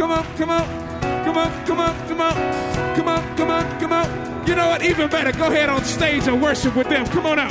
Come 0.00 0.12
on, 0.12 0.24
come 0.38 0.48
on, 0.48 0.66
come 1.26 1.36
on. 1.36 1.66
Come 1.66 1.78
on, 1.78 2.06
come 2.06 2.20
on, 2.20 2.96
come 2.96 3.08
on. 3.08 3.36
Come 3.36 3.50
on, 3.50 3.80
come 3.80 3.92
on. 3.92 4.46
You 4.46 4.54
know 4.54 4.68
what? 4.68 4.82
Even 4.82 5.10
better, 5.10 5.30
go 5.30 5.48
ahead 5.48 5.68
on 5.68 5.84
stage 5.84 6.26
and 6.26 6.40
worship 6.40 6.74
with 6.74 6.88
them. 6.88 7.04
Come 7.08 7.26
on 7.26 7.38
out. 7.38 7.50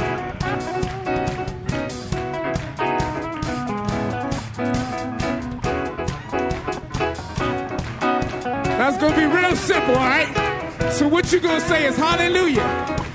That's 8.79 8.97
gonna 8.97 9.15
be 9.15 9.25
real 9.25 9.55
simple, 9.55 9.93
all 9.93 10.07
right? 10.07 10.91
So 10.91 11.07
what 11.07 11.31
you 11.31 11.39
gonna 11.39 11.61
say 11.61 11.85
is 11.85 11.95
hallelujah. 11.97 12.63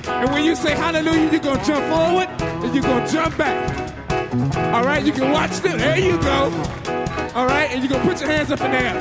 And 0.07 0.31
when 0.31 0.45
you 0.45 0.55
say 0.55 0.77
hallelujah, 0.77 1.33
you're 1.33 1.41
gonna 1.41 1.65
jump 1.65 1.85
forward 1.93 2.29
and 2.41 2.73
you're 2.73 2.85
gonna 2.85 3.09
jump 3.09 3.37
back. 3.37 3.59
All 4.73 4.85
right, 4.85 5.05
you 5.05 5.13
can 5.13 5.33
watch 5.33 5.59
them. 5.59 5.77
There 5.79 5.99
you 5.99 6.23
go. 6.23 6.84
All 7.35 7.47
right, 7.47 7.69
and 7.73 7.83
you're 7.83 7.91
gonna 7.91 8.09
put 8.09 8.21
your 8.21 8.31
hands 8.31 8.53
up 8.53 8.61
in 8.61 8.71
the. 8.71 8.95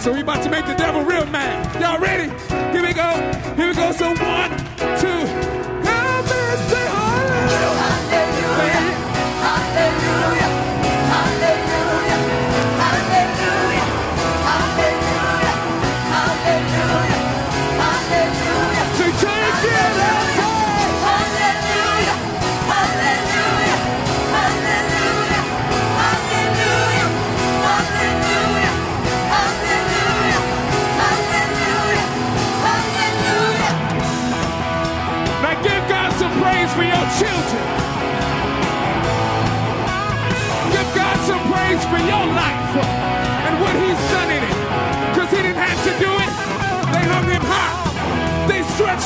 So 0.00 0.12
we 0.12 0.20
about 0.20 0.42
to 0.42 0.50
make 0.50 0.66
the 0.66 0.74
devil 0.74 1.02
real 1.02 1.24
mad. 1.26 1.45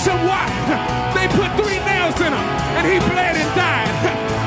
Him 0.06 0.26
wide. 0.26 1.12
They 1.14 1.28
put 1.28 1.50
three 1.60 1.78
nails 1.84 2.16
in 2.20 2.32
Him 2.32 2.46
and 2.76 2.86
He 2.86 2.98
bled 2.98 3.36
and 3.36 3.50
died. 3.54 3.92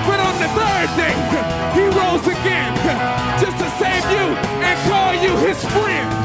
But 0.07 0.19
on 0.19 0.35
the 0.41 0.49
third 0.57 0.89
day, 0.97 1.15
He 1.77 1.83
rose 1.93 2.25
again 2.25 2.73
just 3.39 3.57
to 3.59 3.69
save 3.77 4.03
you 4.11 4.25
and 4.65 4.75
call 4.89 5.13
you 5.13 5.35
His 5.47 5.63
friend. 5.65 6.22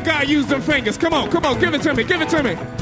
God 0.00 0.28
use 0.28 0.46
them 0.46 0.60
fingers. 0.62 0.96
Come 0.96 1.12
on, 1.12 1.30
come 1.30 1.44
on, 1.44 1.60
give 1.60 1.74
it 1.74 1.82
to 1.82 1.94
me, 1.94 2.04
give 2.04 2.20
it 2.20 2.28
to 2.30 2.42
me. 2.42 2.79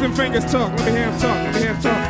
Them 0.00 0.14
fingers 0.14 0.44
talk. 0.50 0.72
Let 0.78 0.86
me 0.86 0.92
hear 0.92 1.10
him 1.10 1.20
talk. 1.20 1.36
Let 1.36 1.54
me 1.54 1.60
hear 1.60 1.74
him 1.74 1.82
talk. 1.82 2.05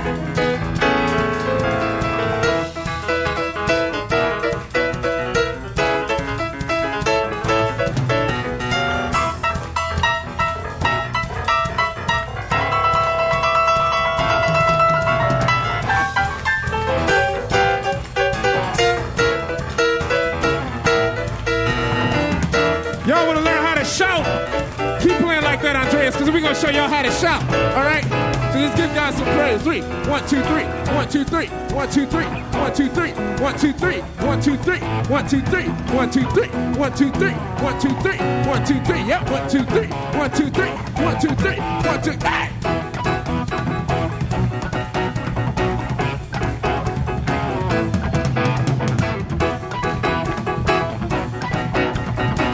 One, 30.27 30.35
two, 30.35 30.43
three, 30.43 30.65
one, 30.93 31.09
two, 31.09 31.25
three, 31.25 31.47
one, 31.47 31.89
two, 31.89 32.05
three, 32.05 32.25
one, 32.59 32.75
two, 32.75 32.89
three, 32.89 33.11
one, 33.39 33.57
two, 33.57 33.73
three, 33.73 34.01
one, 34.27 34.41
two, 34.43 34.57
three, 34.57 34.81
one, 35.07 35.29
two, 35.29 35.41
three, 35.43 35.69
one, 35.95 36.11
two, 36.11 36.27
three, 36.33 36.51
one, 36.75 36.93
two, 36.97 37.13
three, 37.13 37.31
one, 37.63 37.79
two, 37.79 37.95
three, 38.01 38.19
one, 38.19 38.65
two, 38.65 38.81
three, 38.85 39.03
yep, 39.05 39.31
one, 39.31 39.49
two, 39.49 39.63
three, 39.67 39.87
one, 39.87 40.31
two, 40.33 40.51
three, 40.51 40.71
one, 41.05 41.21
two, 41.21 41.35
three, 41.37 41.61
one, 41.61 42.03
two, 42.03 42.11
hey! 42.27 42.51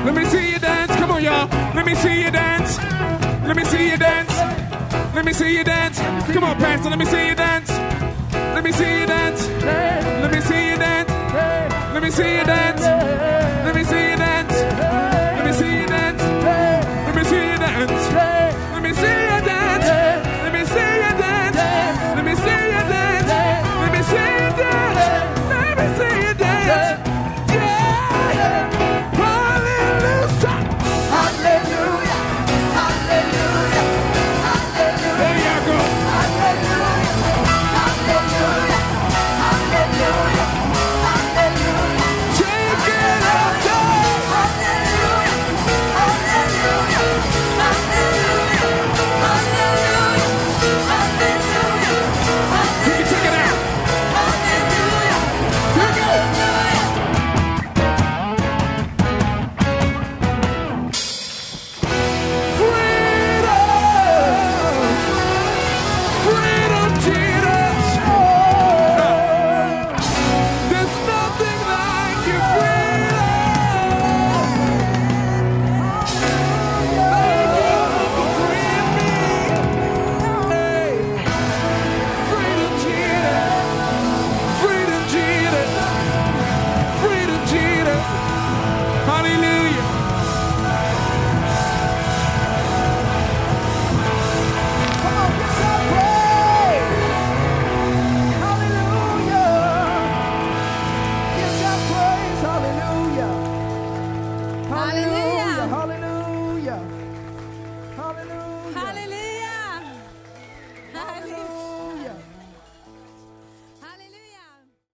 Let 0.05 0.15
me 0.15 0.25
see 0.27 0.53
you 0.53 0.59
dance. 0.59 0.95
Come 0.97 1.11
on, 1.13 1.23
y'all. 1.25 1.49
Let 1.75 1.87
me 1.87 1.95
see 1.95 2.23
you 2.23 2.31
dance. 2.31 2.77
Let 3.47 3.57
me 3.57 3.65
see 3.65 3.89
you 3.89 3.97
dance. 3.97 4.37
Let 5.15 5.25
me 5.25 5.33
see 5.33 5.57
you 5.57 5.65
dance. 5.65 5.72